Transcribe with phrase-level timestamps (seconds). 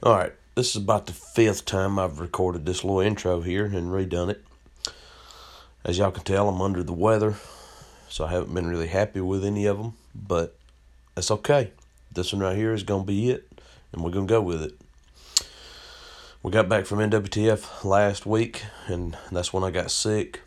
[0.00, 3.90] All right, this is about the fifth time I've recorded this little intro here and
[3.90, 4.44] redone it.
[5.84, 7.34] As y'all can tell, I'm under the weather,
[8.08, 10.56] so I haven't been really happy with any of them, but
[11.16, 11.72] that's okay.
[12.12, 14.62] This one right here is going to be it, and we're going to go with
[14.62, 14.78] it.
[16.44, 20.42] We got back from NWTF last week, and that's when I got sick.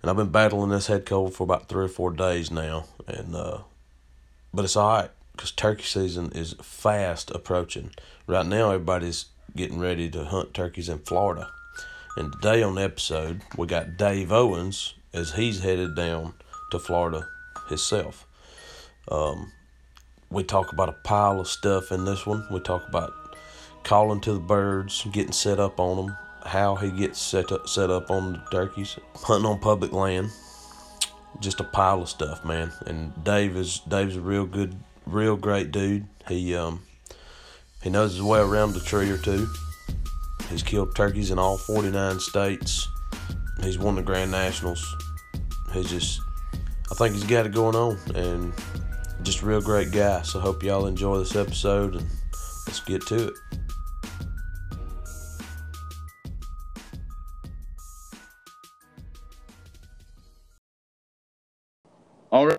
[0.00, 3.36] And I've been battling this head cold for about three or four days now, and
[3.36, 3.58] uh,
[4.54, 7.90] but it's all right because turkey season is fast approaching.
[8.26, 9.26] Right now, everybody's
[9.56, 11.50] getting ready to hunt turkeys in Florida.
[12.16, 16.34] And today on the episode, we got Dave Owens as he's headed down
[16.70, 17.28] to Florida
[17.68, 18.26] himself.
[19.10, 19.52] Um,
[20.30, 22.46] we talk about a pile of stuff in this one.
[22.50, 23.12] We talk about
[23.82, 27.90] calling to the birds, getting set up on them, how he gets set up set
[27.90, 30.30] up on the turkeys, hunting on public land.
[31.40, 32.72] Just a pile of stuff, man.
[32.86, 34.76] And Dave is Dave's a real good
[35.06, 36.06] real great dude.
[36.28, 36.82] He um
[37.82, 39.46] he knows his way around the tree or two.
[40.48, 42.88] He's killed turkeys in all 49 states.
[43.62, 44.96] He's won the Grand Nationals.
[45.72, 46.20] He's just,
[46.90, 48.52] I think he's got it going on, and
[49.22, 50.22] just a real great guy.
[50.22, 52.06] So hope y'all enjoy this episode, and
[52.66, 53.34] let's get to it.
[62.30, 62.58] All right.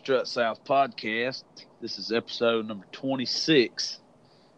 [0.00, 1.44] Strut South podcast.
[1.82, 3.98] This is episode number 26.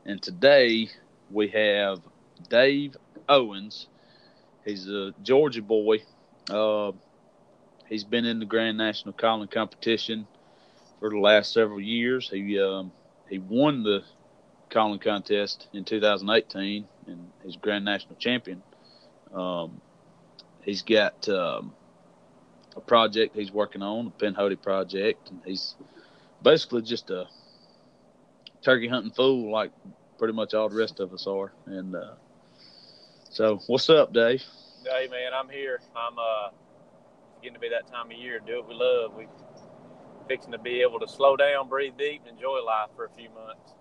[0.06, 0.88] And today
[1.32, 1.98] we have
[2.48, 2.96] Dave
[3.28, 3.88] Owens.
[4.64, 6.04] He's a Georgia boy.
[6.48, 6.92] Uh,
[7.88, 10.28] he's been in the Grand National Calling Competition
[11.00, 12.30] for the last several years.
[12.30, 12.92] He um,
[13.28, 14.04] he won the
[14.70, 18.62] calling contest in 2018 and he's Grand National champion.
[19.34, 19.80] Um,
[20.62, 21.74] he's got um,
[22.76, 25.74] a project he's working on, the Pinhoti project, and he's
[26.42, 27.26] basically just a
[28.62, 29.70] turkey hunting fool like
[30.18, 31.52] pretty much all the rest of us are.
[31.66, 32.14] And uh,
[33.30, 34.42] so, what's up, Dave?
[34.84, 35.80] Hey man, I'm here.
[35.96, 36.50] I'm uh
[37.42, 38.40] getting to be that time of year.
[38.44, 39.14] Do what we love.
[39.14, 39.26] We
[40.28, 43.28] fixing to be able to slow down, breathe deep, and enjoy life for a few
[43.30, 43.72] months.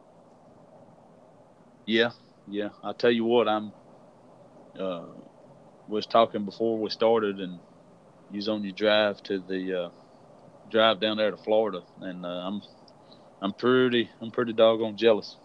[1.85, 2.11] Yeah,
[2.47, 2.69] yeah.
[2.83, 3.71] I tell you what, I'm.
[4.79, 5.03] Uh,
[5.87, 7.59] was talking before we started, and
[8.31, 9.89] you was on your drive to the uh,
[10.69, 12.61] drive down there to Florida, and uh, I'm
[13.41, 15.37] I'm pretty I'm pretty doggone jealous.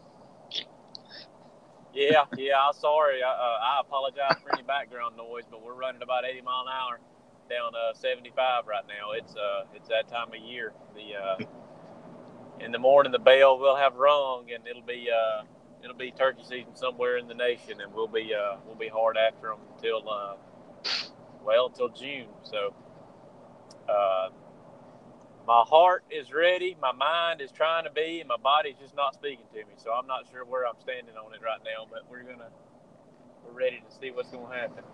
[1.93, 2.61] Yeah, yeah.
[2.61, 3.23] I'm sorry.
[3.23, 6.73] I, uh, I apologize for any background noise, but we're running about 80 mile an
[6.73, 7.01] hour
[7.49, 9.13] down uh, 75 right now.
[9.13, 10.73] It's uh it's that time of year.
[10.95, 15.43] The uh, in the morning the bell will have rung, and it'll be uh
[15.83, 19.17] it'll be turkey season somewhere in the nation, and we'll be uh we'll be hard
[19.17, 20.37] after them until uh
[21.47, 22.29] well until June.
[22.43, 22.75] So.
[23.89, 24.31] Uh,
[25.47, 29.15] my heart is ready, my mind is trying to be, and my body's just not
[29.15, 29.75] speaking to me.
[29.77, 32.51] So I'm not sure where I'm standing on it right now, but we're gonna
[33.47, 34.85] we're ready to see what's gonna happen.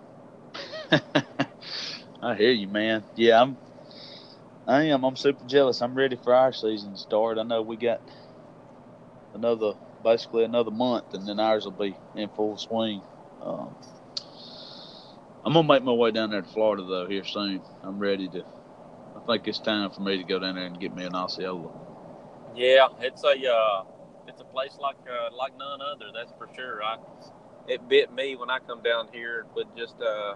[2.23, 3.05] I hear you, man.
[3.17, 3.57] Yeah, I'm.
[4.67, 5.05] I am.
[5.05, 5.81] I'm super jealous.
[5.83, 7.39] I'm ready for our season to start.
[7.39, 8.01] I know we got
[9.35, 9.73] another,
[10.05, 13.03] basically another month, and then ours will be in full swing.
[13.43, 13.75] Um,
[15.45, 17.63] I'm gonna make my way down there to Florida though here soon.
[17.83, 18.45] I'm ready to
[19.17, 21.71] I think it's time for me to go down there and get me an Osceola.
[22.55, 23.85] Yeah, it's a uh,
[24.29, 26.07] it's a place like uh, like none other.
[26.15, 26.83] That's for sure.
[26.83, 26.99] I
[27.69, 30.35] it bit me when I come down here with just uh,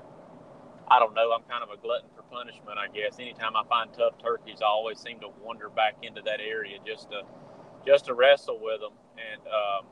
[0.88, 1.32] I don't know.
[1.32, 3.18] I'm kind of a glutton for punishment, I guess.
[3.18, 7.10] Anytime I find tough turkeys, I always seem to wander back into that area just
[7.10, 7.22] to
[7.86, 8.92] just to wrestle with them.
[9.18, 9.86] And um,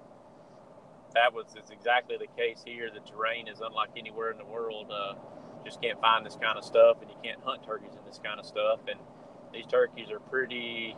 [1.14, 2.90] that was is exactly the case here.
[2.92, 4.90] The terrain is unlike anywhere in the world.
[4.90, 5.14] Uh,
[5.64, 8.38] just can't find this kind of stuff, and you can't hunt turkeys in this kind
[8.38, 8.80] of stuff.
[8.88, 9.00] And
[9.52, 10.96] these turkeys are pretty,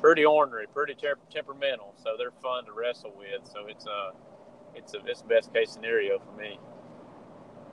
[0.00, 0.96] pretty ornery, pretty
[1.30, 3.46] temperamental, so they're fun to wrestle with.
[3.52, 4.12] So it's a,
[4.74, 6.58] it's a, it's best case scenario for me.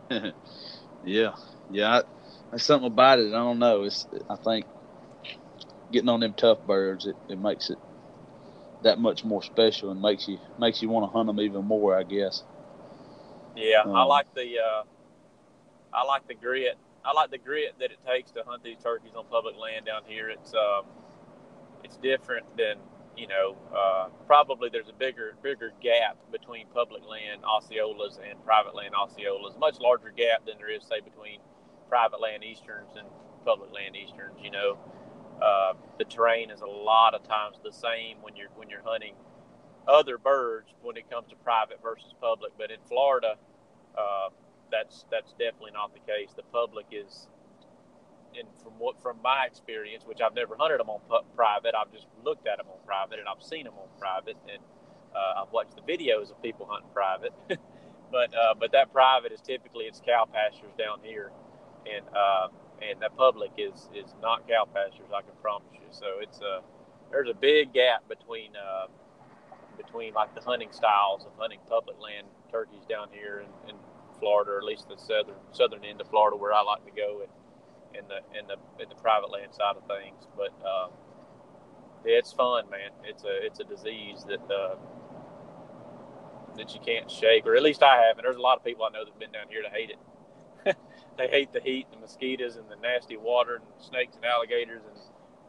[1.06, 1.34] yeah,
[1.72, 2.00] yeah.
[2.00, 2.04] I,
[2.50, 3.30] there's something about it.
[3.30, 3.84] I don't know.
[3.84, 4.66] It's I think
[5.92, 7.78] getting on them tough birds, it, it makes it
[8.84, 11.98] that much more special and makes you makes you want to hunt them even more.
[11.98, 12.44] I guess.
[13.56, 14.60] Yeah, um, I like the.
[14.60, 14.84] Uh,
[15.94, 16.78] I like the grit.
[17.04, 20.02] I like the grit that it takes to hunt these turkeys on public land down
[20.06, 20.30] here.
[20.30, 20.86] It's um,
[21.84, 22.78] it's different than
[23.16, 23.56] you know.
[23.76, 29.58] Uh, probably there's a bigger bigger gap between public land Osceolas and private land Osceolas.
[29.60, 31.40] Much larger gap than there is say between
[31.90, 33.08] private land easterns and
[33.46, 34.38] public land easterns.
[34.42, 34.78] You know,
[35.42, 39.16] uh, the terrain is a lot of times the same when you're when you're hunting
[39.88, 42.54] other birds when it comes to private versus public.
[42.58, 43.36] But in Florida.
[43.98, 44.30] Uh,
[44.72, 46.32] that's that's definitely not the case.
[46.36, 47.28] The public is,
[48.38, 51.92] and from what from my experience, which I've never hunted them on pu- private, I've
[51.94, 54.62] just looked at them on private and I've seen them on private, and
[55.16, 57.34] Uh, I've watched the videos of people hunting private,
[58.12, 61.32] but uh, but that private is typically it's cow pastures down here,
[61.86, 62.48] and uh,
[62.82, 65.10] and the public is is not cow pastures.
[65.16, 65.88] I can promise you.
[65.92, 66.62] So it's a
[67.12, 68.88] there's a big gap between uh,
[69.78, 73.76] between like the hunting styles of hunting public land turkeys down here in, in
[74.20, 77.22] Florida, or at least the southern southern end of Florida, where I like to go,
[77.24, 77.32] and
[78.00, 80.28] in the in the in the private land side of things.
[80.38, 80.90] But uh,
[82.06, 82.92] it's fun, man.
[83.04, 84.76] It's a it's a disease that uh,
[86.58, 88.24] that you can't shake, or at least I haven't.
[88.24, 90.00] There's a lot of people I know that've been down here to hate it.
[91.18, 94.84] They hate the heat, and the mosquitoes, and the nasty water, and snakes and alligators,
[94.88, 94.98] and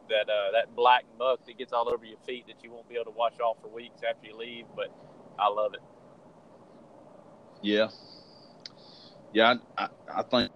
[0.09, 2.95] that uh, that black muck that gets all over your feet that you won't be
[2.95, 4.65] able to wash off for weeks after you leave.
[4.75, 4.89] But
[5.39, 5.81] I love it.
[7.61, 7.89] Yeah,
[9.33, 9.55] yeah.
[9.77, 9.89] I, I,
[10.19, 10.51] I think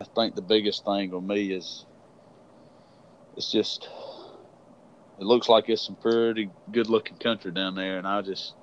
[0.00, 1.86] I think the biggest thing with me is
[3.36, 3.88] it's just
[5.18, 8.54] it looks like it's some pretty good looking country down there, and I just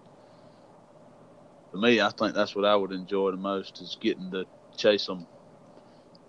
[1.72, 5.06] for me, I think that's what I would enjoy the most is getting to chase
[5.06, 5.26] them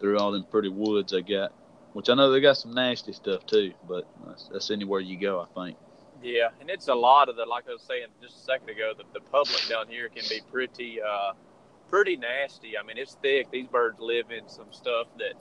[0.01, 1.53] through all them pretty woods they got.
[1.93, 5.41] Which I know they got some nasty stuff too, but that's, that's anywhere you go,
[5.41, 5.79] I think.
[6.23, 8.93] Yeah, and it's a lot of the like I was saying just a second ago.
[8.97, 11.33] The, the public down here can be pretty, uh,
[11.89, 12.77] pretty nasty.
[12.77, 13.51] I mean, it's thick.
[13.51, 15.35] These birds live in some stuff that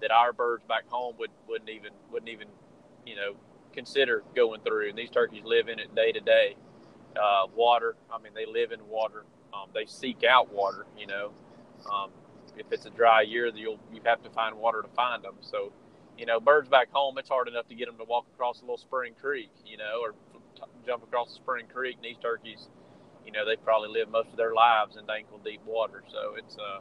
[0.00, 2.48] that our birds back home would wouldn't even wouldn't even,
[3.04, 3.34] you know,
[3.72, 4.90] consider going through.
[4.90, 6.56] And these turkeys live in it day to day.
[7.16, 7.96] Uh, water.
[8.12, 9.24] I mean, they live in water.
[9.54, 10.86] Um, they seek out water.
[10.98, 11.30] You know,
[11.90, 12.10] um,
[12.56, 15.36] if it's a dry year, you'll you have to find water to find them.
[15.40, 15.72] So,
[16.18, 18.62] you know, birds back home, it's hard enough to get them to walk across a
[18.62, 20.12] little spring creek, you know, or
[20.56, 21.96] t- jump across a spring creek.
[21.96, 22.68] And these turkeys,
[23.24, 26.02] you know, they probably live most of their lives in ankle deep water.
[26.10, 26.80] So it's uh,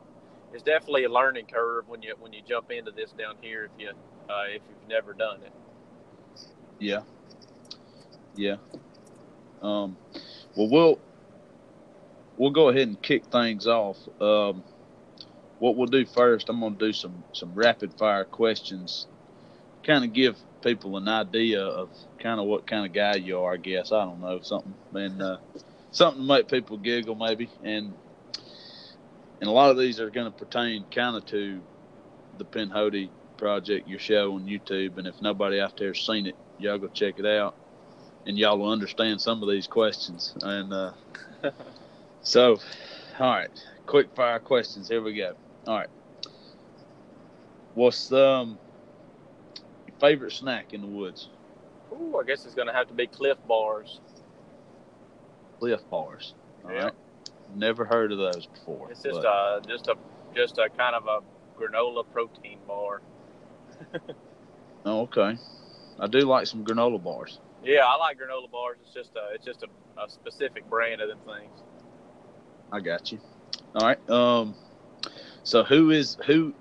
[0.54, 3.71] it's definitely a learning curve when you when you jump into this down here if
[3.78, 5.54] you uh, if you've never done it.
[6.80, 7.01] Yeah.
[8.36, 8.57] Yeah.
[9.62, 9.98] Um,
[10.56, 11.00] well, we'll
[12.38, 13.98] we'll go ahead and kick things off.
[14.21, 14.63] Um,
[15.60, 19.07] what we'll do first, I'm going to do some some rapid fire questions,
[19.84, 23.54] kind of give people an idea of kind of what kind of guy you are.
[23.54, 25.38] I guess I don't know something, and uh,
[25.92, 27.94] something to make people giggle maybe, and
[29.40, 31.62] and a lot of these are going to pertain kind of to
[32.38, 36.78] the Pinhoti project, your show on YouTube, and if nobody out there's seen it, y'all
[36.78, 37.56] go check it out,
[38.25, 40.34] and y'all will understand some of these questions.
[40.42, 40.92] And uh,
[42.22, 42.57] so,
[43.19, 43.50] all right,
[43.86, 44.90] quick fire questions.
[44.90, 45.36] Here we go.
[45.68, 45.90] All right.
[47.74, 48.58] What's um
[49.88, 51.30] your favorite snack in the woods?
[51.92, 54.00] Ooh, I guess it's gonna have to be Clif Bars.
[55.60, 56.34] Clif Bars.
[56.64, 56.86] All Yeah.
[56.86, 56.94] right.
[57.56, 58.90] Never heard of those before.
[58.92, 59.96] It's just but- a just a
[60.36, 61.22] just a kind of a
[61.60, 63.02] granola protein bar.
[64.86, 65.38] oh, okay.
[66.00, 67.40] I do like some granola bars.
[67.64, 68.78] Yeah, I like granola bars.
[68.84, 69.68] It's just a it's just a,
[70.02, 71.62] a specific brand of them things.
[72.72, 73.20] I got you.
[73.76, 74.10] All right.
[74.10, 74.56] Um.
[75.45, 76.53] So who is who?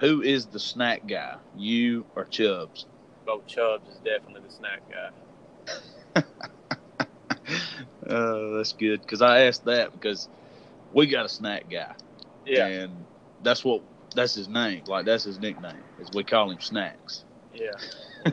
[0.00, 1.36] Who is the snack guy?
[1.56, 2.86] You or Chubbs?
[3.28, 5.10] Oh, Chubbs is definitely the snack guy.
[8.08, 10.28] uh, that's good because I asked that because
[10.92, 11.92] we got a snack guy.
[12.46, 13.04] Yeah, And
[13.42, 13.82] that's what
[14.14, 14.84] that's his name.
[14.86, 15.82] Like that's his nickname.
[16.00, 17.24] Is we call him Snacks.
[17.52, 17.70] yeah.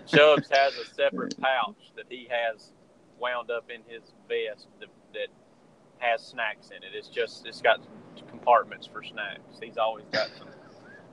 [0.05, 2.71] Chubbs has a separate pouch that he has
[3.19, 5.27] wound up in his vest that, that
[5.99, 6.91] has snacks in it.
[6.93, 7.79] It's just it's got
[8.29, 9.59] compartments for snacks.
[9.61, 10.47] He's always got some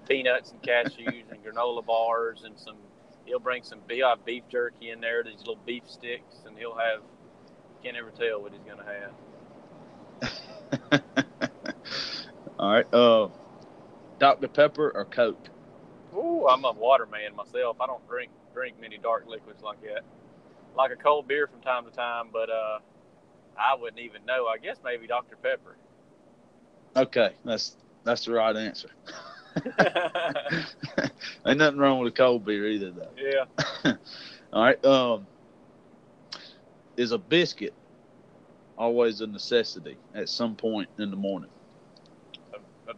[0.08, 2.76] peanuts and cashews and granola bars and some.
[3.24, 5.24] He'll bring some beef, beef jerky in there.
[5.24, 7.00] These little beef sticks, and he'll have.
[7.82, 9.12] Can't ever tell what he's gonna have.
[12.58, 12.94] All right.
[12.94, 13.28] Uh,
[14.18, 15.48] Dr Pepper or Coke?
[16.14, 17.80] Ooh, I'm a water man myself.
[17.80, 20.00] I don't drink drink many dark liquids like that.
[20.74, 22.78] Like a cold beer from time to time, but uh,
[23.58, 24.46] I wouldn't even know.
[24.46, 25.76] I guess maybe Dr Pepper.
[26.96, 28.88] Okay, that's that's the right answer.
[31.46, 33.08] Ain't nothing wrong with a cold beer either, though.
[33.16, 33.92] yeah.
[34.52, 34.84] All right.
[34.84, 35.26] Um,
[36.96, 37.74] is a biscuit
[38.78, 41.50] always a necessity at some point in the morning?
[42.54, 42.94] A, a,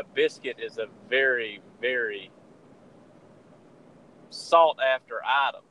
[0.00, 2.30] a biscuit is a very, very
[4.30, 5.62] sought after item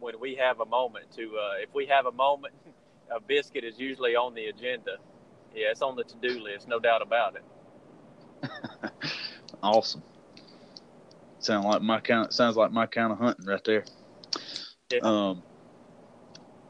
[0.00, 2.54] when we have a moment to, uh, if we have a moment,
[3.14, 4.96] a biscuit is usually on the agenda.
[5.54, 8.50] Yeah, it's on the to do list, no doubt about it.
[9.62, 10.02] awesome.
[11.38, 12.32] Sound like my kind.
[12.32, 13.84] sounds like my kind of hunting right there.
[14.90, 14.98] Yeah.
[15.00, 15.42] Um.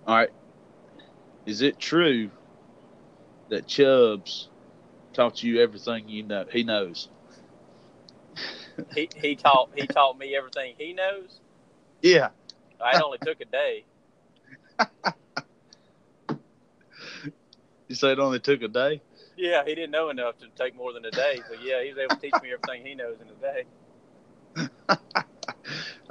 [0.07, 0.31] All right.
[1.47, 2.31] Is it true
[3.49, 4.49] that Chubbs
[5.13, 6.45] taught you everything you know?
[6.51, 7.09] He knows.
[8.95, 11.41] He, he taught he taught me everything he knows.
[12.03, 12.29] Yeah.
[12.83, 13.85] It only took a day.
[17.89, 19.01] You say it only took a day?
[19.37, 21.41] Yeah, he didn't know enough to take more than a day.
[21.49, 23.65] but yeah, he was able to teach me everything he knows in a day.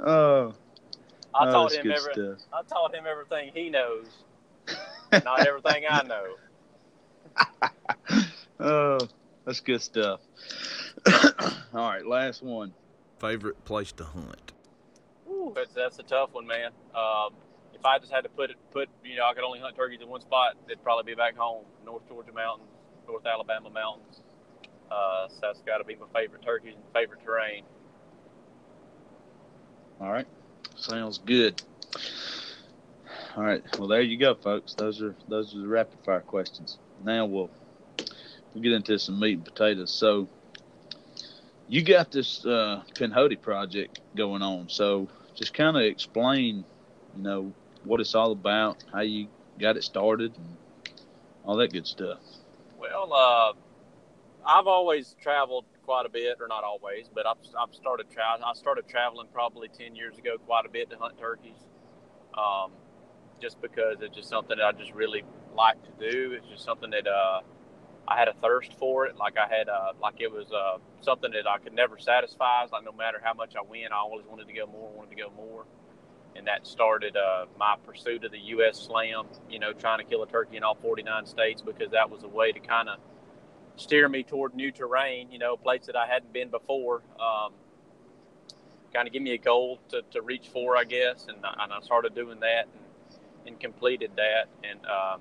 [0.00, 0.54] oh,
[1.34, 2.48] I oh, taught that's him good every, stuff.
[2.52, 4.06] I taught him everything he knows,
[5.24, 6.34] not everything I know.
[8.60, 8.98] oh,
[9.44, 10.20] that's good stuff.
[11.06, 12.72] All right, last one.
[13.18, 14.52] Favorite place to hunt?
[15.28, 16.70] Ooh, that's that's a tough one, man.
[16.94, 17.30] Um,
[17.84, 20.00] if I just had to put it, put you know, I could only hunt turkeys
[20.00, 20.56] in one spot.
[20.66, 22.70] It'd probably be back home, North Georgia mountains,
[23.06, 24.22] North Alabama mountains.
[24.90, 27.64] Uh, so that's got to be my favorite turkeys and favorite terrain.
[30.00, 30.26] All right,
[30.76, 31.62] sounds good.
[33.36, 34.72] All right, well there you go, folks.
[34.72, 36.78] Those are those are the rapid fire questions.
[37.04, 37.50] Now we'll
[38.54, 39.90] we'll get into some meat and potatoes.
[39.90, 40.26] So
[41.68, 44.70] you got this uh, Pinhoti project going on.
[44.70, 46.64] So just kind of explain,
[47.16, 47.52] you know,
[47.84, 50.32] what it's all about, how you got it started,
[51.44, 52.18] all that good stuff.
[52.78, 53.52] Well, uh,
[54.46, 58.52] I've always traveled quite a bit, or not always, but I've, I've started tra- I
[58.54, 61.66] started traveling probably ten years ago quite a bit to hunt turkeys,
[62.36, 62.72] um,
[63.40, 65.22] just because it's just something that I just really
[65.54, 66.32] like to do.
[66.32, 67.40] It's just something that uh,
[68.08, 69.16] I had a thirst for it.
[69.16, 72.64] Like I had, uh, like it was uh, something that I could never satisfy.
[72.64, 75.16] It's like no matter how much I win, I always wanted to go more, wanted
[75.16, 75.64] to go more.
[76.36, 78.78] And that started uh, my pursuit of the U.S.
[78.78, 79.26] Slam.
[79.48, 82.28] You know, trying to kill a turkey in all 49 states because that was a
[82.28, 82.98] way to kind of
[83.76, 85.30] steer me toward new terrain.
[85.30, 87.02] You know, a place that I hadn't been before.
[87.20, 87.52] Um,
[88.92, 91.26] kind of give me a goal to, to reach for, I guess.
[91.28, 94.46] And, and I started doing that and, and completed that.
[94.62, 95.20] And um,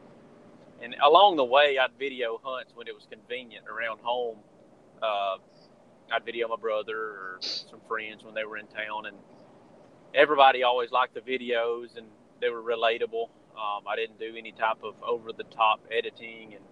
[0.83, 4.37] and along the way, I'd video hunts when it was convenient around home.
[5.01, 5.37] Uh,
[6.11, 9.17] I'd video my brother or some friends when they were in town, and
[10.13, 12.07] everybody always liked the videos and
[12.41, 13.29] they were relatable.
[13.55, 16.65] Um, I didn't do any type of over the top editing, and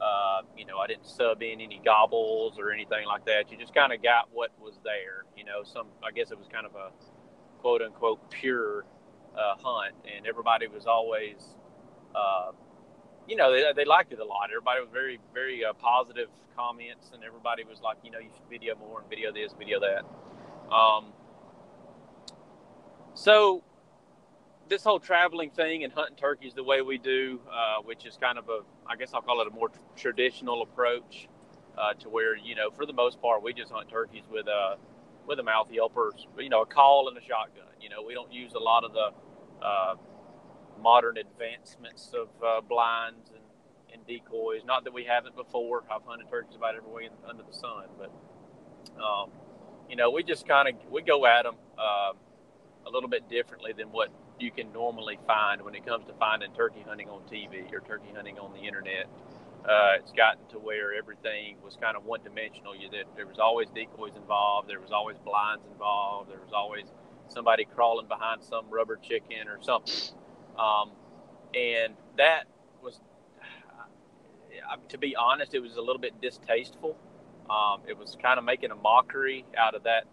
[0.00, 3.52] uh, you know, I didn't sub in any gobbles or anything like that.
[3.52, 5.24] You just kind of got what was there.
[5.36, 6.90] You know, some I guess it was kind of a
[7.60, 8.86] quote unquote pure
[9.36, 11.56] uh, hunt, and everybody was always.
[12.14, 12.52] Uh,
[13.26, 14.50] you know, they, they liked it a lot.
[14.50, 18.48] Everybody was very, very uh, positive comments, and everybody was like, you know, you should
[18.50, 20.04] video more and video this, video that.
[20.72, 21.12] Um,
[23.14, 23.62] so,
[24.68, 28.38] this whole traveling thing and hunting turkeys the way we do, uh, which is kind
[28.38, 31.28] of a, I guess I'll call it a more traditional approach,
[31.76, 34.76] uh, to where you know, for the most part, we just hunt turkeys with a
[35.26, 37.64] with a mouth yelper, you know, a call and a shotgun.
[37.80, 39.10] You know, we don't use a lot of the
[39.64, 39.94] uh,
[40.80, 43.42] modern advancements of uh, blinds and,
[43.92, 44.62] and decoys.
[44.64, 45.84] Not that we haven't before.
[45.90, 48.10] I've hunted turkeys about every way under the sun, but
[49.02, 49.30] um,
[49.88, 52.12] you know, we just kind of we go at them uh,
[52.86, 56.52] a little bit differently than what you can normally find when it comes to finding
[56.52, 59.06] turkey hunting on TV or turkey hunting on the internet.
[59.64, 62.76] Uh, it's gotten to where everything was kind of one dimensional.
[62.76, 66.84] You that there was always decoys involved, there was always blinds involved, there was always
[67.28, 69.94] somebody crawling behind some rubber chicken or something.
[70.58, 70.90] Um,
[71.54, 72.44] and that
[72.82, 73.00] was,
[74.90, 76.96] to be honest, it was a little bit distasteful.
[77.48, 80.04] Um, it was kind of making a mockery out of that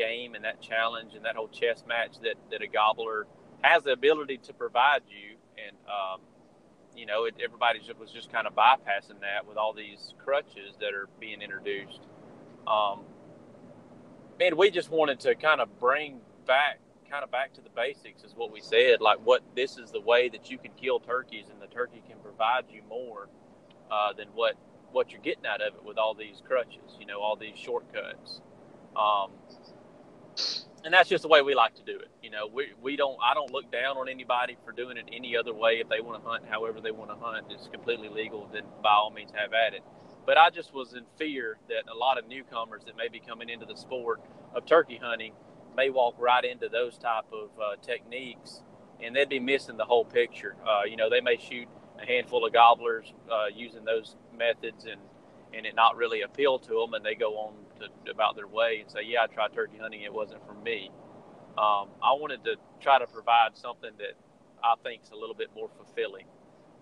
[0.00, 3.26] game and that challenge and that whole chess match that, that a gobbler
[3.60, 5.36] has the ability to provide you.
[5.62, 6.20] And, um,
[6.96, 10.94] you know, it, everybody was just kind of bypassing that with all these crutches that
[10.94, 12.00] are being introduced.
[12.66, 13.00] Um,
[14.40, 16.80] and we just wanted to kind of bring back
[17.10, 19.00] kind of back to the basics is what we said.
[19.00, 22.18] Like, what this is the way that you can kill turkeys, and the turkey can
[22.22, 23.28] provide you more
[23.90, 24.54] uh, than what
[24.92, 26.96] what you're getting out of it with all these crutches.
[26.98, 28.40] You know, all these shortcuts.
[28.96, 29.30] Um,
[30.84, 32.08] and that's just the way we like to do it.
[32.22, 35.36] You know, we, we don't I don't look down on anybody for doing it any
[35.36, 35.80] other way.
[35.80, 38.48] If they want to hunt however they want to hunt, it's completely legal.
[38.52, 39.82] Then by all means have at it.
[40.26, 43.48] But I just was in fear that a lot of newcomers that may be coming
[43.48, 44.20] into the sport
[44.54, 45.32] of turkey hunting
[45.76, 48.62] may walk right into those type of uh, techniques,
[49.02, 50.56] and they'd be missing the whole picture.
[50.66, 51.68] Uh, you know, they may shoot
[52.00, 55.00] a handful of gobblers uh, using those methods, and
[55.52, 58.78] and it not really appeal to them, and they go on to, about their way
[58.82, 60.90] and say, "Yeah, I tried turkey hunting; it wasn't for me."
[61.58, 64.14] Um, I wanted to try to provide something that
[64.62, 66.26] I think is a little bit more fulfilling,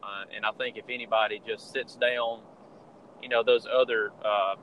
[0.02, 2.42] uh, and I think if anybody just sits down,
[3.22, 4.56] you know, those other, uh,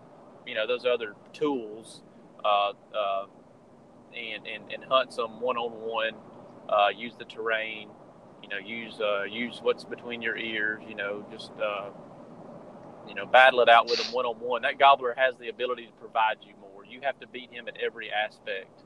[0.46, 2.04] you know, those other tools
[2.44, 3.26] uh, uh,
[4.16, 6.14] and, and, and hunt some one on one.
[6.98, 7.90] Use the terrain,
[8.42, 10.82] you know, use uh, use what's between your ears.
[10.88, 11.90] You know, just uh,
[13.08, 14.62] you know, battle it out with them one on one.
[14.64, 16.86] That gobbler has the ability to provide you more.
[16.86, 18.84] You have to beat him at every aspect.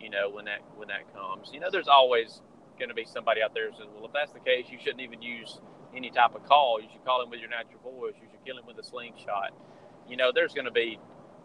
[0.00, 2.40] You know, when that when that comes, you know, there's always
[2.78, 5.02] going to be somebody out there who says, well, if that's the case, you shouldn't
[5.02, 5.60] even use
[5.94, 6.80] any type of call.
[6.80, 8.14] You should call him with your natural voice.
[8.20, 9.52] You should kill him with a slingshot.
[10.08, 10.98] You know, there's going to be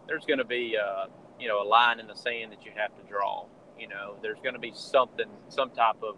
[0.07, 1.07] there's going to be uh,
[1.39, 3.45] you know a line in the sand that you have to draw.
[3.77, 6.15] You know, there's going to be something, some type of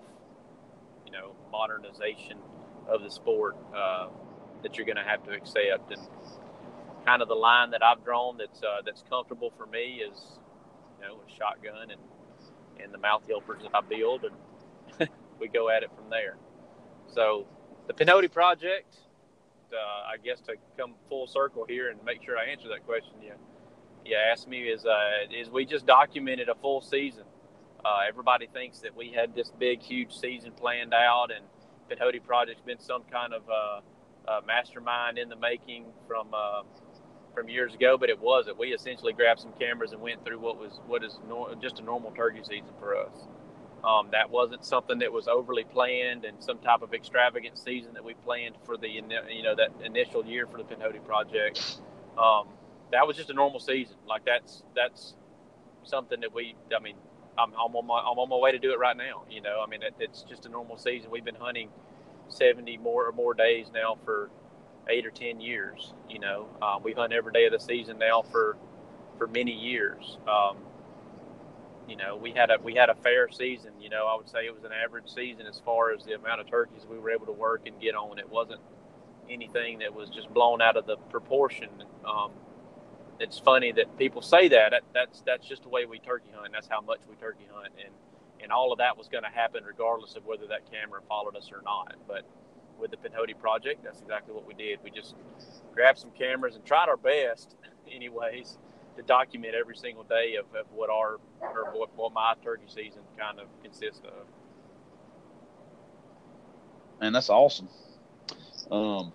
[1.05, 2.37] you know modernization
[2.87, 4.07] of the sport uh,
[4.63, 5.91] that you're going to have to accept.
[5.91, 6.01] And
[7.05, 10.39] kind of the line that I've drawn that's uh, that's comfortable for me is
[10.99, 12.01] you know a shotgun and
[12.83, 15.09] and the mouth yelpers that I build, and
[15.39, 16.37] we go at it from there.
[17.13, 17.47] So
[17.87, 18.97] the Pinhoti project,
[19.71, 23.13] uh, I guess to come full circle here and make sure I answer that question,
[23.21, 23.33] you,
[24.05, 27.23] you asked me is uh, is we just documented a full season.
[27.85, 31.45] Uh, everybody thinks that we had this big, huge season planned out, and
[31.89, 33.43] Pinhoti project's been some kind of
[34.46, 36.63] mastermind in the making from uh,
[37.34, 38.57] from years ago, but it wasn't.
[38.60, 41.84] We essentially grabbed some cameras and went through what was what is nor- just a
[41.84, 43.13] normal turkey season for us.
[43.84, 48.03] Um, that wasn't something that was overly planned and some type of extravagant season that
[48.03, 51.79] we planned for the you know that initial year for the Pinhoti project.
[52.17, 52.48] Um,
[52.91, 53.98] that was just a normal season.
[54.07, 55.15] Like that's that's
[55.84, 56.55] something that we.
[56.75, 56.96] I mean,
[57.38, 59.24] I'm, I'm on my I'm on my way to do it right now.
[59.29, 61.12] You know, I mean, it, it's just a normal season.
[61.12, 61.69] We've been hunting
[62.29, 64.29] 70 more or more days now for
[64.89, 65.93] eight or ten years.
[66.10, 68.57] You know, um, we hunt every day of the season now for
[69.17, 70.17] for many years.
[70.27, 70.57] Um,
[71.88, 73.72] you know, we had a we had a fair season.
[73.81, 76.41] You know, I would say it was an average season as far as the amount
[76.41, 78.19] of turkeys we were able to work and get on.
[78.19, 78.62] It wasn't
[79.29, 81.69] anything that was just blown out of the proportion.
[82.05, 82.31] Um,
[83.19, 84.72] it's funny that people say that.
[84.72, 84.84] that.
[84.93, 86.51] That's that's just the way we turkey hunt.
[86.53, 87.93] That's how much we turkey hunt, and
[88.41, 91.51] and all of that was going to happen regardless of whether that camera followed us
[91.51, 91.96] or not.
[92.08, 92.25] But
[92.79, 94.79] with the Pinhoti project, that's exactly what we did.
[94.84, 95.15] We just
[95.74, 97.56] grabbed some cameras and tried our best,
[97.91, 98.58] anyways,
[98.96, 103.01] to document every single day of, of what our or what, what my turkey season
[103.17, 104.27] kind of consists of.
[107.00, 107.70] And that's awesome.
[108.72, 109.13] Um,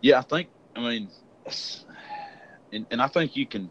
[0.00, 0.48] yeah, I think.
[0.74, 1.08] I mean,
[2.72, 3.70] and, and I think you can.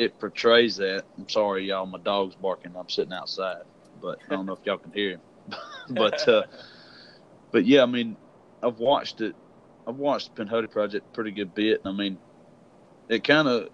[0.00, 1.04] It portrays that.
[1.18, 1.84] I'm sorry, y'all.
[1.84, 2.72] My dog's barking.
[2.74, 3.64] I'm sitting outside,
[4.00, 5.20] but I don't know if y'all can hear him.
[5.90, 6.44] but uh,
[7.50, 8.16] but yeah, I mean,
[8.62, 9.36] I've watched it.
[9.86, 11.82] I've watched the Pinhoti Project pretty good bit.
[11.84, 12.16] I mean,
[13.10, 13.68] it kind of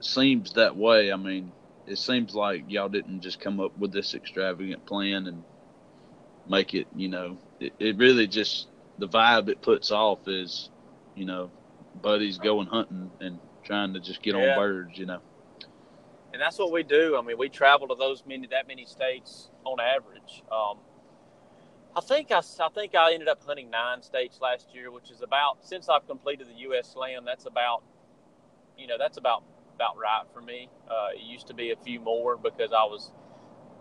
[0.00, 1.10] seems that way.
[1.12, 1.50] I mean,
[1.86, 5.42] it seems like y'all didn't just come up with this extravagant plan and
[6.46, 6.88] make it.
[6.94, 10.68] You know, it, it really just the vibe it puts off is,
[11.14, 11.50] you know,
[12.02, 14.50] buddies going hunting and trying to just get yeah.
[14.50, 14.98] on birds.
[14.98, 15.20] You know.
[16.32, 17.16] And that's what we do.
[17.16, 20.42] I mean, we travel to those many that many states on average.
[20.52, 20.78] Um,
[21.96, 25.22] I think I, I think I ended up hunting nine states last year, which is
[25.22, 26.92] about since I've completed the U.S.
[26.92, 27.24] Slam.
[27.24, 27.82] That's about,
[28.76, 29.42] you know, that's about
[29.74, 30.68] about right for me.
[30.90, 33.10] Uh, it used to be a few more because I was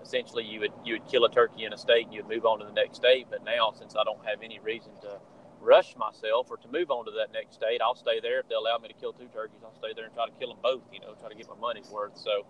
[0.01, 2.59] essentially you would you would kill a turkey in a state and you'd move on
[2.59, 3.27] to the next state.
[3.29, 5.19] But now since I don't have any reason to
[5.59, 8.39] rush myself or to move on to that next state, I'll stay there.
[8.39, 10.49] If they allow me to kill two turkeys, I'll stay there and try to kill
[10.49, 10.81] them both.
[10.91, 12.17] You know, try to get my money's worth.
[12.17, 12.45] So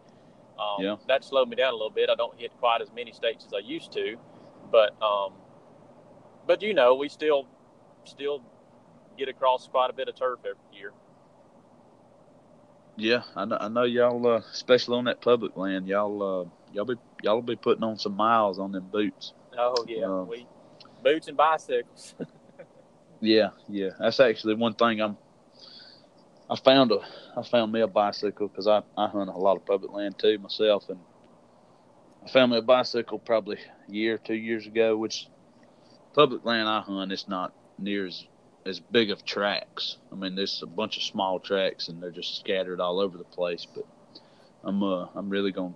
[0.60, 0.96] um, yeah.
[1.08, 2.10] that slowed me down a little bit.
[2.10, 4.18] I don't hit quite as many states as I used to,
[4.72, 5.34] but um,
[6.46, 7.48] but you know, we still
[8.06, 8.42] still
[9.18, 10.94] get across quite a bit of turf every year.
[12.96, 16.86] Yeah, I know, I know y'all, uh, especially on that public land, y'all, uh, y'all
[16.86, 19.34] be y'all be putting on some miles on them boots.
[19.58, 20.48] Oh yeah, uh, we
[21.04, 22.16] boots and bicycles.
[23.22, 25.18] yeah, yeah, that's actually one thing I'm.
[26.50, 27.00] I found a,
[27.36, 30.38] I found me a bicycle because I I hunt a lot of public land too
[30.40, 31.00] myself, and
[32.24, 35.28] I found me a bicycle probably a year, two years ago, which
[36.14, 38.26] public land I hunt, it's not near as
[38.66, 39.98] as big of tracks.
[40.12, 43.24] I mean, there's a bunch of small tracks and they're just scattered all over the
[43.24, 43.66] place.
[43.74, 43.86] But
[44.64, 45.76] I'm uh I'm really going,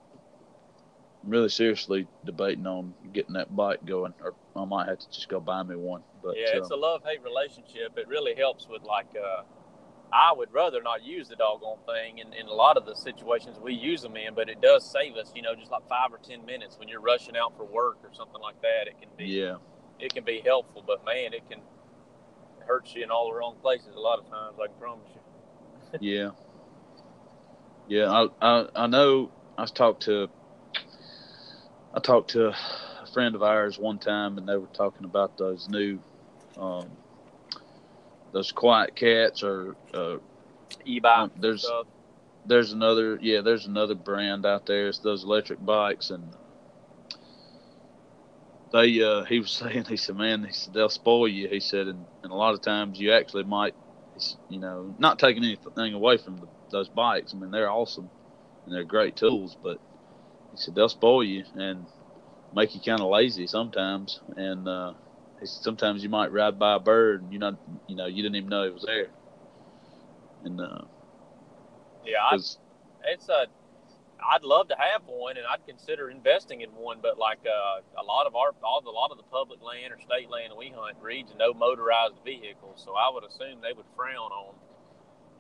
[1.24, 5.40] really seriously debating on getting that bike going, or I might have to just go
[5.40, 6.04] buy me one.
[6.24, 7.98] But yeah, it's uh, a love hate relationship.
[7.98, 9.08] It really helps with like.
[9.16, 9.44] uh
[10.14, 13.58] I would rather not use the doggone thing in, in a lot of the situations
[13.62, 16.20] we use them in, but it does save us, you know, just like five or
[16.20, 18.88] ten minutes when you're rushing out for work or something like that.
[18.88, 19.56] It can be yeah
[20.00, 21.62] it can be helpful, but man, it can
[22.68, 24.58] hurt you in all the wrong places a lot of times.
[24.62, 26.00] I can promise you.
[26.02, 26.30] yeah,
[27.88, 28.12] yeah.
[28.12, 29.32] I, I I know.
[29.58, 30.30] I talked to
[31.94, 32.54] I talked to
[33.14, 36.00] friend of ours one time, and they were talking about those new
[36.58, 36.90] um,
[38.32, 40.18] those QuietKats or uh,
[40.86, 41.32] e-bike.
[41.40, 41.88] There's stuff.
[42.46, 44.88] there's another yeah there's another brand out there.
[44.88, 46.24] It's those electric bikes, and
[48.72, 51.88] they uh, he was saying he said man he said they'll spoil you he said
[51.88, 53.76] and, and a lot of times you actually might
[54.50, 58.10] you know not taking anything away from the, those bikes I mean they're awesome
[58.66, 59.80] and they're great tools but
[60.52, 61.86] he said they'll spoil you and
[62.56, 64.94] make you kind of lazy sometimes and uh,
[65.44, 68.50] sometimes you might ride by a bird and you know you know you didn't even
[68.50, 69.08] know it was there.
[70.44, 70.82] And uh,
[72.06, 73.46] yeah, I, it's a.
[74.24, 77.00] I'd love to have one, and I'd consider investing in one.
[77.02, 80.00] But like uh, a lot of our, all, a lot of the public land or
[80.00, 84.32] state land we hunt reads no motorized vehicles, so I would assume they would frown
[84.32, 84.56] on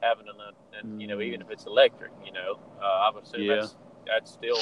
[0.02, 0.36] having an,
[0.80, 1.46] and you know, even mm.
[1.46, 3.56] if it's electric, you know, uh, I would assume yeah.
[3.62, 4.60] that's that's still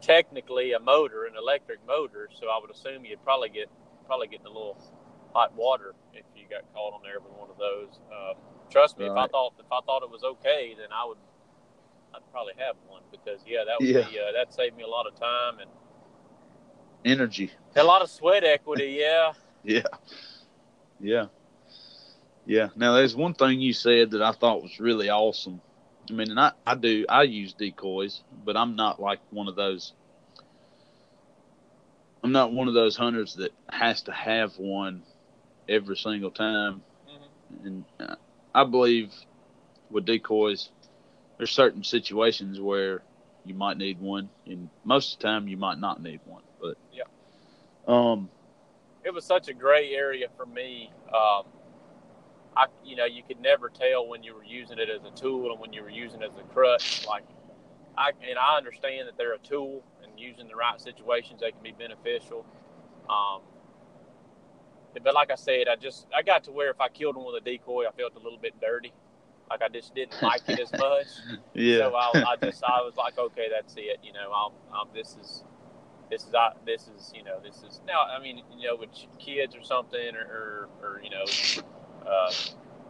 [0.00, 2.28] technically a motor, an electric motor.
[2.38, 3.68] So I would assume you'd probably get
[4.06, 4.76] probably getting a little
[5.34, 8.00] hot water if you got caught on there with one of those.
[8.12, 8.34] Uh,
[8.70, 9.12] trust me, right.
[9.12, 11.18] if I thought if I thought it was okay, then I would
[12.14, 14.08] I'd probably have one because yeah, that would yeah.
[14.08, 15.70] be uh, that saved me a lot of time and
[17.04, 19.02] energy, a lot of sweat equity.
[19.08, 19.32] Yeah.
[19.64, 19.82] yeah.
[21.00, 21.26] Yeah.
[22.46, 22.68] Yeah.
[22.76, 25.60] Now, there's one thing you said that I thought was really awesome.
[26.10, 29.56] I mean, and I, I do, I use decoys, but I'm not like one of
[29.56, 29.92] those.
[32.22, 35.02] I'm not one of those hunters that has to have one
[35.68, 36.82] every single time.
[37.08, 37.66] Mm-hmm.
[37.66, 38.16] And uh,
[38.54, 39.12] I believe
[39.90, 40.70] with decoys,
[41.36, 43.02] there's certain situations where
[43.44, 46.42] you might need one, and most of the time you might not need one.
[46.60, 47.04] But yeah,
[47.86, 48.28] um,
[49.04, 50.92] it was such a gray area for me.
[51.08, 51.44] Um,
[52.58, 55.52] I, you know, you could never tell when you were using it as a tool
[55.52, 57.06] and when you were using it as a crutch.
[57.06, 57.24] Like,
[57.96, 61.62] I and I understand that they're a tool, and using the right situations, they can
[61.62, 62.44] be beneficial.
[63.08, 63.42] Um,
[65.04, 67.40] but like I said, I just I got to where if I killed them with
[67.40, 68.92] a decoy, I felt a little bit dirty.
[69.48, 71.06] Like I just didn't like it as much.
[71.54, 71.78] yeah.
[71.78, 74.00] So I, I just I was like, okay, that's it.
[74.02, 75.44] You know, I'll, I'll this is
[76.10, 78.90] this is I, this is you know this is now I mean you know with
[79.18, 81.24] kids or something or or, or you know
[82.06, 82.32] uh,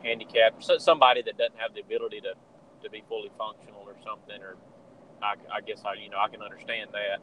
[0.03, 2.35] handicapped, so somebody that doesn't have the ability to,
[2.83, 4.57] to be fully functional or something, or
[5.23, 7.21] I, I guess I, you know, I can understand that.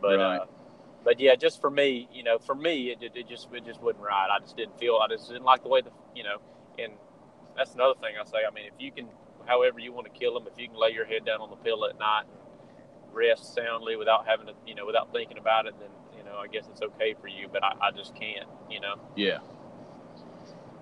[0.00, 0.38] But, right.
[0.38, 0.46] uh,
[1.04, 4.02] but yeah, just for me, you know, for me, it, it just, it just wasn't
[4.02, 4.28] ride.
[4.34, 6.38] I just didn't feel, I just didn't like the way the, you know,
[6.78, 6.92] and
[7.56, 8.38] that's another thing I say.
[8.48, 9.08] I mean, if you can,
[9.46, 11.56] however you want to kill them, if you can lay your head down on the
[11.56, 15.74] pillow at night and rest soundly without having to, you know, without thinking about it,
[15.80, 18.80] then, you know, I guess it's okay for you, but I, I just can't, you
[18.80, 18.96] know?
[19.16, 19.38] Yeah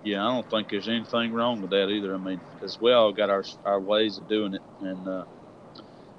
[0.03, 2.13] yeah, I don't think there's anything wrong with that either.
[2.13, 5.25] I mean, because we all got our our ways of doing it, and uh,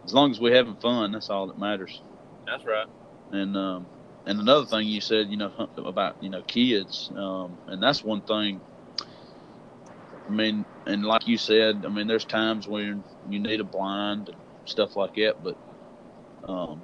[0.05, 2.03] as long as we're having fun, that's all that matters.
[2.47, 2.87] That's right.
[3.31, 3.87] And um,
[4.27, 8.23] and another thing you said, you know, about you know kids, um, and that's one
[8.23, 8.61] thing.
[10.27, 14.29] I mean, and like you said, I mean, there's times when you need a blind
[14.29, 14.37] and
[14.67, 15.57] stuff like that, but
[16.47, 16.83] um,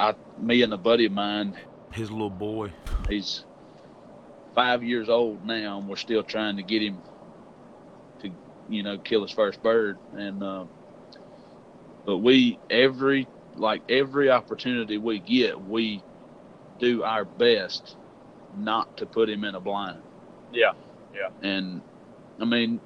[0.00, 1.56] I, me and a buddy of mine,
[1.92, 2.72] his little boy,
[3.08, 3.44] he's
[4.60, 6.98] five years old now, and we're still trying to get him
[8.20, 8.30] to,
[8.68, 9.96] you know, kill his first bird.
[10.12, 10.64] And uh,
[12.04, 16.02] but we every like every opportunity we get, we
[16.78, 17.96] do our best
[18.58, 20.02] not to put him in a blind.
[20.52, 20.72] Yeah,
[21.14, 21.30] yeah.
[21.40, 21.80] And
[22.38, 22.80] I mean,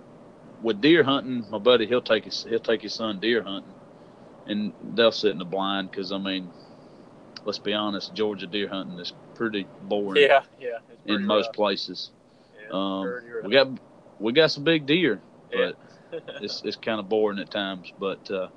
[0.63, 3.75] with deer hunting, my buddy he'll take his he'll take his son deer hunting,
[4.47, 6.53] and they'll sit in the blind because I mean,
[7.45, 10.23] let's be honest, Georgia deer hunting is pretty boring.
[10.23, 10.79] Yeah, yeah.
[11.07, 12.11] In most places,
[12.61, 13.69] yeah, um, we got
[14.19, 15.21] we got some big deer,
[15.51, 15.77] but
[16.13, 16.21] yeah.
[16.41, 17.93] it's it's kind of boring at times.
[17.99, 18.49] But uh,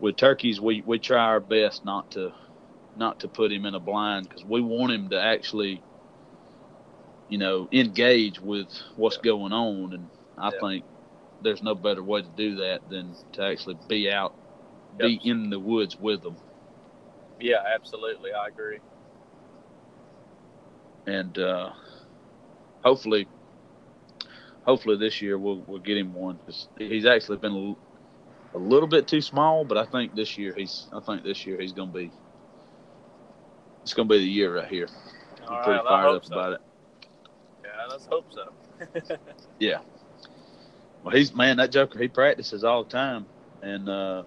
[0.00, 2.32] with turkeys, we we try our best not to
[2.96, 5.82] not to put him in a blind because we want him to actually,
[7.28, 9.30] you know, engage with what's yeah.
[9.30, 10.84] going on, and I think
[11.42, 14.34] there's no better way to do that than to actually be out,
[14.98, 16.36] be in the woods with them.
[17.40, 18.32] Yeah, absolutely.
[18.32, 18.78] I agree.
[21.06, 21.70] And uh,
[22.84, 23.26] hopefully,
[24.64, 26.38] hopefully this year we'll we'll get him one.
[26.78, 27.76] He's actually been
[28.54, 31.46] a, a, little bit too small, but I think this year he's I think this
[31.46, 32.10] year he's gonna be
[33.82, 34.88] it's gonna be the year right here.
[35.48, 36.34] All I'm pretty right, fired up so.
[36.34, 36.60] about it.
[37.64, 39.16] Yeah, let's hope so.
[39.58, 39.78] yeah.
[41.02, 41.98] Well, he's man that Joker.
[41.98, 43.26] He practices all the time,
[43.60, 44.22] and uh,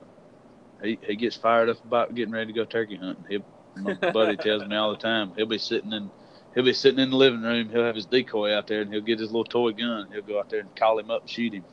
[0.83, 3.23] he he gets fired up about getting ready to go turkey hunting.
[3.29, 3.41] He,
[3.81, 6.09] my buddy tells me all the time he'll be sitting in
[6.55, 7.69] he'll be sitting in the living room.
[7.69, 10.09] He'll have his decoy out there, and he'll get his little toy gun.
[10.11, 11.65] He'll go out there and call him up and shoot him.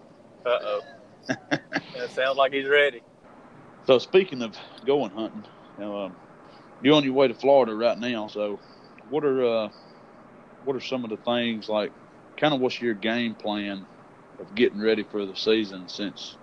[0.44, 0.80] Uh oh.
[1.28, 3.00] that sounds like he's ready.
[3.86, 5.44] So speaking of going hunting,
[5.78, 6.16] you know, um,
[6.82, 8.26] you're on your way to Florida right now.
[8.26, 8.58] So
[9.08, 9.68] what are uh,
[10.64, 11.92] what are some of the things like?
[12.36, 13.86] Kind of what's your game plan
[14.40, 16.36] of getting ready for the season since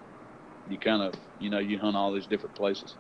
[0.69, 2.95] you kind of you know you hunt all these different places?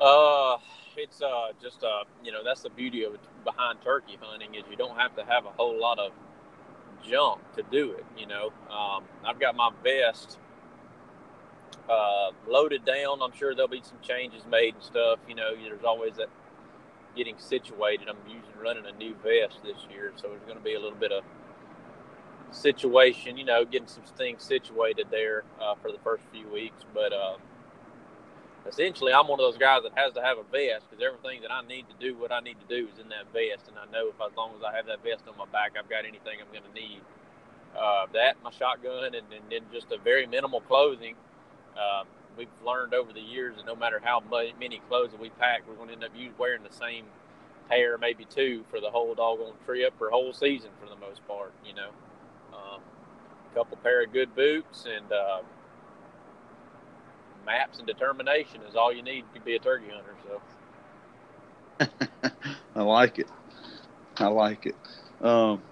[0.00, 0.56] Uh,
[0.96, 4.76] it's uh just uh you know that's the beauty of behind turkey hunting is you
[4.76, 6.12] don't have to have a whole lot of
[7.08, 8.04] junk to do it.
[8.18, 10.38] You know, um, I've got my vest
[11.88, 13.22] uh, loaded down.
[13.22, 15.18] I'm sure there'll be some changes made and stuff.
[15.28, 16.28] You know, there's always that
[17.16, 18.08] getting situated.
[18.08, 20.98] I'm using running a new vest this year, so there's going to be a little
[20.98, 21.24] bit of
[22.52, 26.84] situation, you know, getting some things situated there uh, for the first few weeks.
[26.94, 27.36] But uh,
[28.70, 31.50] essentially, I'm one of those guys that has to have a vest because everything that
[31.50, 33.90] I need to do what I need to do is in that vest, and I
[33.90, 36.38] know if as long as I have that vest on my back, I've got anything
[36.38, 37.02] I'm going to need.
[37.76, 41.14] Uh, that, my shotgun, and, then just a very minimal clothing.
[41.74, 42.06] Um,
[42.36, 44.22] we've learned over the years that no matter how
[44.58, 47.04] many clothes that we pack, we're going to end up wearing the same
[47.68, 51.52] pair, maybe two, for the whole doggone trip or whole season for the most part.
[51.64, 51.90] You know,
[52.52, 52.80] um,
[53.50, 55.42] a couple pair of good boots and uh,
[57.50, 60.14] maps and determination is all you need to be a turkey hunter.
[60.24, 60.40] So,
[62.76, 63.28] I like it.
[64.18, 64.76] I like it.
[65.20, 65.62] Um,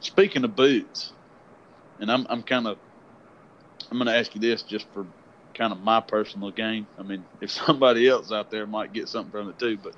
[0.00, 1.12] speaking of boots,
[1.98, 2.78] and I'm I'm kind of
[3.90, 5.06] I'm going to ask you this just for
[5.54, 6.86] kind of my personal gain.
[6.98, 9.94] I mean, if somebody else out there might get something from it too, but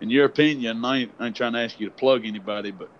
[0.00, 2.90] in your opinion, I ain't, I ain't trying to ask you to plug anybody, but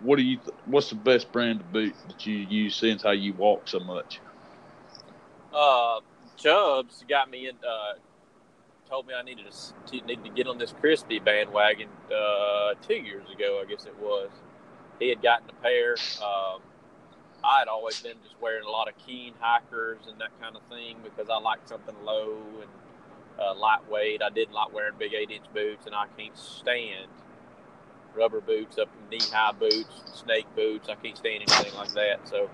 [0.00, 0.38] what do you?
[0.38, 3.80] Th- what's the best brand of boot that you use since how you walk so
[3.80, 4.20] much?
[5.54, 6.00] Uh,
[6.36, 7.56] Chubbs got me in.
[7.56, 7.98] Uh,
[8.88, 13.24] told me I needed to, needed to get on this Crispi bandwagon uh, two years
[13.34, 14.30] ago, I guess it was.
[14.98, 15.96] He had gotten a pair.
[16.22, 16.60] Um,
[17.42, 20.62] I had always been just wearing a lot of Keen hikers and that kind of
[20.70, 22.70] thing because I like something low and
[23.38, 24.22] uh, lightweight.
[24.22, 27.08] I didn't like wearing big eight inch boots, and I can't stand
[28.14, 30.88] rubber boots, up knee high boots, snake boots.
[30.88, 32.28] I can't stand anything like that.
[32.28, 32.48] So,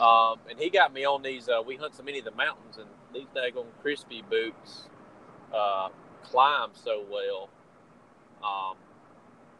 [0.00, 1.48] um, and he got me on these.
[1.48, 4.88] Uh, we hunt so many of the mountains, and these daggone Crispi boots
[5.54, 5.88] uh,
[6.22, 7.48] climb so well.
[8.42, 8.76] Um,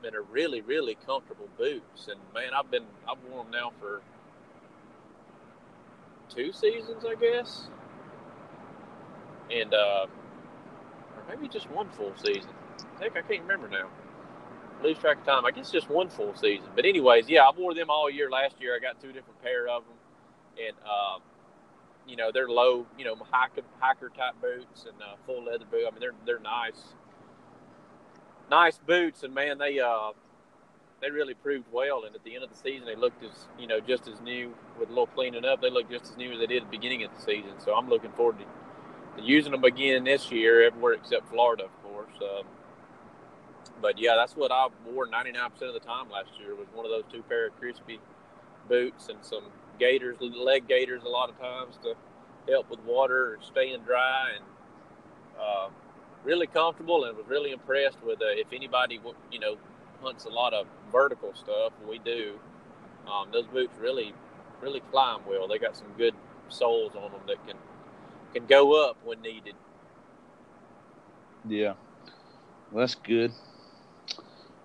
[0.04, 2.08] and are really, really comfortable boots.
[2.08, 4.02] And man, I've been I've worn them now for
[6.28, 7.68] two seasons, I guess,
[9.50, 10.06] and uh,
[11.16, 12.50] or maybe just one full season.
[13.00, 13.88] Heck, I can't remember now.
[14.84, 15.46] Lose track of time.
[15.46, 16.68] I guess just one full season.
[16.76, 18.76] But anyways, yeah, I wore them all year last year.
[18.76, 19.96] I got two different pair of them,
[20.66, 21.22] and um,
[22.06, 25.84] you know they're low, you know hiker hiker type boots and uh, full leather boot.
[25.88, 26.94] I mean they're they're nice,
[28.50, 30.12] nice boots, and man they uh
[31.00, 32.04] they really proved well.
[32.04, 34.54] And at the end of the season, they looked as you know just as new
[34.78, 35.62] with a little cleaning up.
[35.62, 37.52] They look just as new as they did at the beginning of the season.
[37.58, 41.82] So I'm looking forward to, to using them again this year, everywhere except Florida, of
[41.82, 42.14] course.
[42.20, 42.46] Um,
[43.80, 46.90] but yeah, that's what I wore 99% of the time last year was one of
[46.90, 47.98] those two pair of Crispi
[48.68, 49.44] boots and some
[49.78, 51.94] gaiters, leg gaiters, a lot of times to
[52.48, 54.44] help with water and staying dry and.
[55.38, 55.68] Uh,
[56.24, 58.98] really comfortable and was really impressed with uh, if anybody
[59.30, 59.56] you know
[60.02, 62.38] hunts a lot of vertical stuff, we do.
[63.06, 64.14] Um, those boots really,
[64.60, 65.46] really climb well.
[65.46, 66.14] They got some good
[66.48, 67.56] soles on them that can
[68.32, 69.54] can go up when needed.
[71.46, 71.74] Yeah,
[72.72, 73.32] well, that's good.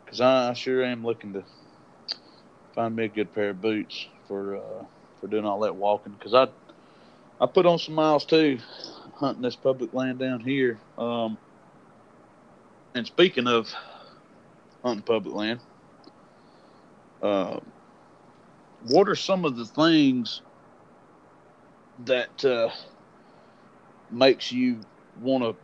[0.10, 1.46] Cause I, I sure am looking to
[2.76, 4.86] find me a good pair of boots for uh,
[5.22, 6.16] for doing all that walking.
[6.22, 6.48] Cause I
[7.40, 8.60] I put on some miles too,
[9.16, 10.82] hunting this public land down here.
[10.98, 11.40] Um,
[12.96, 13.70] and speaking of
[14.84, 15.62] hunting public land,
[17.22, 17.60] uh,
[18.82, 20.42] what are some of the things
[22.00, 22.70] that uh,
[24.12, 24.82] makes you
[25.16, 25.58] want to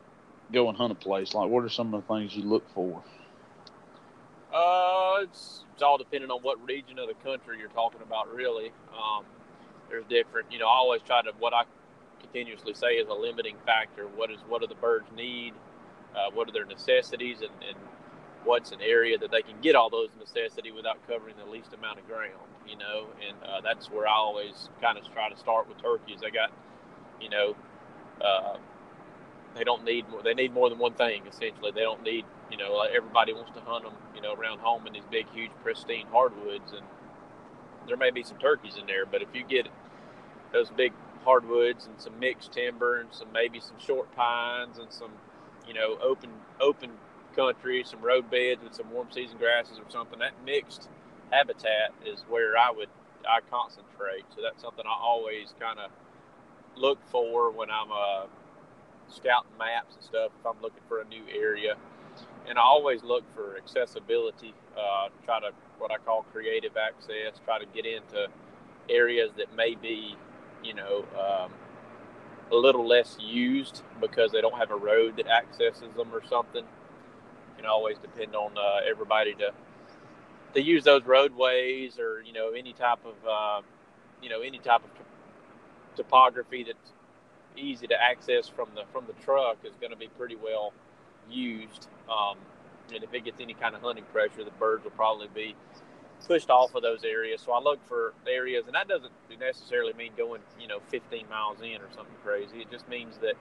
[0.53, 1.33] go and hunt a place?
[1.33, 3.03] Like, what are some of the things you look for?
[4.55, 8.71] Uh, it's, it's all depending on what region of the country you're talking about, really.
[8.93, 9.25] Um,
[9.89, 11.63] there's different, you know, I always try to, what I
[12.21, 14.07] continuously say is a limiting factor.
[14.07, 15.53] What is, what do the birds need?
[16.15, 17.41] Uh, what are their necessities?
[17.41, 17.77] And, and
[18.45, 21.99] what's an area that they can get all those necessity without covering the least amount
[21.99, 25.67] of ground, you know, and uh, that's where I always kind of try to start
[25.67, 26.19] with turkeys.
[26.21, 26.51] They got,
[27.19, 27.55] you know,
[28.23, 28.57] uh,
[29.55, 31.71] they don't need they need more than one thing essentially.
[31.71, 34.93] They don't need, you know, everybody wants to hunt them, you know, around home in
[34.93, 36.85] these big, huge, pristine hardwoods, and
[37.87, 39.67] there may be some turkeys in there, but if you get
[40.51, 45.11] those big hardwoods and some mixed timber and some maybe some short pines and some,
[45.67, 46.29] you know, open
[46.59, 46.91] open
[47.35, 50.19] country, some road beds with some warm season grasses or something.
[50.19, 50.89] That mixed
[51.31, 52.89] habitat is where I would
[53.27, 54.25] I concentrate.
[54.35, 55.91] So that's something I always kind of
[56.77, 58.25] look for when I'm uh,
[59.09, 60.31] scouting maps and stuff.
[60.39, 61.75] If I'm looking for a new area,
[62.49, 64.53] and I always look for accessibility.
[64.77, 67.39] Uh, try to what I call creative access.
[67.45, 68.27] Try to get into
[68.89, 70.15] areas that may be,
[70.63, 71.05] you know.
[71.19, 71.51] Um,
[72.51, 76.63] a little less used because they don't have a road that accesses them or something
[76.63, 79.51] You can always depend on uh, everybody to
[80.55, 83.61] to use those roadways or you know any type of uh,
[84.21, 84.91] you know any type of
[85.95, 86.93] topography that's
[87.57, 90.73] easy to access from the from the truck is going to be pretty well
[91.29, 91.87] used.
[92.09, 92.37] Um,
[92.93, 95.55] and if it gets any kind of hunting pressure, the birds will probably be
[96.27, 97.41] pushed off of those areas.
[97.41, 101.59] So I look for areas, and that doesn't necessarily mean going, you know, 15 miles
[101.61, 102.61] in or something crazy.
[102.61, 103.35] It just means that,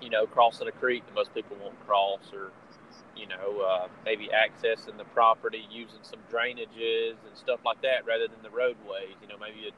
[0.00, 2.50] you know, crossing a creek that most people won't cross, or
[3.16, 8.26] you know, uh, maybe accessing the property using some drainages and stuff like that rather
[8.26, 9.14] than the roadways.
[9.20, 9.74] You know, maybe it,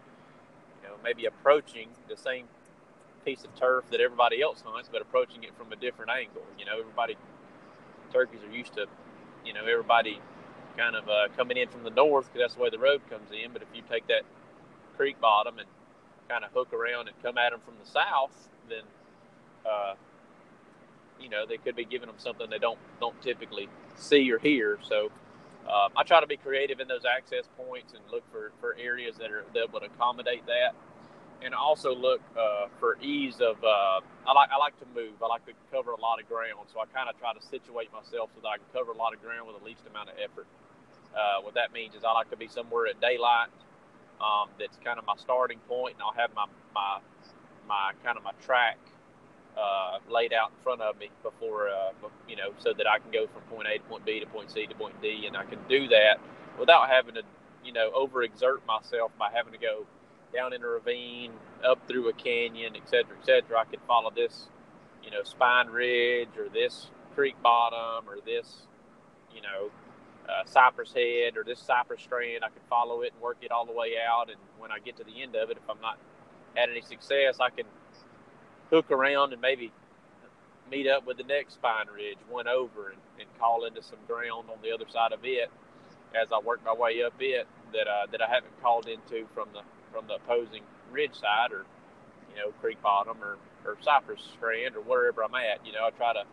[0.83, 2.47] you know, maybe approaching the same
[3.25, 6.45] piece of turf that everybody else hunts, but approaching it from a different angle.
[6.59, 7.17] You know, everybody
[8.13, 8.87] turkeys are used to,
[9.45, 10.21] you know, everybody
[10.77, 13.31] kind of uh, coming in from the north because that's the way the road comes
[13.31, 13.53] in.
[13.53, 14.23] But if you take that
[14.97, 15.69] creek bottom and
[16.29, 18.83] kind of hook around and come at them from the south, then
[19.67, 19.95] uh,
[21.21, 24.79] you know they could be giving them something they don't don't typically see or hear.
[24.83, 25.11] So
[25.67, 29.17] um, I try to be creative in those access points and look for, for areas
[29.19, 30.75] that are that would accommodate that,
[31.45, 33.63] and also look uh, for ease of.
[33.63, 35.23] Uh, I like I like to move.
[35.23, 37.93] I like to cover a lot of ground, so I kind of try to situate
[37.93, 40.17] myself so that I can cover a lot of ground with the least amount of
[40.23, 40.47] effort.
[41.15, 43.49] Uh, what that means is I like to be somewhere at daylight.
[44.21, 47.01] Um, that's kind of my starting point, and I'll have my my
[47.69, 48.79] my kind of my track
[49.57, 51.93] uh, laid out in front of me before, uh,
[52.29, 54.51] you know, so that I can go from point A to point B to point
[54.51, 56.21] C to point D, and I can do that
[56.59, 57.23] without having to,
[57.65, 59.85] you know, overexert myself by having to go
[60.33, 61.33] down in a ravine,
[61.65, 63.59] up through a canyon, et cetera, et cetera.
[63.61, 64.49] I can follow this,
[65.03, 68.63] you know, spine ridge or this creek bottom or this,
[69.35, 69.71] you know,
[70.29, 72.45] uh, cypress head or this cypress strand.
[72.45, 74.31] I can follow it and work it all the way out.
[74.31, 75.99] And when I get to the end of it, if I'm not
[76.55, 77.67] had any success, I can
[78.71, 79.73] hook around and maybe
[80.71, 84.49] meet up with the next spine ridge, one over, and, and call into some ground
[84.51, 85.51] on the other side of it
[86.15, 89.49] as I work my way up it that uh, that I haven't called into from
[89.53, 89.61] the
[89.93, 91.65] from the opposing ridge side or
[92.31, 95.65] you know creek bottom or, or cypress strand or wherever I'm at.
[95.67, 96.25] You know, I try to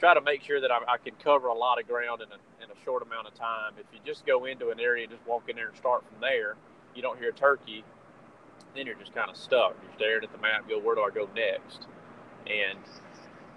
[0.00, 2.64] try to make sure that I, I can cover a lot of ground in a,
[2.64, 3.74] in a short amount of time.
[3.78, 6.56] If you just go into an area, just walk in there and start from there,
[6.94, 7.84] you don't hear a turkey
[8.76, 9.74] then you're just kind of stuck.
[9.82, 11.86] You're staring at the map, go, where do I go next?
[12.46, 12.78] And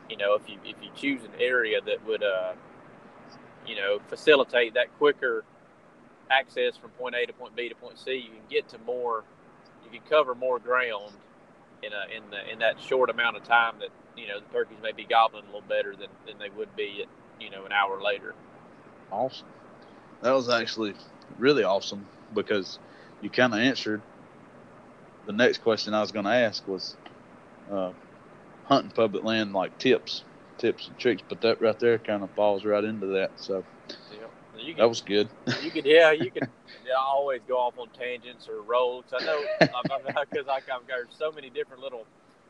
[0.09, 2.53] you know, if you if you choose an area that would, uh,
[3.67, 5.43] you know, facilitate that quicker
[6.31, 9.23] access from point A to point B to point C, you can get to more,
[9.83, 11.13] you can cover more ground
[11.83, 14.77] in a in the in that short amount of time that you know the turkeys
[14.81, 17.71] may be gobbling a little better than than they would be at you know an
[17.71, 18.33] hour later.
[19.11, 19.47] Awesome.
[20.21, 20.93] That was actually
[21.37, 22.79] really awesome because
[23.21, 24.01] you kind of answered
[25.25, 26.95] the next question I was going to ask was
[27.71, 27.91] uh,
[28.63, 30.23] hunting public land like tips,
[30.57, 33.31] tips and tricks, but that right there kind of falls right into that.
[33.37, 33.63] So
[34.77, 35.29] that was good.
[35.61, 36.47] You could, yeah, you could
[36.85, 39.13] yeah, always go off on tangents or roads.
[39.13, 39.41] I know
[40.29, 42.05] because I've got so many different little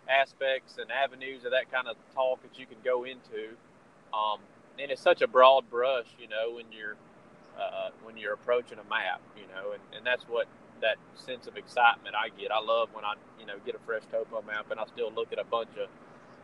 [0.10, 3.56] aspects and avenues of that kind of talk that you can go into.
[4.14, 4.40] Um,
[4.80, 6.96] and it's such a broad brush, you know, when you're
[7.60, 10.48] uh, when you're approaching a map, you know, and, and that's what
[10.82, 12.52] that sense of excitement I get.
[12.52, 15.34] I love when I, you know, get a fresh topo map and I still look
[15.34, 15.90] at a bunch of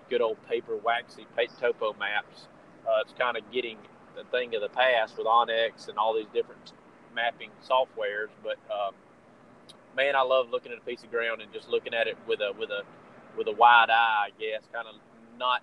[0.10, 1.25] good old paper waxy
[1.60, 2.47] topo maps.
[2.86, 3.78] Uh, it's kind of getting
[4.15, 6.73] the thing of the past with onX and all these different
[7.13, 8.30] mapping softwares.
[8.43, 8.93] But um,
[9.95, 12.39] man, I love looking at a piece of ground and just looking at it with
[12.41, 12.84] a with a
[13.38, 14.28] with a wide eye.
[14.28, 14.95] I guess kind of
[15.38, 15.62] not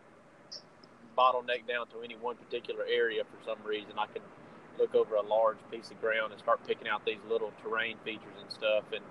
[1.17, 3.93] bottleneck down to any one particular area for some reason.
[3.99, 4.23] I can
[4.79, 8.37] look over a large piece of ground and start picking out these little terrain features
[8.41, 8.85] and stuff.
[8.93, 9.05] And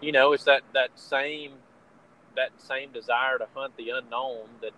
[0.00, 1.52] you know, it's that that same
[2.36, 4.72] that same desire to hunt the unknown that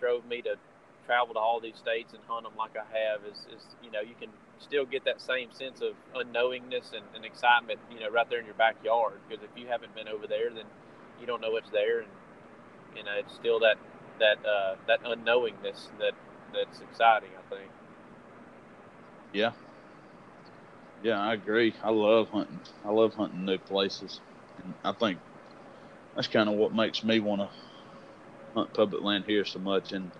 [0.00, 0.56] drove me to
[1.06, 3.24] travel to all these states and hunt them like I have.
[3.24, 7.24] Is, is you know, you can still get that same sense of unknowingness and, and
[7.24, 9.20] excitement, you know, right there in your backyard.
[9.28, 10.66] Because if you haven't been over there, then
[11.20, 12.10] you don't know what's there, and
[12.96, 13.76] you know, it's still that
[14.18, 16.12] that uh, that unknowingness that
[16.52, 17.30] that's exciting.
[17.38, 17.70] I think.
[19.32, 19.52] Yeah.
[21.02, 21.74] Yeah, I agree.
[21.82, 22.60] I love hunting.
[22.84, 24.20] I love hunting new places.
[24.62, 25.20] And I think
[26.14, 27.50] that's kind of what makes me want to
[28.54, 29.92] hunt public land here so much.
[29.92, 30.10] And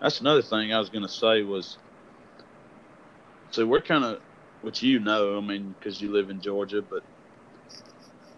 [0.00, 1.78] that's another thing I was going to say was
[3.50, 4.20] so we're kind of,
[4.62, 7.02] which you know, I mean, because you live in Georgia, but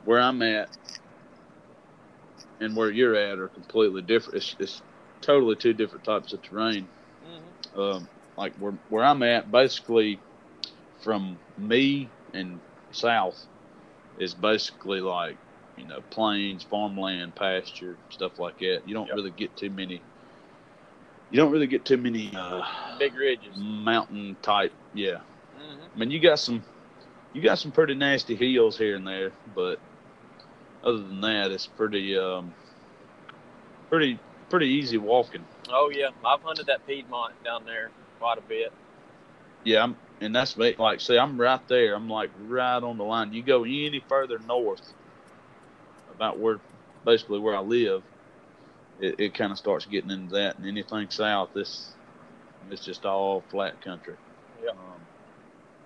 [0.04, 0.68] where I'm at
[2.60, 4.36] and where you're at are completely different.
[4.36, 4.82] It's, it's
[5.20, 6.86] totally two different types of terrain.
[7.26, 7.80] Mm-hmm.
[7.80, 10.20] Um, like where where I'm at, basically
[11.02, 12.60] from me and
[12.92, 13.46] south
[14.18, 15.36] is basically like
[15.76, 18.82] you know plains, farmland, pasture, stuff like that.
[18.86, 19.16] You don't yep.
[19.16, 20.00] really get too many.
[21.30, 22.62] You don't really get too many uh,
[22.98, 24.72] big ridges, mountain type.
[24.94, 25.20] Yeah,
[25.58, 25.82] mm-hmm.
[25.94, 26.62] I mean you got some,
[27.32, 29.78] you got some pretty nasty hills here and there, but
[30.82, 32.52] other than that, it's pretty, um,
[33.88, 34.18] pretty,
[34.48, 35.44] pretty easy walking.
[35.68, 38.72] Oh yeah, I've hunted that Piedmont down there quite a bit.
[39.62, 40.74] Yeah, I'm, and that's me.
[40.78, 41.94] Like, see, I'm right there.
[41.94, 43.32] I'm like right on the line.
[43.32, 44.94] You go any further north,
[46.14, 46.60] about where,
[47.04, 48.02] basically where I live,
[49.00, 50.58] it, it kind of starts getting into that.
[50.58, 51.92] And anything south, this,
[52.70, 54.14] it's just all flat country.
[54.62, 54.70] Yeah.
[54.70, 55.00] Um,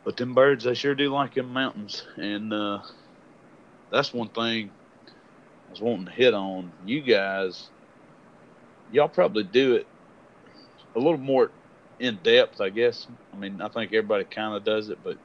[0.04, 2.80] but them birds, they sure do like them mountains, and uh,
[3.90, 4.70] that's one thing
[5.06, 6.72] I was wanting to hit on.
[6.84, 7.68] You guys,
[8.92, 9.86] y'all probably do it
[10.94, 11.50] a little more
[11.98, 13.06] in depth, I guess.
[13.32, 15.16] I mean, I think everybody kind of does it, but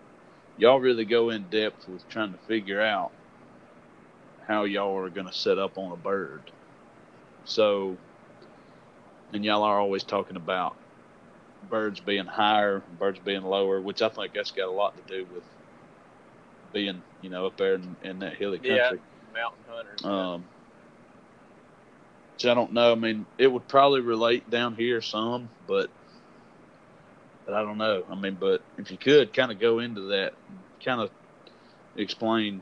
[0.58, 3.12] y'all really go in depth with trying to figure out
[4.48, 6.42] how y'all are going to set up on a bird.
[7.50, 7.98] So,
[9.34, 10.78] and y'all are always talking about
[11.70, 15.26] birds being higher, birds being lower, which I think that's got a lot to do
[15.34, 15.44] with
[16.74, 18.78] being, you know, up there in, in that hilly country.
[18.78, 18.92] Yeah,
[19.34, 20.06] mountain hunters.
[20.06, 20.44] Um,
[22.36, 22.92] which I don't know.
[22.92, 25.90] I mean, it would probably relate down here some, but
[27.46, 28.04] but I don't know.
[28.10, 30.34] I mean, but if you could kind of go into that,
[30.86, 31.10] kind of
[31.96, 32.62] explain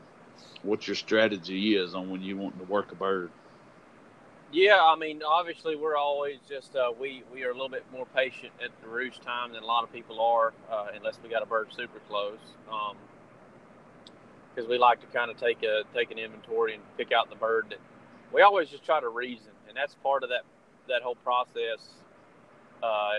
[0.62, 3.30] what your strategy is on when you want to work a bird.
[4.52, 8.06] Yeah, I mean, obviously, we're always just uh, we we are a little bit more
[8.16, 11.42] patient at the roost time than a lot of people are, uh, unless we got
[11.42, 12.38] a bird super close.
[14.54, 17.28] Because um, we like to kind of take a take an inventory and pick out
[17.28, 17.78] the bird that
[18.32, 20.44] we always just try to reason, and that's part of that
[20.88, 21.86] that whole process.
[22.82, 23.16] Uh,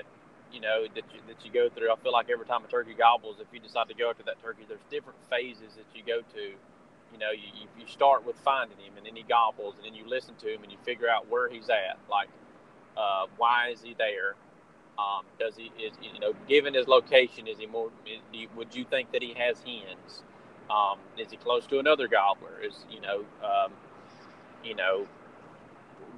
[0.51, 1.91] you know that you, that you go through.
[1.91, 4.41] I feel like every time a turkey gobbles, if you decide to go after that
[4.41, 6.53] turkey, there's different phases that you go to
[7.11, 10.07] you know, you, you start with finding him, and then he gobbles, and then you
[10.07, 11.97] listen to him, and you figure out where he's at.
[12.09, 12.29] Like,
[12.97, 14.35] uh, why is he there?
[14.97, 17.89] Um, does he is you know, given his location, is he more?
[18.05, 20.23] Is, would you think that he has hens?
[20.69, 22.59] Um, is he close to another gobbler?
[22.61, 23.71] Is you know, um,
[24.63, 25.07] you know,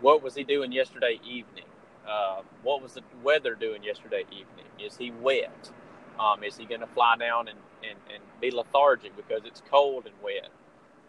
[0.02, 1.66] what was he doing yesterday evening?
[2.08, 4.66] Uh, what was the weather doing yesterday evening?
[4.80, 5.72] Is he wet?
[6.20, 10.06] Um, is he going to fly down and, and, and be lethargic because it's cold
[10.06, 10.50] and wet?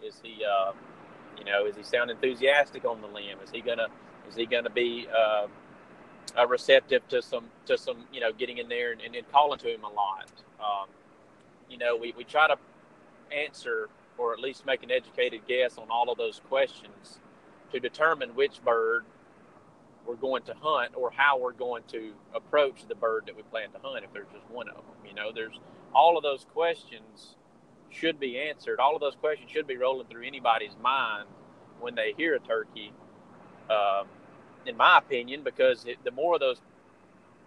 [0.05, 0.73] Is he, uh,
[1.39, 3.39] you know, is he sound enthusiastic on the limb?
[3.43, 3.89] Is he gonna,
[4.29, 5.47] is he gonna be uh,
[6.47, 9.69] receptive to some, to some, you know, getting in there and, and, and calling to
[9.69, 10.31] him a lot?
[10.61, 10.89] Um,
[11.69, 12.57] you know, we, we try to
[13.35, 13.89] answer
[14.19, 17.19] or at least make an educated guess on all of those questions
[17.73, 19.05] to determine which bird
[20.07, 23.71] we're going to hunt or how we're going to approach the bird that we plan
[23.71, 24.85] to hunt if there's just one of them.
[25.07, 25.59] You know, there's
[25.95, 27.37] all of those questions
[27.93, 28.81] should be answered.
[28.81, 31.29] All of those questions should be rolling through anybody's mind
[31.81, 32.93] when they hear a turkey,
[33.71, 34.07] um,
[34.67, 36.61] in my opinion, because it, the more of those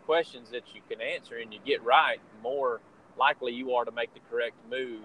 [0.06, 2.80] questions that you can answer and you get right, the more
[3.18, 5.02] likely you are to make the correct move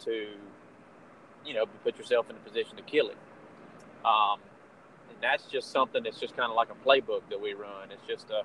[0.00, 0.28] to,
[1.44, 3.18] you know, put yourself in a position to kill it.
[4.04, 4.40] Um,
[5.10, 7.90] and that's just something that's just kind of like a playbook that we run.
[7.90, 8.42] It's just a,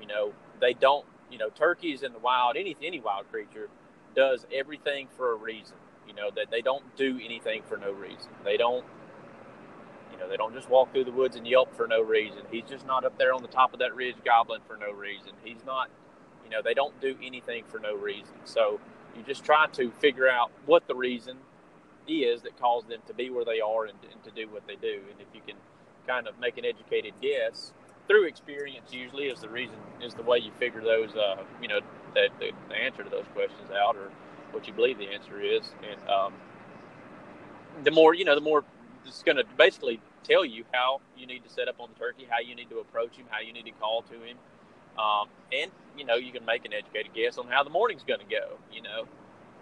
[0.00, 3.68] you know, they don't, you know, turkeys in the wild, any any wild creature
[4.16, 5.76] does everything for a reason.
[6.08, 8.30] You know that they don't do anything for no reason.
[8.44, 8.84] They don't,
[10.12, 12.40] you know, they don't just walk through the woods and yelp for no reason.
[12.50, 15.32] He's just not up there on the top of that ridge gobbling for no reason.
[15.44, 15.90] He's not,
[16.44, 18.34] you know, they don't do anything for no reason.
[18.44, 18.80] So
[19.16, 21.38] you just try to figure out what the reason
[22.08, 24.76] is that caused them to be where they are and, and to do what they
[24.76, 25.00] do.
[25.10, 25.56] And if you can
[26.06, 27.72] kind of make an educated guess
[28.06, 31.80] through experience, usually is the reason is the way you figure those, uh, you know,
[32.16, 34.10] that the, the, answer to those questions out or
[34.50, 35.70] what you believe the answer is.
[35.88, 36.32] And um,
[37.84, 38.64] the more, you know, the more
[39.06, 42.26] it's going to basically tell you how you need to set up on the turkey,
[42.28, 44.36] how you need to approach him, how you need to call to him.
[44.98, 48.20] Um, and, you know, you can make an educated guess on how the morning's going
[48.20, 49.02] to go, you know.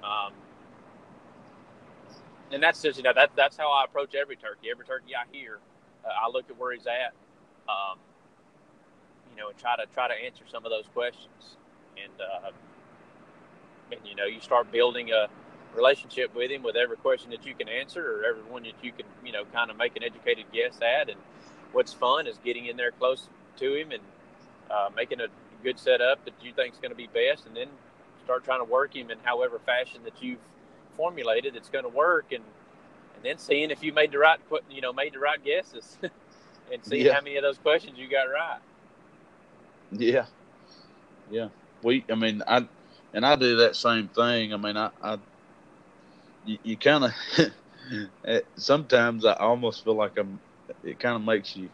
[0.04, 0.32] Um,
[2.52, 4.68] and that's just, you know, that, that's how I approach every turkey.
[4.70, 5.58] Every turkey I hear,
[6.04, 7.14] uh, I look at where he's at,
[7.68, 7.98] um,
[9.32, 11.56] you know, and try to try to answer some of those questions
[12.02, 12.50] and uh,
[13.92, 15.28] and you know you start building a
[15.74, 18.92] relationship with him with every question that you can answer or every one that you
[18.92, 21.08] can you know kind of make an educated guess at.
[21.08, 21.18] And
[21.72, 24.02] what's fun is getting in there close to him and
[24.70, 25.26] uh, making a
[25.62, 27.68] good setup that you think is going to be best and then
[28.24, 30.38] start trying to work him in however fashion that you've
[30.96, 32.44] formulated that's going to work and
[33.16, 34.38] and then seeing if you made the right
[34.70, 35.98] you know made the right guesses
[36.72, 37.14] and seeing yeah.
[37.14, 38.58] how many of those questions you got right.
[39.92, 40.26] Yeah.
[41.30, 41.48] Yeah
[41.84, 42.66] we, I mean, I,
[43.12, 44.52] and I do that same thing.
[44.52, 45.18] I mean, I, I
[46.44, 47.12] you, you kind of,
[48.56, 50.40] sometimes I almost feel like I'm,
[50.82, 51.68] it kind of makes you,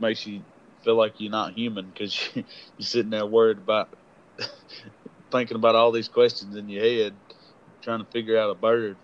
[0.00, 0.42] makes you
[0.82, 2.44] feel like you're not human because you,
[2.78, 3.88] you're sitting there worried about,
[5.30, 7.14] thinking about all these questions in your head,
[7.82, 8.96] trying to figure out a bird.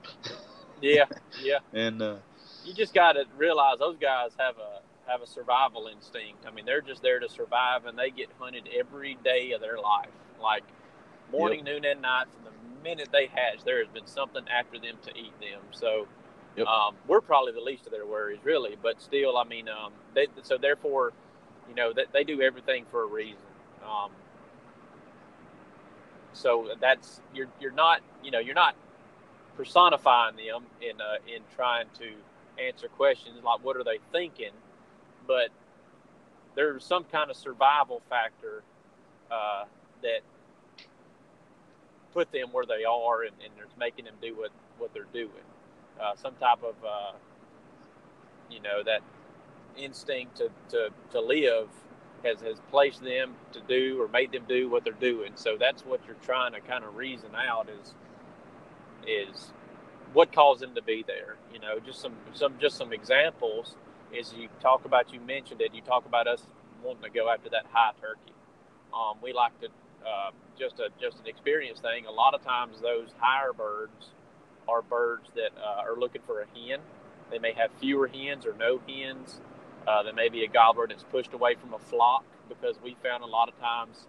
[0.81, 1.05] Yeah,
[1.43, 1.59] yeah.
[1.73, 2.17] and, uh,
[2.65, 6.45] you just got to realize those guys have a have a survival instinct.
[6.47, 9.79] I mean, they're just there to survive, and they get hunted every day of their
[9.79, 10.65] life, like
[11.33, 11.83] morning, yep.
[11.83, 12.27] noon, and night.
[12.35, 15.61] From the minute they hatch, there has been something after them to eat them.
[15.73, 16.07] So.
[16.57, 16.67] Yep.
[16.67, 18.77] Um, we're probably the least of their worries, really.
[18.83, 21.13] But still, I mean, um, they, so therefore,
[21.69, 23.39] you know, they, they do everything for a reason.
[23.85, 24.11] Um,
[26.33, 28.77] so that's you're you're not you know you're not
[29.57, 32.13] personifying them in uh, in trying to
[32.63, 34.53] answer questions like what are they thinking,
[35.29, 35.51] but
[36.57, 38.65] there's some kind of survival factor
[39.31, 39.65] uh,
[40.03, 40.23] that
[42.13, 45.31] put them where they are and, and it's making them do what, what they're doing.
[46.01, 47.13] Uh, some type of, uh,
[48.51, 49.03] you know, that
[49.77, 51.69] instinct to, to, to live
[52.25, 55.33] has, has placed them to do or made them do what they're doing.
[55.37, 57.95] So that's what you're trying to kind of reason out is,
[59.07, 59.53] is
[60.13, 61.37] what caused them to be there.
[61.53, 63.77] You know, just some, some, just some examples
[64.15, 66.43] is you talk about, you mentioned it, you talk about us
[66.83, 68.33] wanting to go after that high turkey.
[68.95, 69.67] Um, we like to,
[70.07, 72.07] uh, just a, just an experience thing.
[72.07, 74.13] A lot of times those higher birds
[74.69, 76.81] are birds that uh, are looking for a hen.
[77.31, 79.41] They may have fewer hens or no hens.
[79.87, 83.23] Uh, there may be a gobbler that's pushed away from a flock because we found
[83.23, 84.07] a lot of times,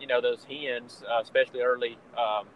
[0.00, 2.46] you know, those hens, uh, especially early um,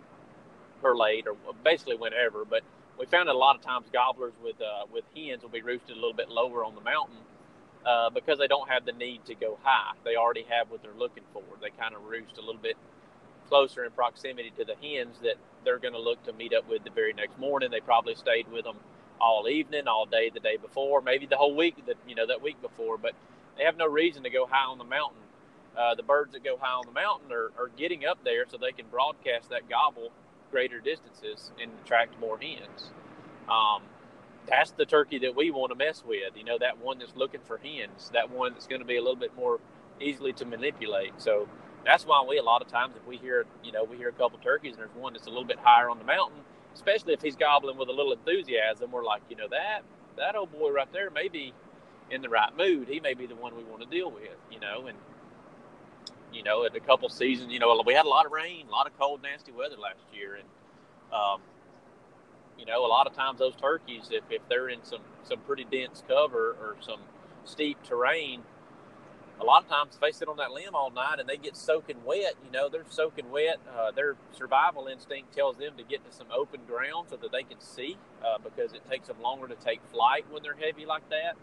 [0.82, 2.62] or late or basically whenever, but
[2.98, 5.92] we found that a lot of times gobblers with uh, with hens will be roosted
[5.92, 7.18] a little bit lower on the mountain
[7.84, 9.94] uh, because they don't have the need to go high.
[10.04, 11.42] They already have what they're looking for.
[11.60, 12.76] They kind of roost a little bit
[13.48, 16.84] closer in proximity to the hens that they're going to look to meet up with
[16.84, 17.70] the very next morning.
[17.70, 18.76] They probably stayed with them
[19.20, 22.42] all evening, all day the day before, maybe the whole week that you know that
[22.42, 23.14] week before, but
[23.56, 25.18] they have no reason to go high on the mountain.
[25.76, 28.56] Uh, the birds that go high on the mountain are, are getting up there so
[28.56, 30.10] they can broadcast that gobble
[30.56, 32.90] greater distances and attract more hens.
[33.46, 33.82] Um,
[34.48, 36.34] that's the turkey that we want to mess with.
[36.34, 39.02] You know, that one that's looking for hens, that one that's going to be a
[39.02, 39.60] little bit more
[40.00, 41.12] easily to manipulate.
[41.18, 41.46] So
[41.84, 44.12] that's why we a lot of times if we hear you know we hear a
[44.12, 46.40] couple turkeys and there's one that's a little bit higher on the mountain,
[46.74, 49.82] especially if he's gobbling with a little enthusiasm, we're like you know that
[50.16, 51.52] that old boy right there may be
[52.10, 52.88] in the right mood.
[52.88, 54.96] He may be the one we want to deal with, you know, and
[56.32, 58.70] you know, in a couple seasons, you know, we had a lot of rain, a
[58.70, 60.48] lot of cold, nasty weather last year, and
[61.12, 61.40] um,
[62.58, 65.64] you know, a lot of times those turkeys, if, if they're in some some pretty
[65.64, 67.00] dense cover or some
[67.44, 68.42] steep terrain,
[69.40, 71.56] a lot of times if they sit on that limb all night and they get
[71.56, 73.58] soaking wet, you know, they're soaking wet.
[73.76, 77.42] Uh, their survival instinct tells them to get to some open ground so that they
[77.42, 81.08] can see uh, because it takes them longer to take flight when they're heavy like
[81.10, 81.36] that.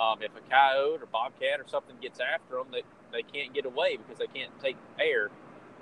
[0.00, 2.82] Um, if a coyote or bobcat or something gets after them, they,
[3.14, 5.30] they can't get away because they can't take air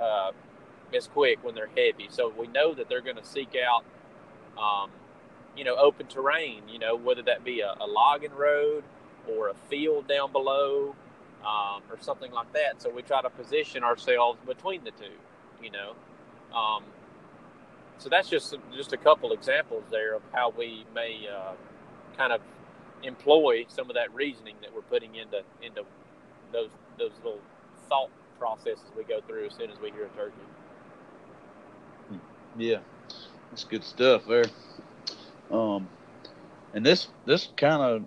[0.01, 0.33] uh,
[0.95, 2.09] as quick when they're heavy.
[2.11, 3.85] So we know that they're going to seek out,
[4.63, 4.91] um,
[5.57, 8.85] you know, open terrain, you know, whether that be a, a logging road
[9.29, 10.95] or a field down below
[11.45, 12.81] um, or something like that.
[12.83, 15.15] So we try to position ourselves between the two,
[15.63, 15.95] you know.
[16.57, 16.85] Um,
[17.99, 21.53] so that's just just a couple examples there of how we may uh,
[22.17, 22.41] kind of
[23.03, 25.83] employ some of that reasoning that we're putting into into
[26.53, 27.41] those those little
[27.89, 30.35] thought processes we go through as soon as we hear a turkey.
[32.57, 32.79] Yeah,
[33.51, 34.45] that's good stuff there.
[35.51, 35.89] Um,
[36.75, 38.05] and this this kind of,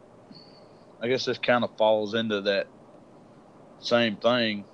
[1.02, 2.68] I guess this kind of falls into that
[3.80, 4.66] same thing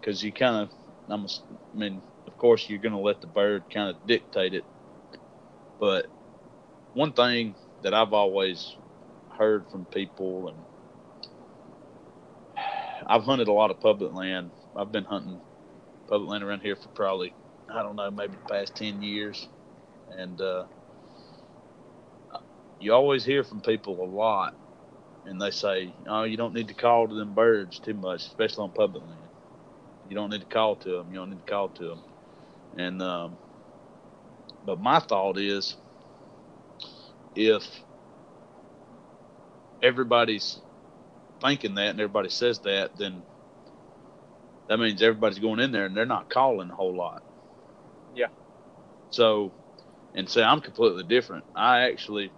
[0.00, 0.70] because you kind of,
[1.10, 4.64] I mean, of course, you're going to let the bird kind of dictate it.
[5.80, 6.06] But
[6.94, 8.76] one thing that I've always
[9.36, 10.56] heard from people, and
[13.06, 14.52] I've hunted a lot of public land.
[14.76, 15.42] I've been hunting
[16.08, 17.34] public land around here for probably,
[17.70, 19.48] I don't know, maybe the past 10 years.
[20.08, 20.66] And uh,
[22.78, 24.54] you always hear from people a lot
[25.26, 28.64] and they say, "Oh, you don't need to call to them birds too much, especially
[28.64, 29.30] on public land.
[30.06, 31.10] You don't need to call to them.
[31.10, 32.04] You don't need to call to them."
[32.74, 33.38] And um,
[34.64, 35.76] but my thought is,
[37.34, 37.64] if
[39.82, 40.60] everybody's
[41.42, 43.24] thinking that and everybody says that, then
[44.68, 47.22] that means everybody's going in there and they're not calling a whole lot.
[48.12, 48.28] Yeah.
[49.10, 49.54] So,
[50.14, 51.44] and say I'm completely different.
[51.54, 52.34] I actually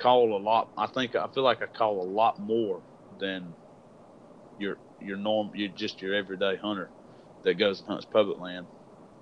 [0.00, 0.70] call a lot.
[0.76, 2.82] I think I feel like I call a lot more
[3.18, 3.56] than
[4.58, 5.52] your your norm.
[5.54, 6.92] You just your everyday hunter
[7.44, 8.68] that goes and hunts public land.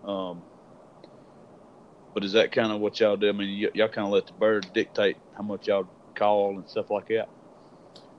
[0.04, 0.44] Um,
[2.14, 3.28] but is that kind of what y'all do?
[3.28, 6.68] I mean, y- y'all kind of let the bird dictate how much y'all call and
[6.68, 7.28] stuff like that.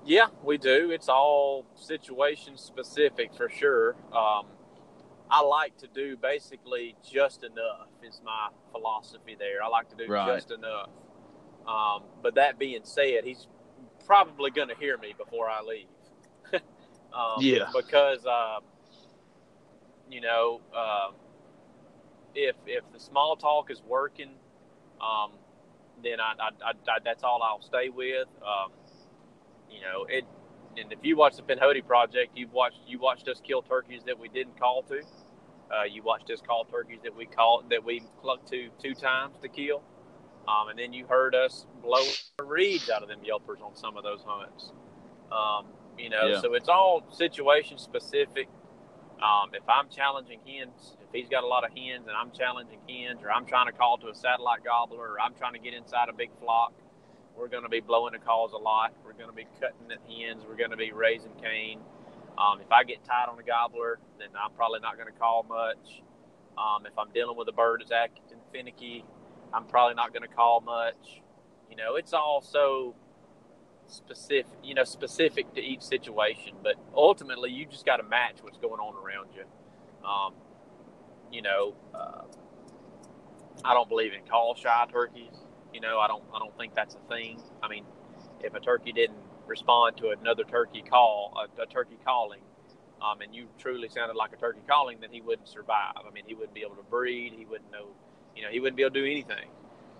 [0.10, 0.90] Yeah, we do.
[0.90, 3.96] It's all situation specific for sure.
[4.12, 4.48] Um,
[5.30, 9.62] I like to do basically just enough is my philosophy there.
[9.64, 10.36] I like to do right.
[10.36, 10.90] just enough.
[11.68, 13.46] Um, but that being said, he's
[14.08, 15.86] probably going to hear me before I leave.
[17.14, 17.70] um, yeah.
[17.72, 18.62] Because, uh,
[20.10, 21.12] you know, uh,
[22.34, 24.32] if if the small talk is working,
[25.00, 25.34] um,
[26.04, 28.28] then I, I, I, that's all I'll stay with.
[28.42, 28.72] Um,
[29.72, 30.26] you know, it.
[30.78, 34.18] And if you watch the Pinhoti project, you've watched you watched us kill turkeys that
[34.18, 35.02] we didn't call to.
[35.72, 39.36] Uh, you watched us call turkeys that we called that we clucked to two times
[39.42, 39.82] to kill.
[40.48, 42.04] Um, and then you heard us blow
[42.44, 44.72] reeds out of them yelpers on some of those hunts.
[45.32, 45.68] Um,
[45.98, 46.42] you know, yeah.
[46.42, 48.48] so it's all situation specific.
[49.22, 52.80] Um, if I'm challenging hens, if he's got a lot of hens and I'm challenging
[52.88, 55.74] hens, or I'm trying to call to a satellite gobbler, or I'm trying to get
[55.74, 56.74] inside a big flock,
[57.40, 58.94] we're going to be blowing the calls a lot.
[59.06, 60.44] We're going to be cutting at hens.
[60.48, 61.80] We're going to be raising cane.
[62.38, 65.46] Um, if I get tight on a gobbler, then I'm probably not going to call
[65.48, 66.02] much.
[66.58, 69.06] Um, if I'm dealing with a bird that's acting finicky,
[69.54, 71.22] I'm probably not going to call much.
[71.70, 72.96] You know, it's all so
[73.88, 76.54] specific, you know, specific to each situation.
[76.62, 79.44] But ultimately, you just got to match what's going on around you.
[80.08, 80.34] Um,
[81.32, 82.24] you know, uh,
[83.64, 85.46] I don't believe in call shy turkeys.
[85.74, 87.42] You know, I don't, I don't think that's a thing.
[87.62, 87.86] I mean,
[88.42, 92.42] if a turkey didn't respond to another turkey call, a, a turkey calling,
[93.02, 95.94] um, and you truly sounded like a turkey calling, then he wouldn't survive.
[96.08, 97.34] I mean, he wouldn't be able to breed.
[97.38, 97.90] He wouldn't know
[98.40, 99.50] you know, he wouldn't be able to do anything.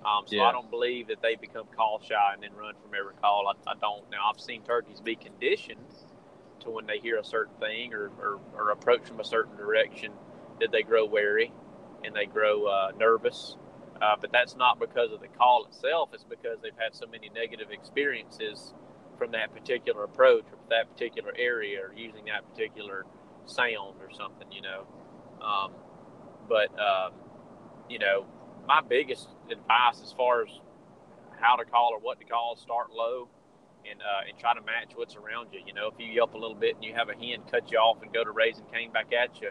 [0.06, 0.44] Um, so yeah.
[0.44, 3.48] I don't believe that they become call shy and then run from every call.
[3.48, 4.10] I, I, don't.
[4.10, 5.82] Now I've seen turkeys be conditioned
[6.62, 10.14] to when they hear a certain thing or, or, or approach from a certain direction
[10.62, 11.52] that they grow wary
[12.06, 13.58] and they grow uh, nervous.
[14.02, 16.10] Uh, but that's not because of the call itself.
[16.14, 18.74] It's because they've had so many negative experiences
[19.18, 23.06] from that particular approach or that particular area or using that particular
[23.46, 24.88] sound or something, you know.
[25.46, 25.74] Um,
[26.48, 27.14] but um,
[27.90, 28.26] you know,
[28.68, 30.50] my biggest advice as far as
[31.40, 33.28] how to call or what to call, start low
[33.90, 35.60] and uh, and try to match what's around you.
[35.66, 37.78] You know, if you yelp a little bit and you have a hen cut you
[37.78, 39.50] off and go to raising cane back at you,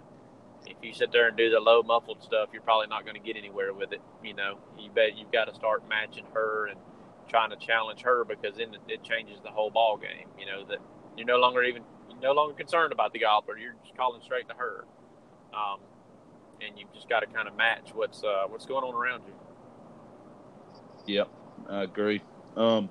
[0.67, 3.21] if you sit there and do the low muffled stuff, you're probably not going to
[3.21, 4.01] get anywhere with it.
[4.23, 6.79] You know, you bet you've got to start matching her and
[7.29, 10.29] trying to challenge her because then it changes the whole ball game.
[10.39, 10.79] You know that
[11.17, 13.59] you're no longer even you're no longer concerned about the gobbler.
[13.59, 14.85] You're just calling straight to her.
[15.53, 15.81] Um,
[16.61, 19.35] and you've just got to kind of match what's uh, what's going on around you.
[21.15, 21.29] Yep,
[21.71, 22.23] I agree.
[22.57, 22.91] Um,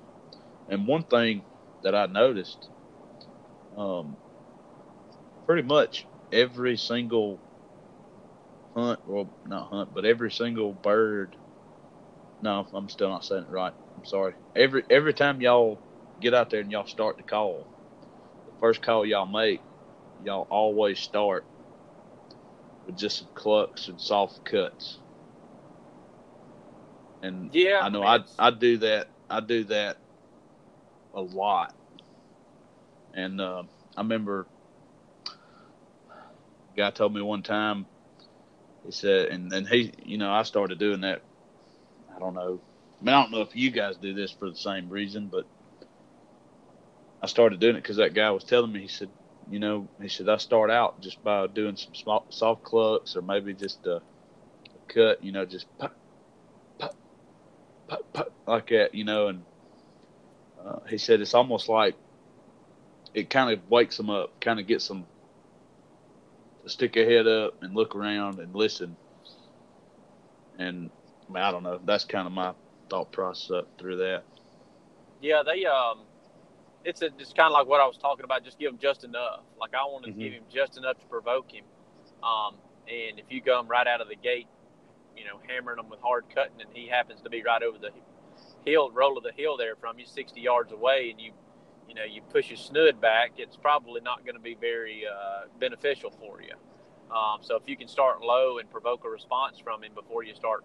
[0.68, 1.42] and one thing
[1.82, 2.68] that I noticed,
[3.76, 4.16] um,
[5.46, 7.38] pretty much every single
[8.78, 11.34] hunt, well, not hunt, but every single bird.
[12.40, 13.72] No, I'm still not saying it right.
[13.96, 14.34] I'm sorry.
[14.54, 15.78] Every every time y'all
[16.20, 17.66] get out there and y'all start to call,
[18.46, 19.60] the first call y'all make,
[20.24, 21.44] y'all always start
[22.86, 24.98] with just some clucks and soft cuts.
[27.22, 29.08] And yeah, I know I I do that.
[29.28, 29.96] I do that
[31.14, 31.74] a lot.
[33.14, 33.64] And uh,
[33.96, 34.46] I remember
[35.26, 37.86] a guy told me one time.
[38.88, 41.20] He said, and then he, you know, I started doing that.
[42.16, 42.58] I don't know.
[42.98, 45.44] I mean, I don't know if you guys do this for the same reason, but
[47.22, 48.80] I started doing it because that guy was telling me.
[48.80, 49.10] He said,
[49.50, 53.20] you know, he said I start out just by doing some small, soft clucks or
[53.20, 54.00] maybe just a, a
[54.88, 55.94] cut, you know, just pop,
[56.78, 56.96] pop,
[57.88, 59.28] pop, pop, like that, you know.
[59.28, 59.44] And
[60.66, 61.94] uh, he said it's almost like
[63.12, 65.04] it kind of wakes them up, kind of gets them
[66.64, 68.96] to stick their head up and look around and listen.
[70.58, 70.90] And
[71.28, 71.80] I, mean, I don't know.
[71.84, 72.52] That's kind of my
[72.90, 74.24] thought process up through that.
[75.20, 76.00] Yeah, they um
[76.84, 78.44] it's a, it's kind of like what I was talking about.
[78.44, 79.40] Just give him just enough.
[79.60, 80.20] Like I want to mm-hmm.
[80.20, 81.64] give him just enough to provoke him.
[82.22, 82.56] Um,
[82.88, 84.48] and if you come right out of the gate,
[85.16, 87.90] you know, hammering him with hard cutting, and he happens to be right over the
[88.64, 91.32] hill, roll of the hill there from you, 60 yards away, and you,
[91.88, 95.46] you know, you push your snood back, it's probably not going to be very uh,
[95.58, 96.54] beneficial for you.
[97.14, 100.34] Um, so if you can start low and provoke a response from him before you
[100.34, 100.64] start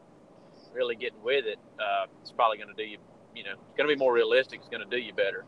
[0.73, 2.97] really getting with it, uh, it's probably going to do you,
[3.33, 4.59] you know, it's going to be more realistic.
[4.59, 5.45] It's going to do you better.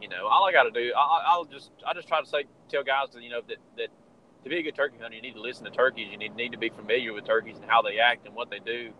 [0.00, 2.44] You know, all I got to do, I, will just, I just try to say,
[2.68, 3.88] tell guys that you know that that
[4.44, 6.08] to be a good turkey hunter, you need to listen to turkeys.
[6.10, 8.58] You need need to be familiar with turkeys and how they act and what they
[8.58, 8.92] do.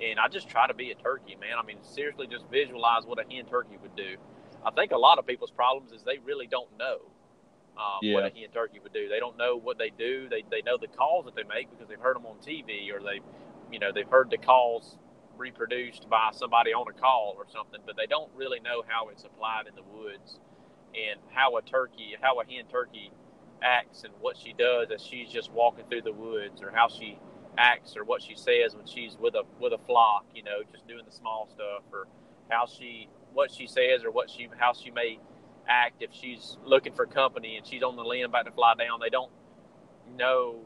[0.00, 1.58] And I just try to be a turkey, man.
[1.60, 4.16] I mean, seriously, just visualize what a hen turkey would do.
[4.64, 6.98] I think a lot of people's problems is they really don't know
[7.78, 8.14] um, yeah.
[8.14, 9.08] what a hen turkey would do.
[9.08, 10.28] They don't know what they do.
[10.28, 13.00] They, they know the calls that they make because they've heard them on TV or
[13.00, 13.20] they,
[13.72, 14.98] you know, they've heard the calls
[15.36, 19.24] reproduced by somebody on a call or something, but they don't really know how it's
[19.24, 20.40] applied in the woods
[20.94, 23.12] and how a turkey, how a hen turkey
[23.62, 27.18] acts and what she does as she's just walking through the woods or how she
[27.56, 30.86] acts or what she says when she's with a with a flock, you know, just
[30.86, 32.06] doing the small stuff or
[32.48, 35.16] how she what she says or what she how she may
[35.68, 38.98] act if she's looking for company and she's on the limb about to fly down.
[39.00, 39.30] They don't
[40.16, 40.62] know,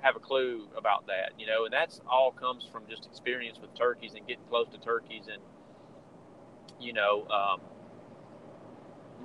[0.00, 3.74] have a clue about that, you know, and that's all comes from just experience with
[3.74, 5.42] turkeys and getting close to turkeys and,
[6.78, 7.60] you know, um,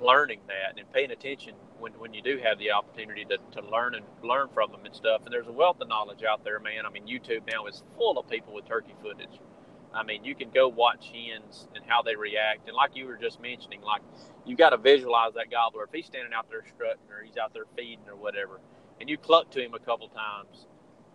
[0.02, 3.94] learning that and paying attention when, when you do have the opportunity to, to learn
[3.94, 5.20] and learn from them and stuff.
[5.24, 6.84] And there's a wealth of knowledge out there, man.
[6.84, 9.38] I mean, YouTube now is full of people with turkey footage.
[9.96, 12.68] I mean, you can go watch hens and how they react.
[12.68, 14.02] And like you were just mentioning, like
[14.44, 15.84] you got to visualize that gobbler.
[15.84, 18.60] If he's standing out there strutting or he's out there feeding or whatever,
[19.00, 20.66] and you cluck to him a couple times,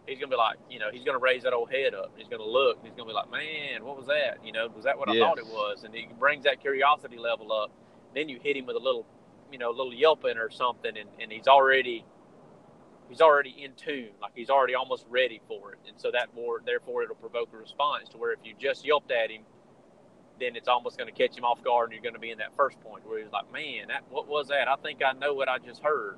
[0.07, 2.11] he's gonna be like, you know, he's gonna raise that old head up.
[2.17, 2.79] He's gonna look.
[2.84, 4.39] he's gonna be like, man, what was that?
[4.43, 5.84] You know, was that what I thought it was?
[5.84, 7.71] And he brings that curiosity level up.
[8.13, 9.05] Then you hit him with a little
[9.51, 12.05] you know, a little yelping or something, and, and he's already
[13.12, 16.62] he's already in tune, like he's already almost ready for it, and so that more
[16.66, 19.41] therefore it'll provoke a response to where if you just yelped at him,
[20.39, 22.38] then it's almost going to catch him off guard, and you're going to be in
[22.38, 24.70] that first point where he's like, man, that what was that?
[24.70, 26.18] I think I know what I just heard,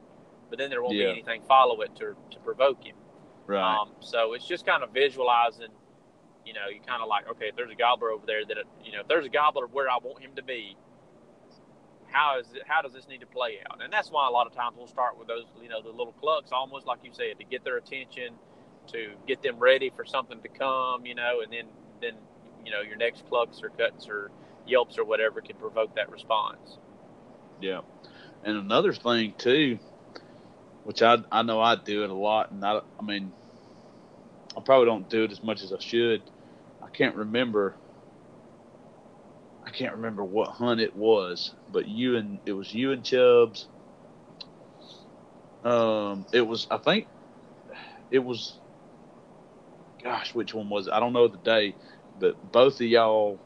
[0.50, 1.08] but then there won't yeah.
[1.08, 2.96] be anything follow it to to provoke him.
[3.48, 3.82] Right.
[3.82, 5.74] Um, so it's just kind of visualizing.
[6.46, 8.92] You know, you kind of like, okay, if there's a gobbler over there that, you
[8.92, 10.76] know, if there's a gobbler where I want him to be,
[12.14, 13.84] how is it, how does this need to play out?
[13.84, 16.14] And that's why a lot of times we'll start with those, you know, the little
[16.14, 18.36] clucks, almost like you said, to get their attention,
[18.88, 21.66] to get them ready for something to come, you know, and then
[22.02, 22.14] then
[22.64, 24.32] you know your next clucks or cuts or
[24.68, 26.78] yelps or whatever can provoke that response.
[27.60, 27.82] Yeah,
[28.44, 29.80] and another thing too,
[30.84, 33.32] which I I know I do it a lot, and I I mean,
[34.56, 36.22] I probably don't do it as much as I should.
[36.84, 37.76] I can't remember
[39.74, 43.68] can't remember what hunt it was, but you and it was you and Chubbs.
[45.64, 47.08] Um, it was I think
[48.12, 48.60] it was.
[50.04, 50.94] Gosh, which one was it?
[50.94, 51.76] I don't know the day,
[52.20, 53.40] but both of y'all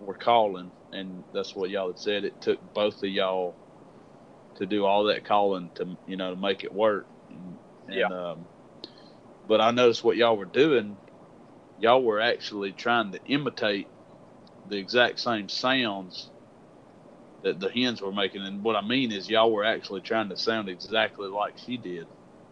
[0.00, 2.24] were calling, and that's what y'all had said.
[2.24, 3.54] It took both of y'all
[4.56, 7.06] to do all that calling to you know to make it work.
[7.30, 7.58] And,
[7.94, 8.06] yeah.
[8.06, 8.46] Um,
[9.46, 10.96] but I noticed what y'all were doing.
[11.80, 13.88] Y'all were actually trying to imitate
[14.68, 16.30] the exact same sounds
[17.42, 18.42] that the hens were making.
[18.42, 22.06] And what I mean is, y'all were actually trying to sound exactly like she did.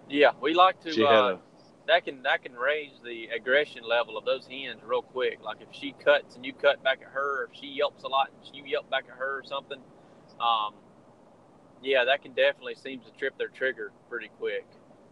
[0.09, 0.93] Yeah, we like to.
[0.93, 1.39] She uh, had a,
[1.89, 5.43] that can that can raise the aggression level of those hens real quick.
[5.43, 8.31] Like if she cuts and you cut back at her, if she yelps a lot
[8.31, 9.79] and you yelp back at her or something,
[10.41, 10.75] um,
[11.83, 14.67] yeah, that can definitely seem to trip their trigger pretty quick.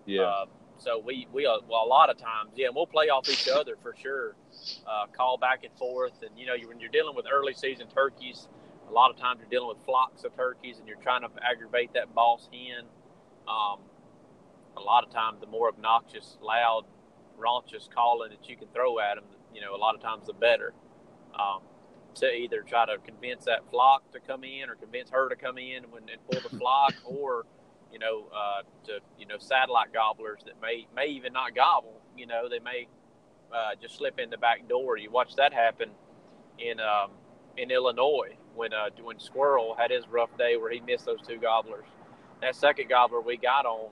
[0.06, 0.22] Yeah.
[0.22, 0.46] Uh,
[0.80, 3.76] so we we uh, well a lot of times, yeah, we'll play off each other
[3.82, 4.34] for sure.
[4.86, 7.86] Uh, call back and forth, and you know you, when you're dealing with early season
[7.88, 8.48] turkeys,
[8.88, 11.92] a lot of times you're dealing with flocks of turkeys, and you're trying to aggravate
[11.94, 12.84] that boss hen.
[13.46, 13.80] Um,
[14.76, 16.84] a lot of times, the more obnoxious, loud,
[17.38, 19.24] raunchous calling that you can throw at them,
[19.54, 20.72] you know, a lot of times the better.
[21.38, 21.60] Um,
[22.16, 25.58] to either try to convince that flock to come in or convince her to come
[25.58, 27.46] in and, and pull the flock, or
[27.92, 32.00] you know, uh, to you know satellite gobblers that may may even not gobble.
[32.16, 32.86] You know, they may
[33.52, 34.96] uh, just slip in the back door.
[34.96, 35.90] You watch that happen
[36.58, 37.10] in um,
[37.56, 41.38] in Illinois when uh, when Squirrel had his rough day where he missed those two
[41.38, 41.86] gobblers.
[42.42, 43.90] That second gobbler we got on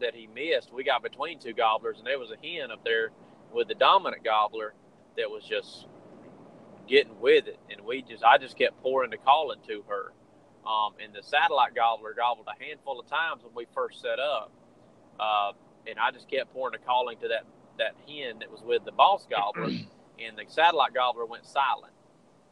[0.00, 3.10] that he missed, we got between two gobblers, and there was a hen up there
[3.52, 4.74] with the dominant gobbler
[5.16, 5.86] that was just
[6.86, 10.12] getting with it, and we just I just kept pouring the calling to her
[10.66, 14.50] um, and the satellite gobbler gobbled a handful of times when we first set up.
[15.18, 15.52] Uh,
[15.86, 17.44] and I just kept pouring a calling to that,
[17.78, 19.66] that hen that was with the boss gobbler,
[20.18, 21.92] and the satellite gobbler went silent.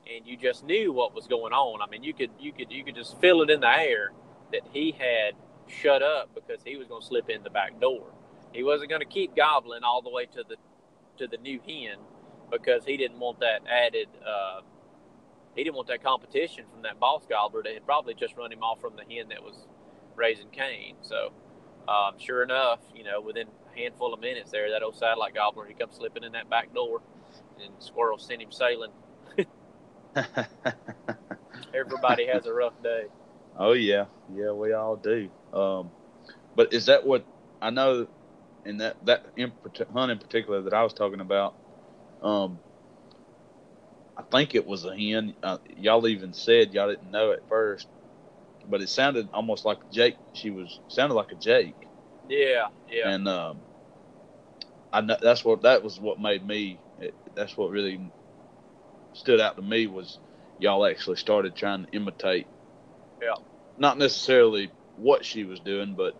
[0.06, 1.80] And you just knew what was going on.
[1.82, 4.12] I mean, you could you could you could just feel it in the air
[4.52, 5.34] that he had
[5.66, 8.12] shut up because he was going to slip in the back door.
[8.52, 10.56] He wasn't going to keep gobbling all the way to the
[11.16, 11.96] to the new hen
[12.50, 14.60] because he didn't want that added uh,
[15.54, 18.62] he didn't want that competition from that boss gobbler that had probably just run him
[18.62, 19.66] off from the hen that was
[20.16, 20.96] raising cane.
[21.02, 21.32] So,
[21.88, 25.66] um, sure enough, you know, within a handful of minutes there, that old satellite gobbler,
[25.66, 27.02] he comes slipping in that back door,
[27.62, 28.90] and squirrel sent him sailing.
[31.74, 33.04] Everybody has a rough day.
[33.56, 35.28] Oh yeah, yeah, we all do.
[35.52, 35.90] Um,
[36.56, 37.24] but is that what
[37.60, 38.08] I know?
[38.64, 39.52] In that that in,
[39.92, 41.54] hunt in particular that I was talking about,
[42.22, 42.58] um,
[44.16, 45.34] I think it was a hen.
[45.42, 47.88] Uh, y'all even said y'all didn't know at first,
[48.68, 50.16] but it sounded almost like Jake.
[50.32, 51.74] She was sounded like a Jake.
[52.28, 53.10] Yeah, yeah.
[53.10, 53.60] And um,
[54.92, 56.78] I know that's what that was what made me.
[57.00, 58.00] It, that's what really
[59.14, 60.18] stood out to me was
[60.58, 62.46] y'all actually started trying to imitate.
[63.20, 63.34] Yeah.
[63.78, 66.16] Not necessarily what she was doing, but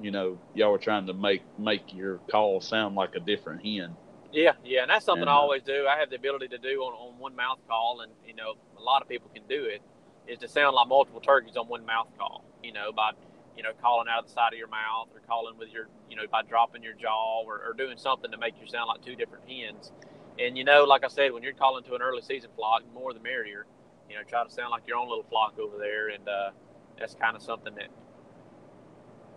[0.00, 3.96] you know, y'all were trying to make make your call sound like a different hen.
[4.32, 5.86] Yeah, yeah, and that's something and, I uh, always do.
[5.86, 8.82] I have the ability to do on, on one mouth call, and you know, a
[8.82, 9.80] lot of people can do it.
[10.26, 12.44] is to sound like multiple turkeys on one mouth call.
[12.62, 13.12] You know, by
[13.56, 16.16] you know calling out of the side of your mouth or calling with your you
[16.16, 19.16] know by dropping your jaw or, or doing something to make you sound like two
[19.16, 19.92] different hens.
[20.38, 23.14] And you know, like I said, when you're calling to an early season flock, more
[23.14, 23.66] the merrier.
[24.10, 26.50] You know, try to sound like your own little flock over there, and uh,
[26.98, 27.88] that's kind of something that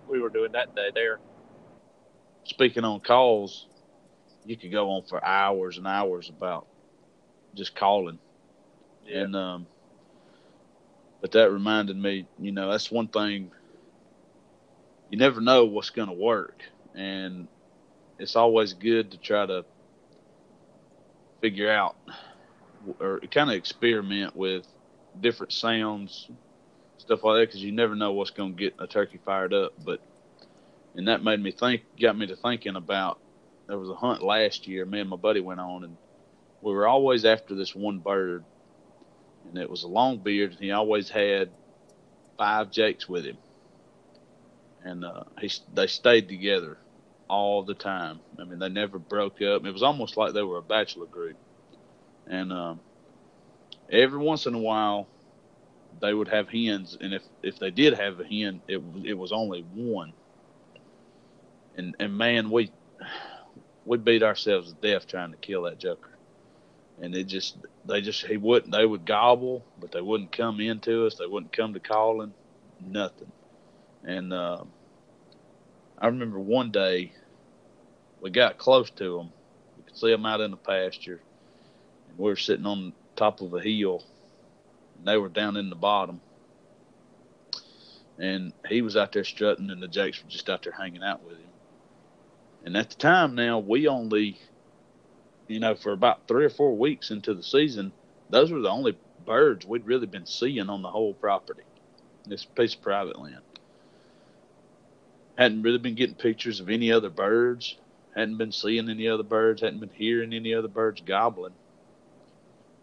[0.10, 1.20] we were doing that day there.
[2.46, 3.68] Speaking on calls,
[4.46, 6.68] you could go on for hours and hours about
[7.56, 8.20] just calling,
[9.06, 9.20] yeah.
[9.20, 9.68] and um,
[11.22, 13.52] but that reminded me, you know, that's one thing.
[15.10, 16.62] You never know what's going to work,
[16.96, 17.48] and
[18.18, 19.66] it's always good to try to
[21.42, 21.96] figure out
[23.00, 24.66] or kind of experiment with
[25.20, 26.30] different sounds,
[26.98, 29.74] stuff like that, because you never know what's going to get a turkey fired up.
[29.84, 30.02] But
[30.96, 33.20] and that made me think, got me to thinking about.
[33.72, 34.86] There was a hunt last year.
[34.86, 35.96] Me and my buddy went on, and
[36.62, 38.44] we were always after this one bird,
[39.48, 41.50] and it was a long beard, and he always had
[42.38, 43.38] five jakes with him,
[44.84, 46.80] and uh, he they stayed together
[47.30, 48.20] all the time.
[48.38, 49.66] I mean, they never broke up.
[49.66, 51.38] It was almost like they were a bachelor group.
[52.28, 52.82] And um,
[53.90, 55.08] every once in a while,
[56.02, 59.32] they would have hens, and if if they did have a hen, it it was
[59.32, 60.12] only one.
[61.78, 62.70] And and man, we
[63.86, 66.10] we beat ourselves to death trying to kill that joker.
[67.02, 71.08] And it just they just he wouldn't they would gobble, but they wouldn't come into
[71.08, 71.16] us.
[71.16, 72.34] They wouldn't come to calling,
[72.80, 73.32] nothing.
[74.04, 74.64] And uh,
[75.98, 77.12] I remember one day
[78.22, 79.32] we got close to them.
[79.78, 81.22] We could see them out in the pasture,
[82.10, 84.04] and we were sitting on top of a hill,
[84.98, 86.22] and they were down in the bottom.
[88.20, 91.24] And he was out there strutting, and the jakes were just out there hanging out
[91.24, 91.51] with him.
[92.66, 94.40] And at the time, now we only,
[95.48, 97.92] you know, for about three or four weeks into the season,
[98.30, 101.64] those were the only birds we'd really been seeing on the whole property,
[102.26, 103.42] this piece of private land
[105.38, 107.78] hadn't really been getting pictures of any other birds
[108.16, 111.54] hadn't been seeing any other birds, hadn't been hearing any other birds gobbling.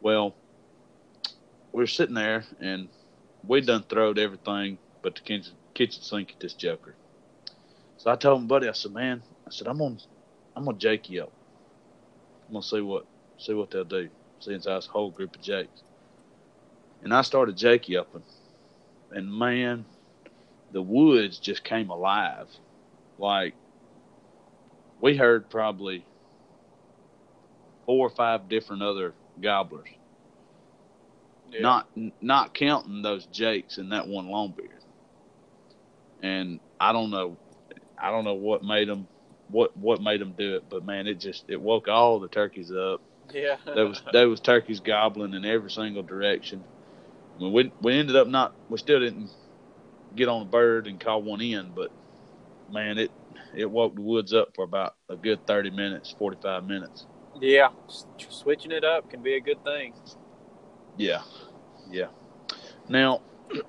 [0.01, 0.35] Well,
[1.73, 2.89] we are sitting there and
[3.47, 6.95] we done throwed everything but the kitchen, kitchen sink at this joker.
[7.99, 9.97] So I told my buddy, I said, man, I said, I'm gonna,
[10.57, 11.33] I'm gonna jake you up.
[12.47, 13.07] I'm gonna see what,
[13.39, 14.09] see what they'll do.
[14.41, 15.83] Since I was a whole group of jakes.
[17.03, 18.23] And I started jakey upping.
[19.11, 19.85] And man,
[20.73, 22.49] the woods just came alive.
[23.19, 23.55] Like
[25.01, 26.05] we heard probably
[27.87, 29.89] four or five different other gobblers.
[31.51, 31.61] Yeah.
[31.63, 31.89] Not
[32.21, 34.69] not counting those jakes and that one longbeard.
[36.23, 37.37] And I don't know,
[37.97, 39.07] I don't know what made them,
[39.51, 42.71] what what made them do it, but man, it just it woke all the turkeys
[42.73, 43.01] up.
[43.33, 46.65] Yeah, there was there was turkeys gobbling in every single direction.
[47.37, 49.31] I mean, we we ended up not, we still didn't
[50.15, 51.91] get on a bird and call one in, but
[52.71, 53.11] man, it
[53.55, 57.07] it woke the woods up for about a good 30 minutes, 45 minutes.
[57.41, 57.69] Yeah,
[58.29, 59.95] switching it up can be a good thing.
[60.97, 61.23] Yeah,
[61.91, 62.09] yeah.
[62.89, 63.21] Now,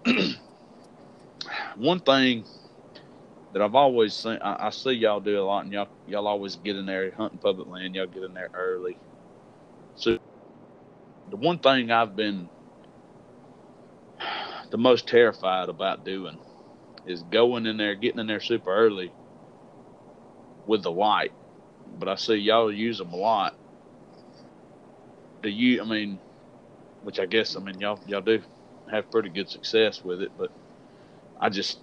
[1.75, 2.45] one thing
[3.54, 6.56] that I've always seen, I, I, see y'all do a lot, and y'all y'all always
[6.58, 7.95] get in there hunting public land.
[7.95, 8.97] Y'all get in there early.
[9.95, 10.20] So,
[11.30, 12.50] the one thing I've been
[14.72, 16.38] the most terrified about doing
[17.06, 19.12] is going in there, getting in there super early,
[20.68, 21.32] with the light,
[21.97, 23.56] but I see y'all use them a lot.
[25.41, 25.82] Do you?
[25.82, 26.20] I mean,
[27.02, 28.41] which I guess I mean y'all y'all do
[28.91, 30.52] have pretty good success with it, but
[31.39, 31.80] I just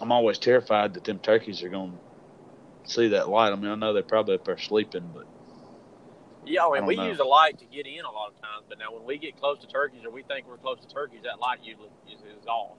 [0.00, 1.92] I'm always terrified that them turkeys are going
[2.84, 3.52] to see that light.
[3.52, 5.26] I mean, I know they're probably up there sleeping, but
[6.44, 7.06] yeah, I mean, we know.
[7.06, 9.36] use a light to get in a lot of times, but now when we get
[9.38, 12.46] close to turkeys or we think we're close to turkeys, that light usually is, is
[12.46, 12.76] off.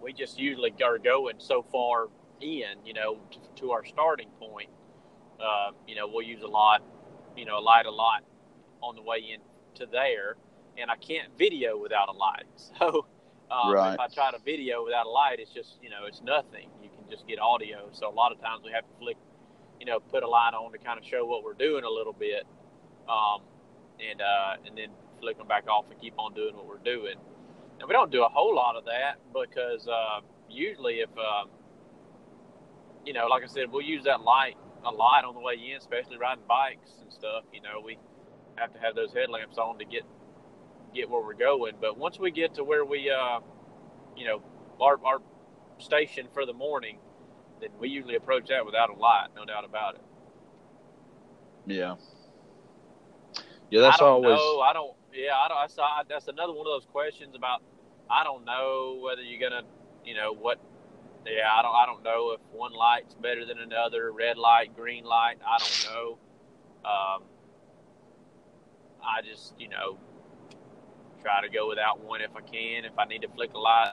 [0.00, 2.08] We just usually are going so far
[2.40, 4.70] in, you know, to, to our starting point
[5.40, 6.82] uh, you know, we'll use a lot,
[7.36, 8.24] you know, a light a lot
[8.82, 9.40] on the way in
[9.74, 10.36] to there,
[10.78, 12.44] and I can't video without a light.
[12.78, 13.06] So
[13.50, 13.94] um, right.
[13.94, 16.68] if I try to video without a light, it's just you know it's nothing.
[16.82, 17.88] You can just get audio.
[17.92, 19.16] So a lot of times we have to flick,
[19.78, 22.12] you know, put a light on to kind of show what we're doing a little
[22.12, 22.44] bit,
[23.08, 23.42] um,
[24.00, 24.88] and uh, and then
[25.20, 27.14] flick them back off and keep on doing what we're doing.
[27.78, 31.50] And we don't do a whole lot of that because uh, usually if um,
[33.04, 35.76] you know, like I said, we'll use that light a lot on the way in,
[35.76, 37.44] especially riding bikes and stuff.
[37.52, 37.98] You know, we
[38.56, 40.02] have to have those headlamps on to get
[40.96, 41.74] get where we're going.
[41.80, 43.40] But once we get to where we, uh,
[44.16, 44.42] you know,
[44.80, 45.20] our our
[45.78, 46.98] station for the morning,
[47.60, 50.02] then we usually approach that without a light, no doubt about it.
[51.66, 51.96] Yeah.
[53.70, 54.38] Yeah, that's I don't always.
[54.38, 54.94] Know, I don't.
[55.12, 55.58] Yeah, I don't.
[55.58, 57.62] I saw, that's another one of those questions about
[58.08, 59.62] I don't know whether you're gonna,
[60.04, 60.60] you know, what.
[61.26, 61.74] Yeah, I don't.
[61.74, 64.12] I don't know if one light's better than another.
[64.12, 65.38] Red light, green light.
[65.44, 66.18] I don't know.
[66.84, 67.22] Um,
[69.02, 69.98] I just, you know,
[71.26, 72.84] try to go without one if I can.
[72.84, 73.90] If I need to flick a light,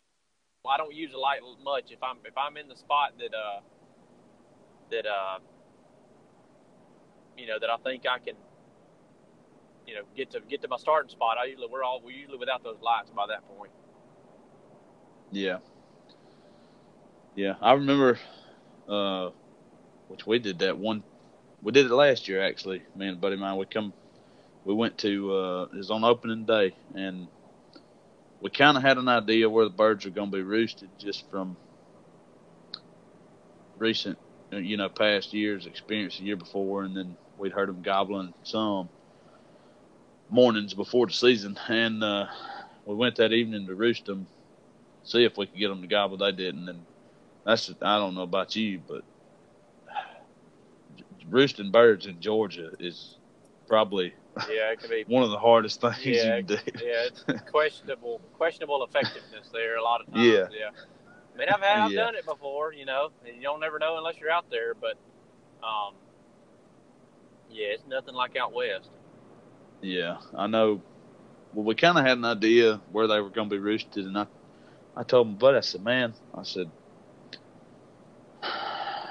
[0.64, 1.92] well, I don't use a light much.
[1.92, 3.60] If I'm if I'm in the spot that uh
[4.92, 5.40] that uh
[7.38, 8.36] you know that I think I can
[9.88, 11.38] you know get to get to my starting spot.
[11.42, 13.72] I usually we're all we usually without those lights by that point.
[15.32, 15.58] Yeah.
[17.36, 18.20] Yeah, I remember,
[18.88, 19.30] uh,
[20.08, 21.04] which we did that one.
[21.64, 22.84] We did it last year actually.
[22.96, 23.58] Me and a buddy of mine.
[23.58, 23.94] We come,
[24.66, 25.34] we went to.
[25.34, 27.28] Uh, it was on opening day, and
[28.41, 31.30] we kind of had an idea where the birds were going to be roosted just
[31.30, 31.55] from
[33.78, 34.18] recent,
[34.51, 38.89] you know, past years' experience the year before, and then we'd heard them gobbling some
[40.30, 42.26] mornings before the season, and uh,
[42.86, 44.28] we went that evening to roost them,
[45.03, 46.18] see if we could get them to gobble.
[46.18, 46.86] They didn't, and
[47.45, 49.03] that's I don't know about you, but
[51.30, 53.18] roosting birds in Georgia is
[53.68, 54.14] probably
[54.50, 56.58] yeah, it could be one of the hardest things yeah, you can do.
[56.84, 60.26] yeah, it's questionable questionable effectiveness there a lot of times.
[60.28, 60.48] Yeah.
[60.52, 60.70] yeah.
[61.36, 62.04] I mean, I've had, I've Yeah.
[62.04, 63.10] done it before, you know.
[63.26, 64.98] and You don't never know unless you're out there, but
[65.64, 65.96] um,
[67.50, 68.90] yeah, it's nothing like out west.
[69.82, 70.82] Yeah, I know.
[71.54, 74.18] Well, we kind of had an idea where they were going to be roosted, and
[74.18, 74.28] I,
[74.96, 76.70] I told my buddy, I said, "Man," I said,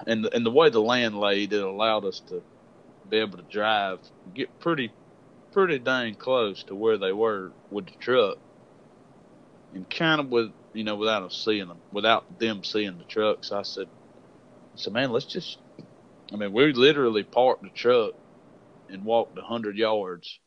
[0.06, 2.42] and and the way the land laid, it allowed us to
[3.08, 4.00] be able to drive,
[4.34, 4.92] get pretty,
[5.52, 8.38] pretty dang close to where they were with the truck,
[9.74, 13.52] and kind of with you know without us seeing them, without them seeing the trucks.
[13.52, 13.88] I said,
[14.74, 15.58] I said, man, let's just.
[16.32, 18.14] I mean, we literally parked the truck
[18.88, 20.38] and walked a hundred yards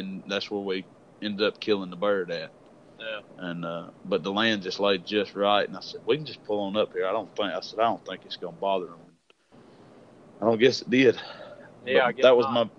[0.00, 0.84] and that's where we
[1.22, 2.50] ended up killing the bird at.
[2.98, 3.20] Yeah.
[3.38, 6.44] And uh, but the land just laid just right, and I said we can just
[6.44, 7.06] pull on up here.
[7.06, 8.98] I don't think I said I don't think it's gonna bother them.
[10.40, 11.20] I don't guess it did.
[11.86, 12.52] Yeah, I guess that was not.
[12.52, 12.70] my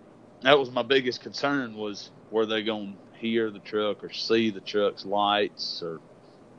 [0.42, 4.62] that was my biggest concern was were they gonna hear the truck or see the
[4.62, 6.00] truck's lights or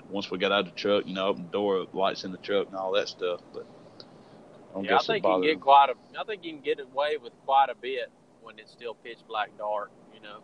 [0.09, 2.39] once we got out of the truck, you know, open the door, lights in the
[2.39, 3.41] truck and all that stuff.
[3.53, 3.67] But
[4.77, 6.21] I Yeah, I think you can get quite a.
[6.21, 8.11] I think you can get away with quite a bit
[8.43, 9.91] when it's still pitch black dark.
[10.15, 10.39] You know.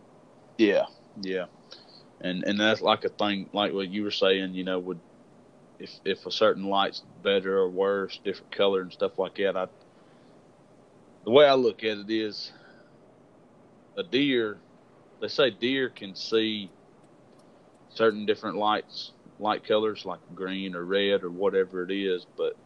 [0.57, 0.87] Yeah,
[1.21, 1.47] yeah,
[2.21, 4.55] and and that's like a thing, like what you were saying.
[4.55, 5.01] You know, would
[5.79, 9.57] if if a certain light's better or worse, different color and stuff like that.
[9.57, 9.69] I
[11.25, 12.53] the way I look at it is
[13.99, 14.57] a deer.
[15.21, 16.71] They say deer can see
[17.91, 22.57] certain different lights, light colors like green or red or whatever it is, but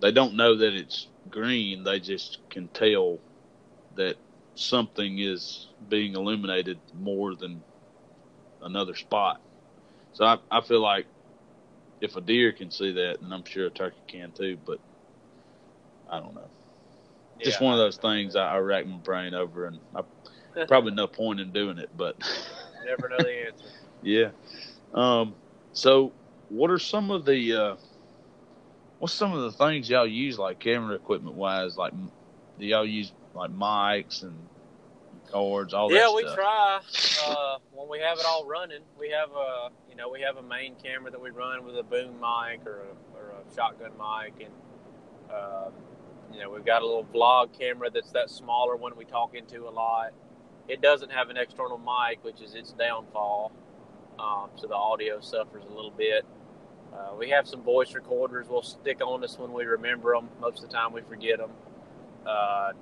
[0.00, 1.82] they don't know that it's green.
[1.82, 3.18] They just can tell
[3.96, 4.16] that
[4.54, 7.62] something is being illuminated more than
[8.62, 9.40] another spot.
[10.12, 11.06] So I, I feel like
[12.00, 14.78] if a deer can see that, and I'm sure a turkey can too, but
[16.10, 16.48] I don't know.
[17.40, 20.02] Just one of those things I, I rack my brain over, and I
[20.68, 22.16] probably no point in doing it, but
[22.84, 23.64] Never know the answer.
[24.02, 24.30] yeah.
[24.92, 25.34] Um.
[25.72, 26.12] So,
[26.48, 27.76] what are some of the uh,
[28.98, 31.76] what's some of the things y'all use like camera equipment wise?
[31.76, 31.92] Like,
[32.58, 34.34] do y'all use like mics and
[35.30, 36.16] cords, all that yeah, stuff?
[36.16, 36.80] we try.
[37.26, 40.42] Uh, when we have it all running, we have a you know we have a
[40.42, 44.46] main camera that we run with a boom mic or a, or a shotgun mic,
[44.46, 44.54] and
[45.30, 45.72] um,
[46.32, 49.66] you know we've got a little vlog camera that's that smaller one we talk into
[49.66, 50.12] a lot.
[50.68, 53.52] It doesn't have an external mic, which is its downfall,
[54.18, 56.24] um, so the audio suffers a little bit.
[56.92, 58.46] Uh, we have some voice recorders.
[58.48, 60.28] We'll stick on us when we remember them.
[60.40, 61.50] Most of the time, we forget them.
[62.26, 62.72] Uh,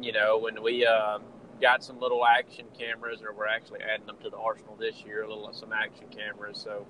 [0.00, 1.18] you know, when we uh,
[1.60, 5.22] got some little action cameras, or we're actually adding them to the arsenal this year.
[5.22, 6.60] A little some action cameras.
[6.64, 6.86] So,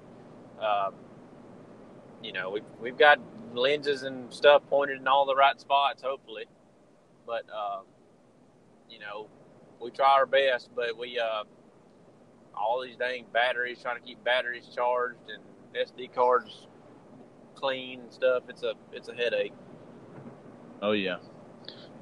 [0.61, 0.95] um,
[2.23, 3.19] you know, we've we've got
[3.55, 6.45] lenses and stuff pointed in all the right spots, hopefully.
[7.27, 7.85] But um,
[8.89, 9.29] you know,
[9.81, 10.71] we try our best.
[10.75, 11.45] But we uh,
[12.55, 15.43] all these dang batteries, trying to keep batteries charged and
[15.89, 16.67] SD cards
[17.55, 18.45] clean and stuff.
[18.49, 19.53] It's a it's a headache.
[20.81, 21.19] Oh yeah,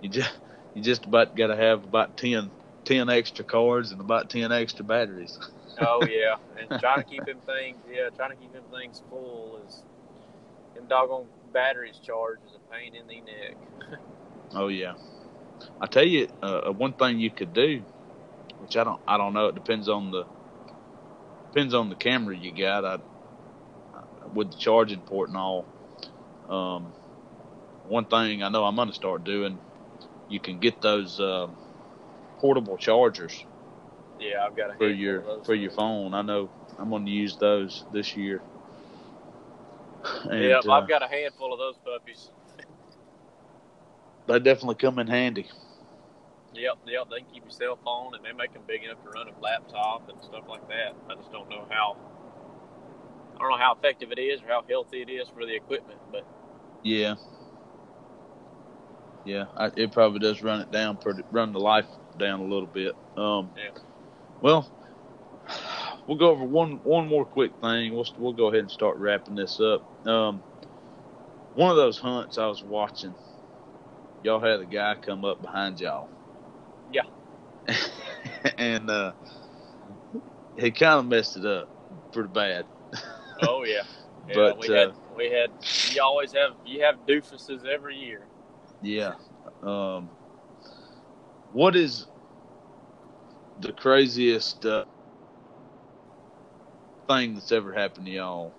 [0.00, 0.32] you just
[0.74, 2.50] you just about got to have about 10,
[2.84, 5.38] 10 extra cards and about ten extra batteries.
[5.78, 9.60] Oh yeah, and trying to keep them things, yeah, trying to keep them things full
[9.66, 9.82] is
[10.74, 13.56] them doggone batteries charged is a pain in the neck.
[14.54, 14.94] Oh yeah,
[15.80, 17.82] I tell you, uh, one thing you could do,
[18.60, 19.48] which I don't, I don't know.
[19.48, 20.24] It depends on the
[21.52, 22.84] depends on the camera you got.
[22.84, 22.98] I,
[24.34, 25.66] with the charging port and all.
[26.48, 26.92] Um,
[27.88, 29.58] one thing I know I'm gonna start doing,
[30.28, 31.46] you can get those uh,
[32.40, 33.44] portable chargers,
[34.18, 36.14] Yeah, I've got a for your for your phone.
[36.14, 38.42] I know I'm going to use those this year.
[40.24, 42.30] And, Yep, uh, I've got a handful of those puppies.
[44.26, 45.48] They definitely come in handy.
[46.54, 47.08] Yep, yep.
[47.10, 49.40] They can keep your cell phone, and they make them big enough to run a
[49.42, 50.94] laptop and stuff like that.
[51.10, 51.96] I just don't know how.
[53.36, 55.98] I don't know how effective it is or how healthy it is for the equipment,
[56.10, 56.24] but
[56.82, 57.16] Yeah.
[59.24, 62.68] Yeah, I, it probably does run it down, pretty, run the life down a little
[62.68, 62.94] bit.
[63.16, 63.70] Um, Yeah.
[64.40, 64.70] Well,
[66.06, 67.92] we'll go over one one more quick thing.
[67.92, 69.84] We'll we'll go ahead and start wrapping this up.
[70.06, 70.42] Um,
[71.54, 73.14] one of those hunts I was watching,
[74.22, 76.08] y'all had a guy come up behind y'all.
[76.92, 77.02] Yeah.
[78.58, 79.12] and uh,
[80.56, 81.68] he kind of messed it up
[82.12, 82.64] pretty bad.
[83.42, 83.82] oh yeah,
[84.28, 84.34] yeah.
[84.34, 85.50] But, we had uh, we had
[85.90, 88.22] you always have you have doofuses every year.
[88.82, 89.14] Yeah.
[89.62, 90.08] Um,
[91.52, 92.06] what is
[93.60, 94.84] the craziest uh,
[97.08, 98.52] thing that's ever happened to y'all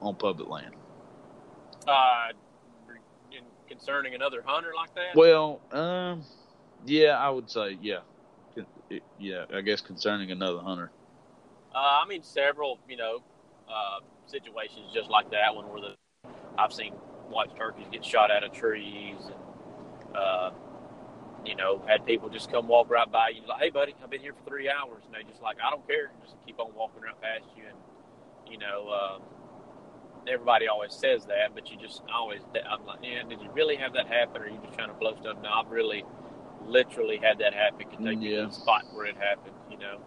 [0.00, 0.74] on public land?
[1.86, 2.28] Uh,
[3.74, 5.16] concerning another hunter like that.
[5.16, 6.22] Well, um,
[6.86, 8.00] yeah, I would say yeah,
[9.18, 9.44] yeah.
[9.52, 10.90] I guess concerning another hunter.
[11.74, 13.18] Uh, I mean, several, you know,
[13.68, 15.94] uh, situations just like that one where the
[16.56, 16.94] I've seen
[17.30, 20.50] watch turkeys get shot out of trees, and uh,
[21.44, 24.20] you know, had people just come walk right by you, like, "Hey, buddy, I've been
[24.20, 27.02] here for three hours," and they just like, "I don't care, just keep on walking
[27.02, 29.22] right past you," and you know, um,
[30.28, 33.94] everybody always says that, but you just always, I'm like, "Yeah, did you really have
[33.94, 36.04] that happen, or are you just trying to blow stuff?" No, I've really,
[36.66, 37.88] literally had that happen.
[37.90, 38.40] Can take you Yeah.
[38.42, 40.00] to the spot where it happened, you know.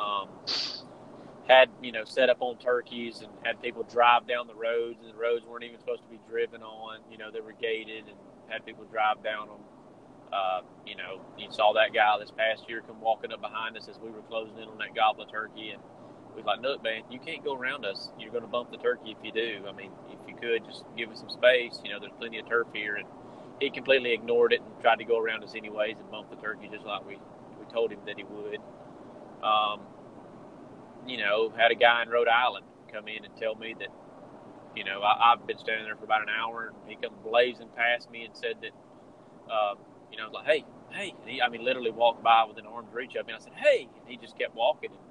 [0.00, 0.28] Um,
[1.48, 5.10] had you know set up on turkeys and had people drive down the roads and
[5.14, 8.16] the roads weren't even supposed to be driven on you know they were gated and
[8.48, 9.60] had people drive down them
[10.32, 13.88] uh, you know you saw that guy this past year come walking up behind us
[13.88, 15.82] as we were closing in on that gobbler turkey and
[16.34, 18.78] we was like look man you can't go around us you're going to bump the
[18.78, 21.90] turkey if you do i mean if you could just give us some space you
[21.92, 23.06] know there's plenty of turf here and
[23.60, 26.68] he completely ignored it and tried to go around us anyways and bump the turkey
[26.72, 27.18] just like we
[27.58, 28.60] we told him that he would
[29.42, 29.80] um,
[31.06, 33.88] you know, had a guy in Rhode Island come in and tell me that,
[34.76, 37.68] you know, I, I've been standing there for about an hour and he come blazing
[37.76, 38.72] past me and said that,
[39.52, 39.78] um,
[40.12, 41.14] you know, like, hey, hey.
[41.22, 43.34] And he, I mean, literally walked by within arm's reach of me.
[43.34, 43.88] I said, hey.
[44.00, 45.03] And he just kept walking and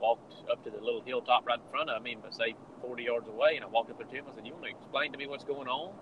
[0.00, 3.28] walked up to the little hilltop right in front of me, but say 40 yards
[3.28, 3.56] away.
[3.56, 4.24] And I walked up to him.
[4.30, 5.94] I said, you want to explain to me what's going on?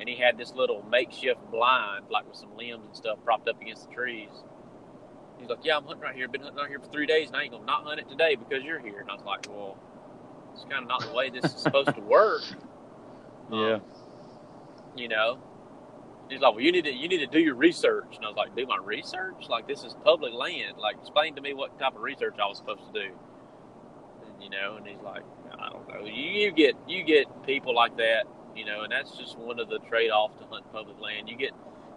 [0.00, 3.60] And he had this little makeshift blind, like with some limbs and stuff propped up
[3.60, 4.30] against the trees.
[5.38, 6.28] He's like, yeah, I'm hunting right here.
[6.28, 8.36] Been hunting right here for three days, and I ain't gonna not hunt it today
[8.36, 9.00] because you're here.
[9.00, 9.76] And I was like, well,
[10.52, 12.42] it's kind of not the way this is supposed to work.
[13.52, 13.74] Yeah.
[13.74, 13.82] Um,
[14.96, 15.38] you know.
[16.30, 18.16] He's like, well, you need to you need to do your research.
[18.16, 19.48] And I was like, do my research?
[19.50, 20.78] Like this is public land.
[20.78, 23.10] Like explain to me what type of research I was supposed to do.
[24.42, 25.22] You know, and he's like,
[25.52, 26.04] I don't know.
[26.04, 28.24] You, you get you get people like that,
[28.56, 31.28] you know, and that's just one of the trade offs to hunt public land.
[31.28, 31.52] You get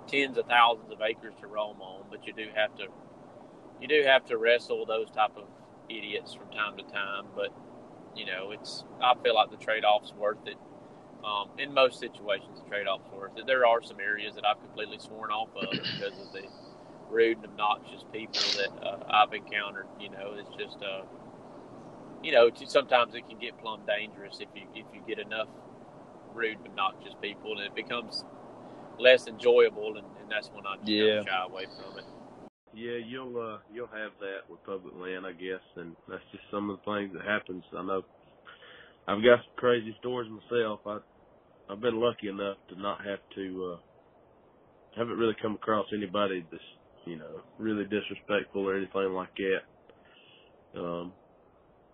[0.08, 2.86] tens of thousands of acres to roam on, but you do have to
[3.82, 5.46] you do have to wrestle those type of
[5.90, 7.26] idiots from time to time.
[7.36, 7.50] But
[8.16, 10.58] you know, it's I feel like the trade off's worth it.
[11.24, 13.48] Um, in most situations, the trade off's worth it.
[13.48, 16.44] There are some areas that I've completely sworn off of because of the
[17.10, 19.88] rude and obnoxious people that uh, I've encountered.
[20.00, 21.02] You know, it's just uh,
[22.26, 25.48] you know, it's- sometimes it can get plumb dangerous if you if you get enough
[26.34, 28.26] rude, obnoxious people, and it becomes
[28.98, 31.20] less enjoyable, and, and that's when I just Yeah.
[31.20, 32.06] kinda shy away from it.
[32.74, 36.70] Yeah, you'll uh you'll have that with public land, I guess, and that's just some
[36.70, 37.64] of the things that happens.
[37.74, 38.04] I know
[39.08, 40.82] I've got some crazy stories myself.
[40.86, 41.00] I
[41.70, 43.80] I've been lucky enough to not have to uh
[44.96, 46.64] haven't really come across anybody that's,
[47.06, 50.80] you know, really disrespectful or anything like that.
[50.80, 51.14] Um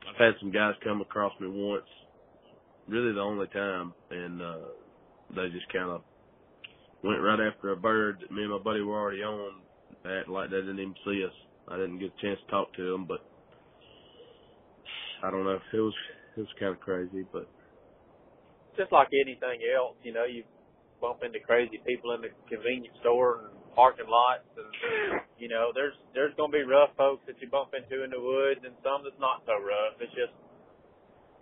[0.09, 1.85] I've had some guys come across me once,
[2.87, 4.57] really the only time, and uh
[5.35, 6.01] they just kinda
[7.03, 9.61] went right after a bird that me and my buddy were already on
[10.05, 11.33] act like they didn't even see us.
[11.67, 13.23] I didn't get a chance to talk to them, but
[15.23, 15.59] I don't know.
[15.73, 15.93] It was
[16.37, 17.47] it was kind of crazy, but
[18.77, 20.43] just like anything else, you know, you
[20.99, 25.95] bump into crazy people in the convenience store and parking lots, and you know, there's
[26.13, 29.19] there's gonna be rough folks that you bump into in the woods, and some that's
[29.19, 29.99] not so rough.
[29.99, 30.33] It's just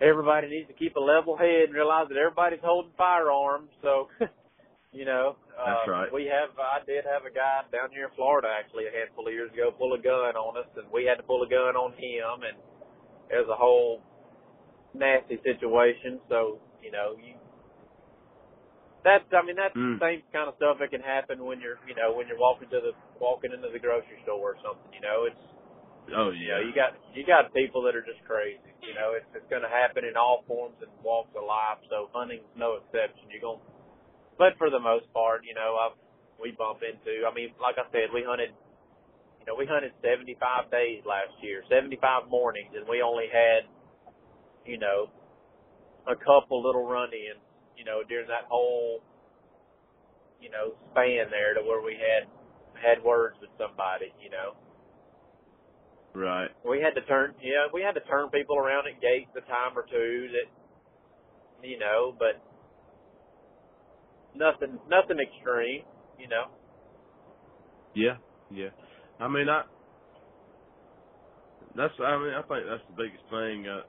[0.01, 3.69] everybody needs to keep a level head and realize that everybody's holding firearms.
[3.81, 4.07] So,
[4.91, 6.14] you know, That's uh, right.
[6.14, 9.34] We have I did have a guy down here in Florida actually a handful of
[9.34, 11.93] years ago pull a gun on us, and we had to pull a gun on
[11.93, 12.57] him, and
[13.30, 14.01] it was a whole
[14.93, 16.19] nasty situation.
[16.30, 17.38] So, you know, you
[19.10, 19.98] that's I mean that's Mm.
[19.98, 22.69] the same kind of stuff that can happen when you're you know when you're walking
[22.69, 24.94] to the walking into the grocery store or something.
[24.94, 25.41] You know, it's
[26.15, 26.40] Oh yeah.
[26.40, 28.72] You, know, you got you got people that are just crazy.
[28.81, 31.81] You know, it's it's going to happen in all forms and walks of life.
[31.90, 33.30] So hunting's no exception.
[33.30, 33.61] You're going,
[34.38, 35.98] but for the most part, you know, I've
[36.41, 37.27] we bump into.
[37.27, 38.56] I mean, like I said, we hunted.
[39.40, 43.65] You know, we hunted 75 days last year, 75 mornings, and we only had,
[44.68, 45.07] you know,
[46.06, 47.40] a couple little run-ins.
[47.80, 48.99] You know, during that whole,
[50.43, 52.27] you know, span there to where we had
[52.76, 54.11] had words with somebody.
[54.19, 54.60] You know.
[56.14, 56.49] Right.
[56.68, 59.77] We had to turn, yeah, we had to turn people around at gates a time
[59.77, 60.49] or two that,
[61.68, 62.41] you know, but
[64.35, 65.84] nothing, nothing extreme,
[66.18, 66.45] you know.
[67.93, 68.18] Yeah,
[68.51, 68.69] yeah.
[69.19, 69.64] I mean, I.
[71.76, 71.93] That's.
[71.99, 73.68] I mean, I think that's the biggest thing.
[73.68, 73.81] Uh,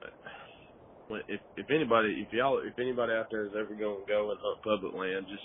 [1.28, 4.38] if if anybody, if y'all, if anybody out there is ever going to go and
[4.40, 5.44] hunt public land, just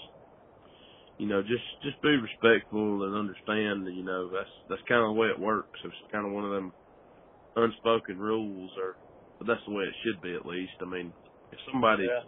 [1.17, 3.87] you know, just just be respectful and understand.
[3.87, 5.79] That you know, that's that's kind of the way it works.
[5.83, 6.73] It's kind of one of them
[7.55, 8.95] unspoken rules, or
[9.39, 10.73] but that's the way it should be at least.
[10.81, 11.13] I mean,
[11.51, 12.27] if somebody, yeah.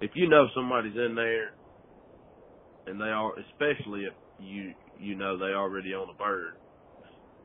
[0.00, 1.52] if you know somebody's in there,
[2.86, 6.54] and they are, especially if you you know they already own a bird.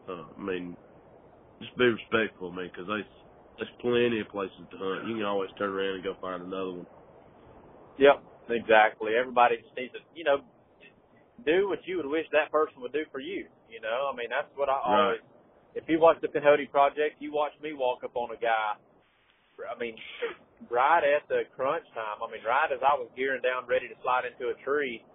[0.07, 0.75] Uh, I mean,
[1.59, 3.05] just be respectful, man, because there's
[3.59, 5.07] there's plenty of places to hunt.
[5.07, 6.87] You can always turn around and go find another one.
[7.99, 8.23] Yep.
[8.49, 9.13] Exactly.
[9.13, 10.41] Everybody just needs to, you know,
[11.45, 13.45] do what you would wish that person would do for you.
[13.69, 15.21] You know, I mean, that's what I always.
[15.77, 18.73] If you watch the Pinhoti Project, you watch me walk up on a guy.
[19.61, 19.93] I mean,
[20.71, 22.23] right at the crunch time.
[22.23, 25.05] I mean, right as I was gearing down, ready to slide into a tree,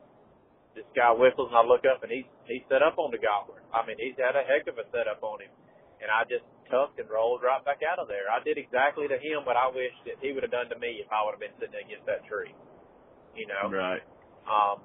[0.78, 3.66] this guy whistles, and I look up, and he's he's set up on the gobbler.
[3.74, 5.50] I mean, he's had a heck of a setup on him,
[5.98, 8.28] and I just tucked and rolled right back out of there.
[8.30, 11.00] I did exactly to him what I wish that he would have done to me
[11.02, 12.54] if I would have been sitting against that tree
[13.36, 13.70] you know.
[13.70, 14.02] Right.
[14.46, 14.80] Um,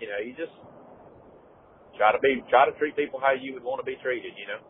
[0.00, 0.52] you know, you just
[1.96, 4.46] try to be try to treat people how you would want to be treated, you
[4.46, 4.60] know.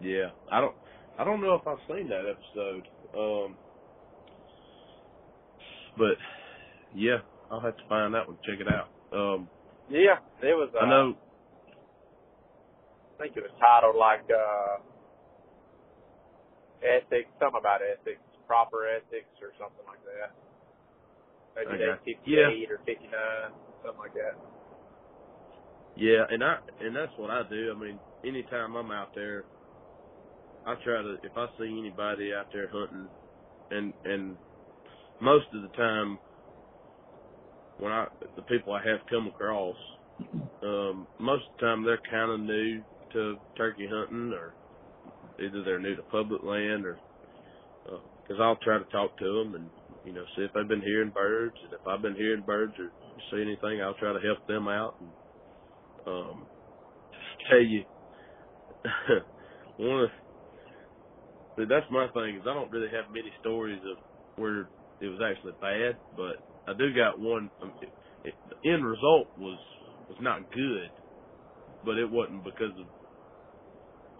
[0.00, 0.30] Yeah.
[0.50, 0.74] I don't
[1.18, 2.88] I don't know if I've seen that episode.
[3.16, 3.56] Um
[5.96, 6.18] but
[6.94, 7.18] yeah,
[7.50, 8.88] I'll have to find that one, check it out.
[9.12, 9.48] Um
[9.88, 11.16] Yeah, it was uh, I know
[13.18, 14.82] I think it was titled like uh
[16.84, 20.36] ethics, something about ethics, proper ethics or something like that.
[21.56, 22.68] Maybe day 58 yeah.
[22.68, 23.08] or 59,
[23.82, 24.36] something like that.
[25.96, 27.72] Yeah, and I and that's what I do.
[27.74, 29.44] I mean, anytime I'm out there,
[30.66, 33.06] I try to if I see anybody out there hunting,
[33.70, 34.36] and and
[35.20, 36.18] most of the time
[37.78, 39.76] when I the people I have come across,
[40.62, 42.82] um, most of the time they're kind of new
[43.12, 44.54] to turkey hunting, or
[45.40, 46.98] either they're new to public land, or
[47.84, 49.70] because uh, I'll try to talk to them and
[50.04, 52.90] you know, see if they've been hearing birds, and if I've been hearing birds or
[53.30, 54.96] see anything, I'll try to help them out.
[55.00, 55.12] And,
[56.06, 56.46] um,
[57.50, 57.84] tell you,
[59.76, 60.10] one of
[61.56, 63.98] the, that's my thing is I don't really have many stories of
[64.36, 64.68] where
[65.00, 66.36] it was actually bad, but
[66.66, 67.50] I do got one.
[67.62, 67.92] Um, it,
[68.24, 69.58] it, the end result was
[70.08, 70.90] was not good,
[71.82, 72.86] but it wasn't because of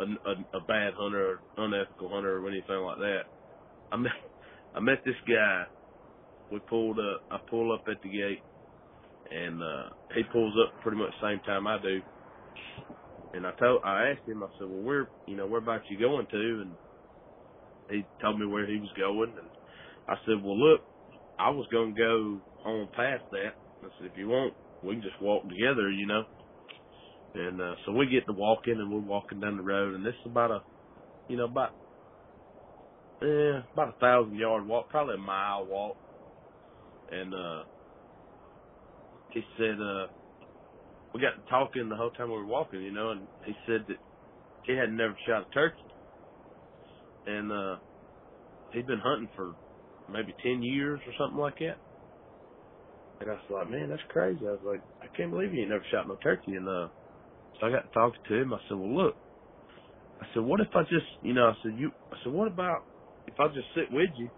[0.01, 3.23] a, a, a bad hunter or unethical hunter or anything like that.
[3.93, 4.12] I met
[4.75, 5.65] I met this guy
[6.51, 7.23] we pulled up.
[7.31, 8.45] I pull up at the gate,
[9.31, 12.01] and uh, he pulls up pretty much same time I do.
[13.35, 15.99] And I told, I asked him, I said, "Well, where, you know, where about you
[15.99, 16.79] going to?" And
[17.91, 19.51] he told me where he was going, and
[20.09, 20.83] I said, "Well, look,
[21.39, 23.55] I was going to go on past that.
[23.85, 26.25] I said, if you want, we can just walk together, you know."
[27.35, 30.15] And uh, so we get to walking, and we're walking down the road, and this
[30.24, 30.62] is about a,
[31.28, 31.73] you know, about
[33.23, 35.97] eh, about a thousand yard walk, probably a mile walk
[37.11, 37.65] and uh
[39.31, 40.06] he said uh
[41.15, 43.86] we got to talking the whole time we were walking, you know, and he said
[43.89, 43.98] that
[44.65, 45.94] he had never shot a turkey.
[47.27, 47.77] And uh
[48.73, 49.55] he'd been hunting for
[50.09, 51.78] maybe ten years or something like that.
[53.20, 54.47] And I was like, Man, that's crazy.
[54.47, 56.89] I was like, I can't believe you ain't never shot no turkey and uh
[57.60, 59.16] so I got to talking to him, I said, Well look
[60.20, 62.85] I said, What if I just you know, I said, You I said, What about
[63.26, 64.31] if I just sit with you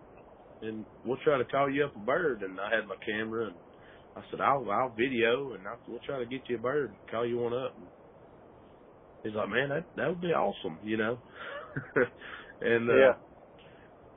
[0.62, 2.42] and we'll try to call you up a bird.
[2.42, 3.56] And I had my camera, and
[4.16, 7.10] I said, I'll I'll video, and I'll, we'll try to get you a bird, and
[7.10, 7.74] call you one up.
[7.76, 7.86] And
[9.24, 11.18] he's like, man, that that would be awesome, you know.
[12.60, 13.12] and uh, yeah.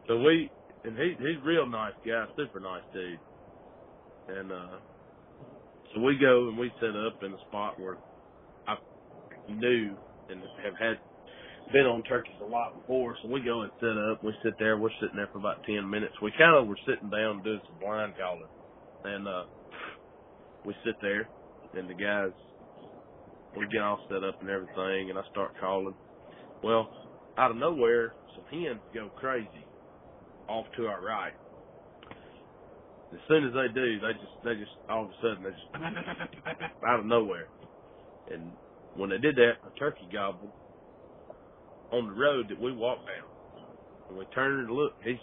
[0.08, 0.50] So we
[0.84, 3.20] and he he's real nice guy, super nice dude.
[4.30, 4.78] And uh
[5.94, 8.09] so we go and we set up in a spot where I
[9.50, 9.96] knew
[10.30, 10.98] and have had
[11.74, 14.24] been on turkeys a lot before, so we go and set up.
[14.24, 14.78] We sit there.
[14.78, 16.14] We're sitting there for about ten minutes.
[16.22, 18.50] We kind of were sitting down doing some blind calling,
[19.06, 19.44] and uh,
[20.66, 21.30] we sit there,
[21.76, 22.32] and the guys
[23.58, 25.94] we get all set up and everything, and I start calling,
[26.64, 26.90] Well,
[27.38, 29.66] out of nowhere, some hens go crazy
[30.48, 31.34] off to our right.
[33.14, 35.66] As soon as they do, they just they just all of a sudden they just
[36.88, 37.48] out of nowhere.
[38.32, 38.52] And
[38.96, 40.52] when they did that, a turkey gobbled
[41.92, 43.28] on the road that we walked down.
[44.10, 45.20] And we turned and looked, he's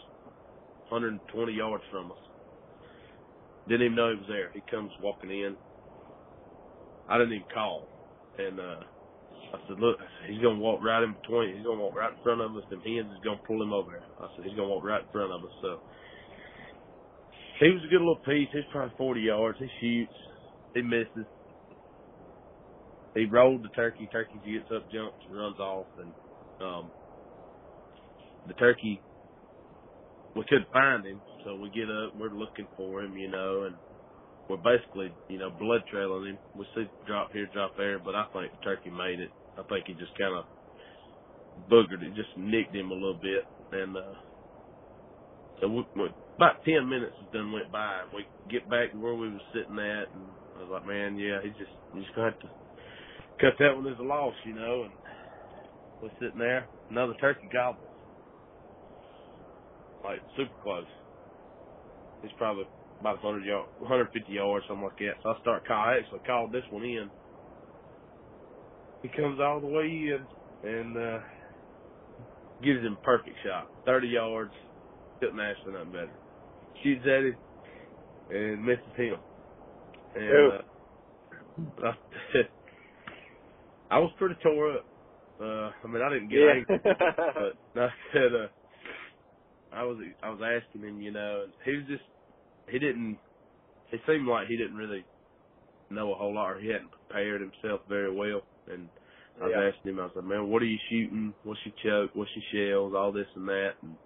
[0.88, 2.18] 120 yards from us.
[3.68, 4.50] Didn't even know he was there.
[4.54, 5.56] He comes walking in.
[7.08, 7.88] I didn't even call.
[8.38, 8.80] And uh
[9.54, 9.98] I said, look,
[10.28, 11.54] he's gonna walk right in between.
[11.56, 12.64] He's gonna walk right in front of us.
[12.70, 14.02] Them hens is gonna pull him over.
[14.20, 15.52] I said, he's gonna walk right in front of us.
[15.62, 15.80] So
[17.60, 18.48] he was a good little piece.
[18.52, 19.58] He's probably 40 yards.
[19.58, 20.18] He shoots.
[20.74, 21.26] He misses.
[23.16, 24.08] He rolled the turkey.
[24.12, 25.86] Turkey gets up, jumps, and runs off.
[26.00, 26.12] And
[26.62, 26.90] um,
[28.46, 29.00] the turkey,
[30.36, 31.20] we couldn't find him.
[31.44, 32.14] So we get up.
[32.16, 33.76] We're looking for him, you know, and
[34.48, 36.38] we're basically, you know, blood trailing him.
[36.56, 39.30] We see drop here, drop there, but I think the turkey made it.
[39.58, 40.44] I think he just kind of
[41.70, 44.14] boogered it, just nicked him a little bit, and uh,
[45.60, 48.02] so we, we, about ten minutes done went by.
[48.14, 50.26] We get back to where we was sitting at, and
[50.56, 52.48] I was like, man, yeah, he just he's gonna have to
[53.40, 54.84] cut that one as a loss, you know.
[54.84, 54.92] And
[56.02, 57.88] we're sitting there, another turkey gobbles,
[60.04, 60.86] like super close.
[62.22, 62.64] He's probably
[63.00, 65.14] about 100 yards, 150 yards, something like that.
[65.22, 65.76] So I start call.
[65.76, 67.10] I actually called this one in.
[69.02, 70.26] He comes all the way in
[70.68, 71.18] and uh
[72.62, 74.52] gives him a perfect shot, 30 yards.
[75.20, 76.12] Couldn't ask for nothing better.
[76.82, 77.36] Shoots at him
[78.30, 79.16] and misses him.
[80.14, 80.58] And uh,
[81.84, 81.92] I,
[83.90, 84.86] I was pretty tore up.
[85.40, 86.54] Uh, I mean, I didn't get Yeah.
[86.56, 86.80] angry,
[87.34, 88.48] but I said, uh,
[89.72, 92.04] I was I was asking him, you know, and he was just
[92.70, 93.18] he didn't.
[93.92, 95.04] It seemed like he didn't really
[95.90, 98.42] know a whole lot, or he hadn't prepared himself very well.
[98.68, 98.90] And
[99.40, 99.70] I was Yeah.
[99.74, 101.34] asking him, I was like, "Man, what are you shooting?
[101.44, 102.14] What's your choke?
[102.14, 102.94] What's your shells?
[102.96, 103.96] All this and that." And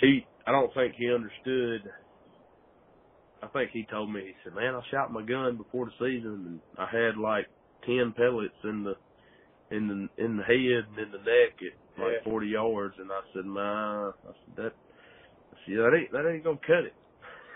[0.00, 1.90] he, I don't think he understood.
[3.42, 6.32] I think he told me, he said, "Man, I shot my gun before the season,
[6.46, 7.46] and I had like
[7.86, 8.94] ten pellets in the
[9.74, 12.24] in the in the head and in the neck at like Yeah.
[12.24, 14.72] forty yards." And I said, "Man, I said that."
[15.52, 16.96] I said, "Yeah, that ain't that ain't gonna cut it."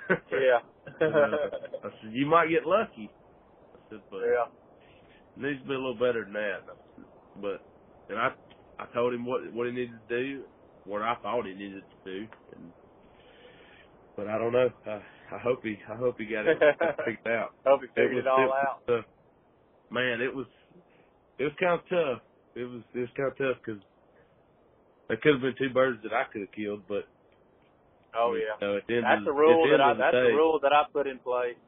[0.32, 0.61] yeah.
[1.01, 3.15] I said, "You might get lucky."
[3.74, 4.47] I said, "But yeah.
[5.36, 6.61] it needs to be a little better than that."
[6.97, 7.62] Said, But
[8.09, 8.31] and I
[8.78, 10.44] I told him what what he needed to do,
[10.85, 12.73] what I thought he needed to do, and
[14.16, 14.70] but I don't know.
[14.86, 15.01] I
[15.35, 16.59] I hope he I hope he got it
[17.05, 17.55] figured out.
[17.65, 18.82] Hope he figured it, all out.
[18.89, 19.03] uh,
[19.93, 20.47] man, it was
[21.39, 22.23] it was kind of tough.
[22.55, 23.82] It was it was kind of tough because
[25.09, 27.05] there could have been two birds that I could have killed, but
[28.16, 28.56] Oh you yeah.
[28.60, 30.73] know, the end That's the rule at the that I that's the the rule that
[30.73, 31.60] I put in place.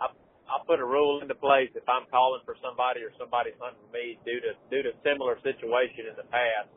[0.00, 0.10] I
[0.46, 4.18] I put a rule into place if I'm calling for somebody or somebody's hunting me
[4.26, 6.70] due to due to similar situation in the past,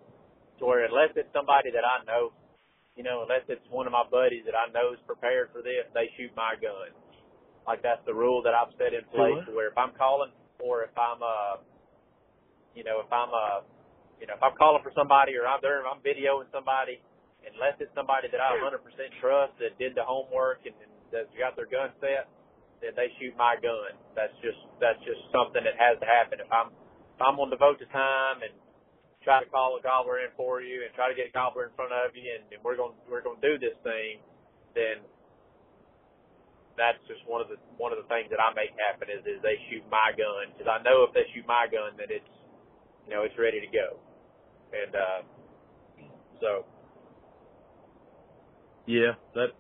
[0.60, 2.34] to where unless it's somebody that I know,
[2.98, 5.86] you know, unless it's one of my buddies that I know is prepared for this,
[5.94, 6.94] they shoot my gun.
[7.68, 9.38] Like that's the rule that I've set in place.
[9.38, 9.46] what?
[9.46, 11.64] To where if I'm calling or if I'm uh,
[12.76, 13.66] you know, if I'm uh,
[14.20, 17.00] you know, if I'm calling for somebody or I'm there, I'm videoing somebody
[17.48, 18.84] unless it's somebody that I 100%
[19.24, 22.28] trust that did the homework and, and that's got their gun set,
[22.84, 23.96] then they shoot my gun.
[24.16, 26.40] That's just that's just something that has to happen.
[26.40, 28.56] If I'm if I'm going to devote the time and
[29.24, 31.74] try to call a gobbler in for you and try to get a gobbler in
[31.76, 34.24] front of you and, and we're going we're going to do this thing,
[34.76, 35.04] then
[36.80, 39.44] that's just one of the one of the things that I make happen is is
[39.44, 42.32] they shoot my gun because I know if they shoot my gun then it's
[43.04, 44.00] you know it's ready to go,
[44.72, 45.22] and uh,
[46.40, 46.64] so
[48.88, 49.52] Yeah, that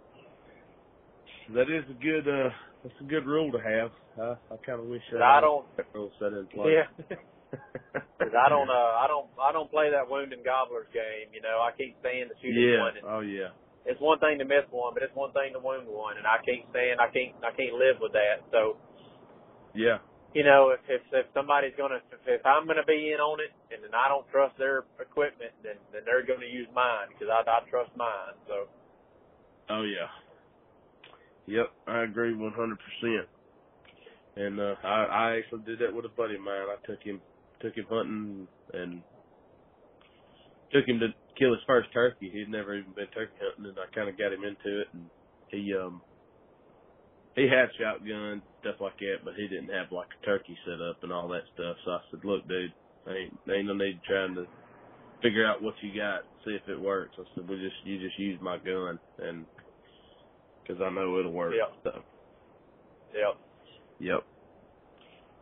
[1.53, 2.49] that is a good uh
[2.83, 3.91] that's a good rule to have.
[4.17, 5.67] I I kind of wish I I don't.
[5.77, 6.73] that rule set in place.
[6.73, 7.15] Yeah.
[8.19, 11.33] Because I don't, uh, I don't, I don't play that wounding gobblers game.
[11.33, 12.83] You know, I can't stand to shoot yeah.
[12.83, 12.97] one.
[12.99, 13.55] And Oh yeah.
[13.85, 16.37] It's one thing to miss one, but it's one thing to wound one, and I
[16.43, 18.43] can't stand, I can't, I can't live with that.
[18.51, 18.77] So,
[19.73, 19.99] Yeah.
[20.33, 23.51] you know, if if, if somebody's gonna, if, if I'm gonna be in on it,
[23.73, 27.41] and then I don't trust their equipment, then then they're gonna use mine because I,
[27.47, 28.35] I trust mine.
[28.47, 28.67] So,
[29.69, 30.09] Oh yeah.
[31.47, 33.27] Yep, I agree one hundred percent.
[34.35, 36.67] And uh I I actually did that with a buddy of mine.
[36.69, 37.21] I took him
[37.61, 39.03] took him hunting and
[40.71, 41.07] took him to
[41.39, 42.31] kill his first turkey.
[42.33, 45.09] He'd never even been turkey hunting and I kinda got him into it and
[45.49, 46.03] he um
[47.35, 50.97] he had shotguns, stuff like that, but he didn't have like a turkey set up
[51.03, 51.77] and all that stuff.
[51.85, 52.73] So I said, Look, dude,
[53.07, 54.47] ain't ain't no need trying to
[55.23, 57.15] figure out what you got, see if it works.
[57.19, 59.47] I said, we just you just use my gun and
[60.63, 61.55] because I know it'll work.
[61.55, 61.73] Yeah.
[61.83, 61.91] So,
[63.13, 63.33] yeah,
[63.99, 64.23] yep.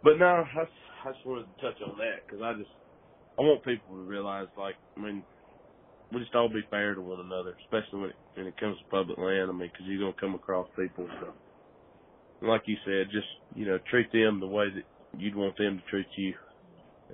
[0.04, 0.64] But no, I,
[1.06, 2.72] I just wanted to touch on that because I just
[3.40, 5.26] I want people to realize, like, I mean,
[6.12, 8.86] we just all be fair to one another, especially when it, when it comes to
[8.90, 9.50] public land.
[9.50, 11.08] I mean, because you're gonna come across people.
[11.20, 11.34] So,
[12.42, 14.86] and like you said, just you know, treat them the way that
[15.20, 16.34] you'd want them to treat you.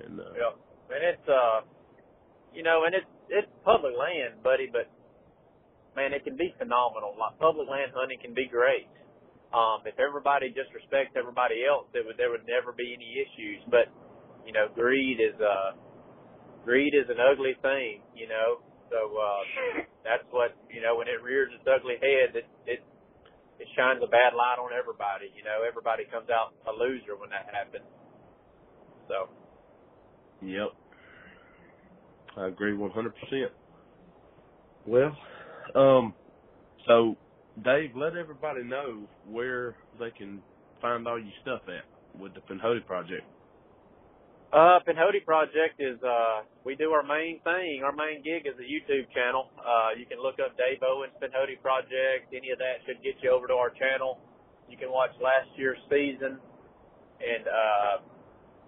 [0.04, 0.54] And uh, yeah,
[0.94, 1.62] and it's uh,
[2.54, 4.90] you know, and it's it's public land, buddy, but
[5.96, 7.18] man, it can be phenomenal.
[7.18, 8.90] Like public land hunting can be great.
[9.54, 13.62] Um, if everybody just respects everybody else, it would there would never be any issues.
[13.70, 13.90] But
[14.46, 15.78] you know, greed is uh
[16.66, 18.62] greed is an ugly thing, you know.
[18.94, 19.42] So uh,
[20.06, 22.86] that's what you know when it rears its ugly head, it it
[23.58, 25.34] it shines a bad light on everybody.
[25.34, 27.90] You know, everybody comes out a loser when that happens.
[29.10, 29.34] So.
[30.46, 30.70] Yep.
[32.36, 33.46] I agree 100%.
[34.88, 35.16] Well,
[35.76, 36.14] um,
[36.88, 37.16] so
[37.64, 40.42] Dave, let everybody know where they can
[40.82, 41.86] find all your stuff at
[42.20, 43.24] with the Pinhoti project.
[44.54, 47.82] Uh, Pinhoti Project is, uh, we do our main thing.
[47.82, 49.50] Our main gig is a YouTube channel.
[49.58, 52.30] Uh, you can look up Dave Owens Pinhoti Project.
[52.30, 54.22] Any of that should get you over to our channel.
[54.70, 56.38] You can watch last year's season.
[57.18, 58.06] And, uh,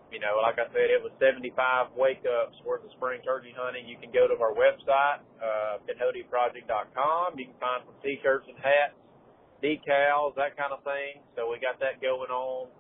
[0.09, 3.85] you know, like I said, it was 75 wake ups worth of spring turkey hunting.
[3.85, 7.37] You can go to our website, uh, pinhotiproject.com.
[7.37, 8.97] You can find some t-shirts and hats,
[9.61, 11.21] decals, that kind of thing.
[11.37, 12.73] So we got that going on.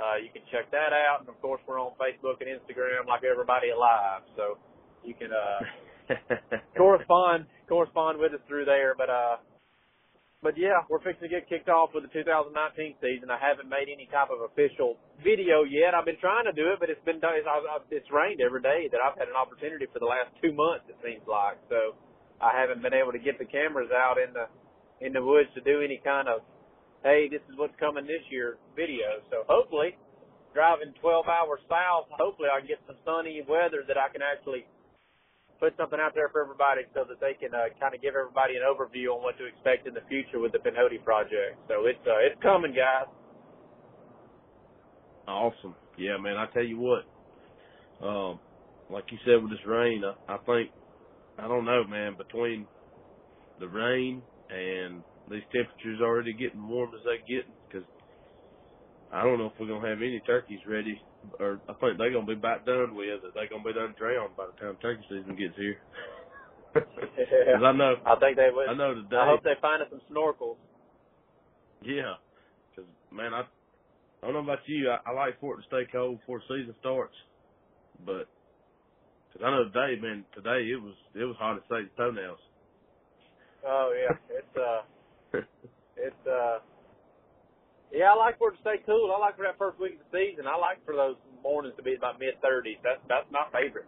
[0.00, 3.20] Uh, you can check that out, and of course we're on Facebook and Instagram like
[3.20, 4.56] everybody alive, so
[5.04, 5.60] you can uh,
[6.76, 8.96] correspond correspond with us through there.
[8.96, 9.36] But uh,
[10.40, 12.56] but yeah, we're fixing to get kicked off with the 2019
[13.04, 13.28] season.
[13.28, 15.92] I haven't made any type of official video yet.
[15.92, 17.48] I've been trying to do it, but it's been it's,
[17.92, 20.88] it's rained every day that I've had an opportunity for the last two months.
[20.88, 21.92] It seems like so
[22.40, 24.48] I haven't been able to get the cameras out in the
[25.04, 26.40] in the woods to do any kind of
[27.02, 29.24] hey, this is what's coming this year video.
[29.30, 29.96] So hopefully,
[30.54, 34.66] driving 12 hours south, hopefully I can get some sunny weather that I can actually
[35.60, 38.56] put something out there for everybody so that they can uh, kind of give everybody
[38.56, 41.60] an overview on what to expect in the future with the Pinhoti project.
[41.68, 43.08] So it's uh, it's coming, guys.
[45.28, 45.76] Awesome.
[45.98, 46.36] Yeah, man.
[46.36, 47.04] I tell you what,
[48.04, 48.40] um,
[48.88, 50.70] like you said with this rain, I, I think
[51.38, 52.16] I don't know, man.
[52.16, 52.66] Between
[53.60, 57.86] the rain and these temperatures already getting warm as they get because
[59.12, 61.00] I don't know if we're gonna have any turkeys ready,
[61.38, 63.08] or I think they're gonna be about done with.
[63.08, 63.34] It.
[63.34, 65.78] They're gonna be done drowned by the time turkey season gets here.
[66.74, 67.94] Cause I know.
[68.06, 68.68] I think they would.
[68.68, 69.16] I know today.
[69.16, 70.56] I hope they find us some snorkels.
[71.82, 72.14] Yeah,
[72.70, 73.42] because man, I
[74.22, 74.90] I don't know about you.
[74.90, 77.14] I, I like for it to stay cold before season starts,
[78.06, 78.28] but
[79.32, 82.38] because I know today, man, today it was it was hard to say toenails.
[83.66, 84.82] Oh yeah, it's uh
[85.96, 86.58] it's uh
[87.92, 89.12] yeah, I like for it to stay cool.
[89.14, 90.46] I like for that first week of the season.
[90.46, 92.78] I like for those mornings to be about mid thirties.
[92.82, 93.86] That's that's my favorite.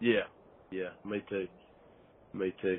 [0.00, 0.26] Yeah,
[0.70, 1.46] yeah, me too.
[2.32, 2.78] Me too.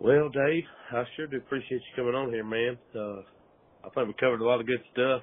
[0.00, 2.76] Well, Dave, I sure do appreciate you coming on here, man.
[2.94, 3.22] Uh,
[3.84, 5.22] I think we covered a lot of good stuff.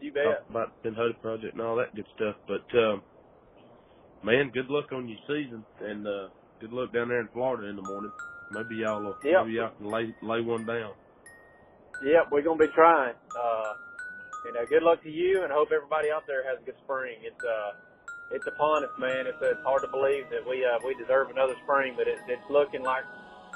[0.00, 0.44] You bet.
[0.48, 2.36] About the Pinhoti project and all that good stuff.
[2.48, 3.02] But um,
[4.24, 6.28] man, good luck on your season, and uh,
[6.60, 8.12] good luck down there in Florida in the morning.
[8.50, 9.46] Maybe y'all will, yep.
[9.46, 10.92] maybe y'all can lay lay one down.
[12.04, 13.14] Yep, we're gonna be trying.
[13.32, 13.72] Uh,
[14.44, 17.16] you know, good luck to you, and hope everybody out there has a good spring.
[17.22, 17.72] It's uh,
[18.32, 19.26] it's upon us, man.
[19.26, 22.48] It's, it's hard to believe that we uh, we deserve another spring, but it, it's
[22.50, 23.04] looking like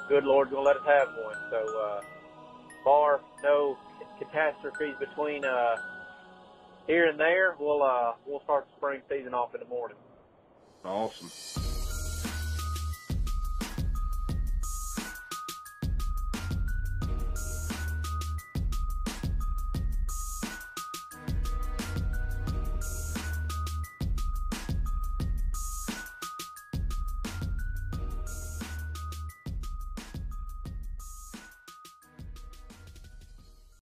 [0.08, 1.36] good Lord's gonna let us have one.
[1.50, 2.00] So, uh,
[2.84, 3.76] bar no
[4.18, 5.76] catastrophes between uh,
[6.86, 9.96] here and there, we'll uh, we'll start the spring season off in the morning.
[10.84, 11.73] Awesome.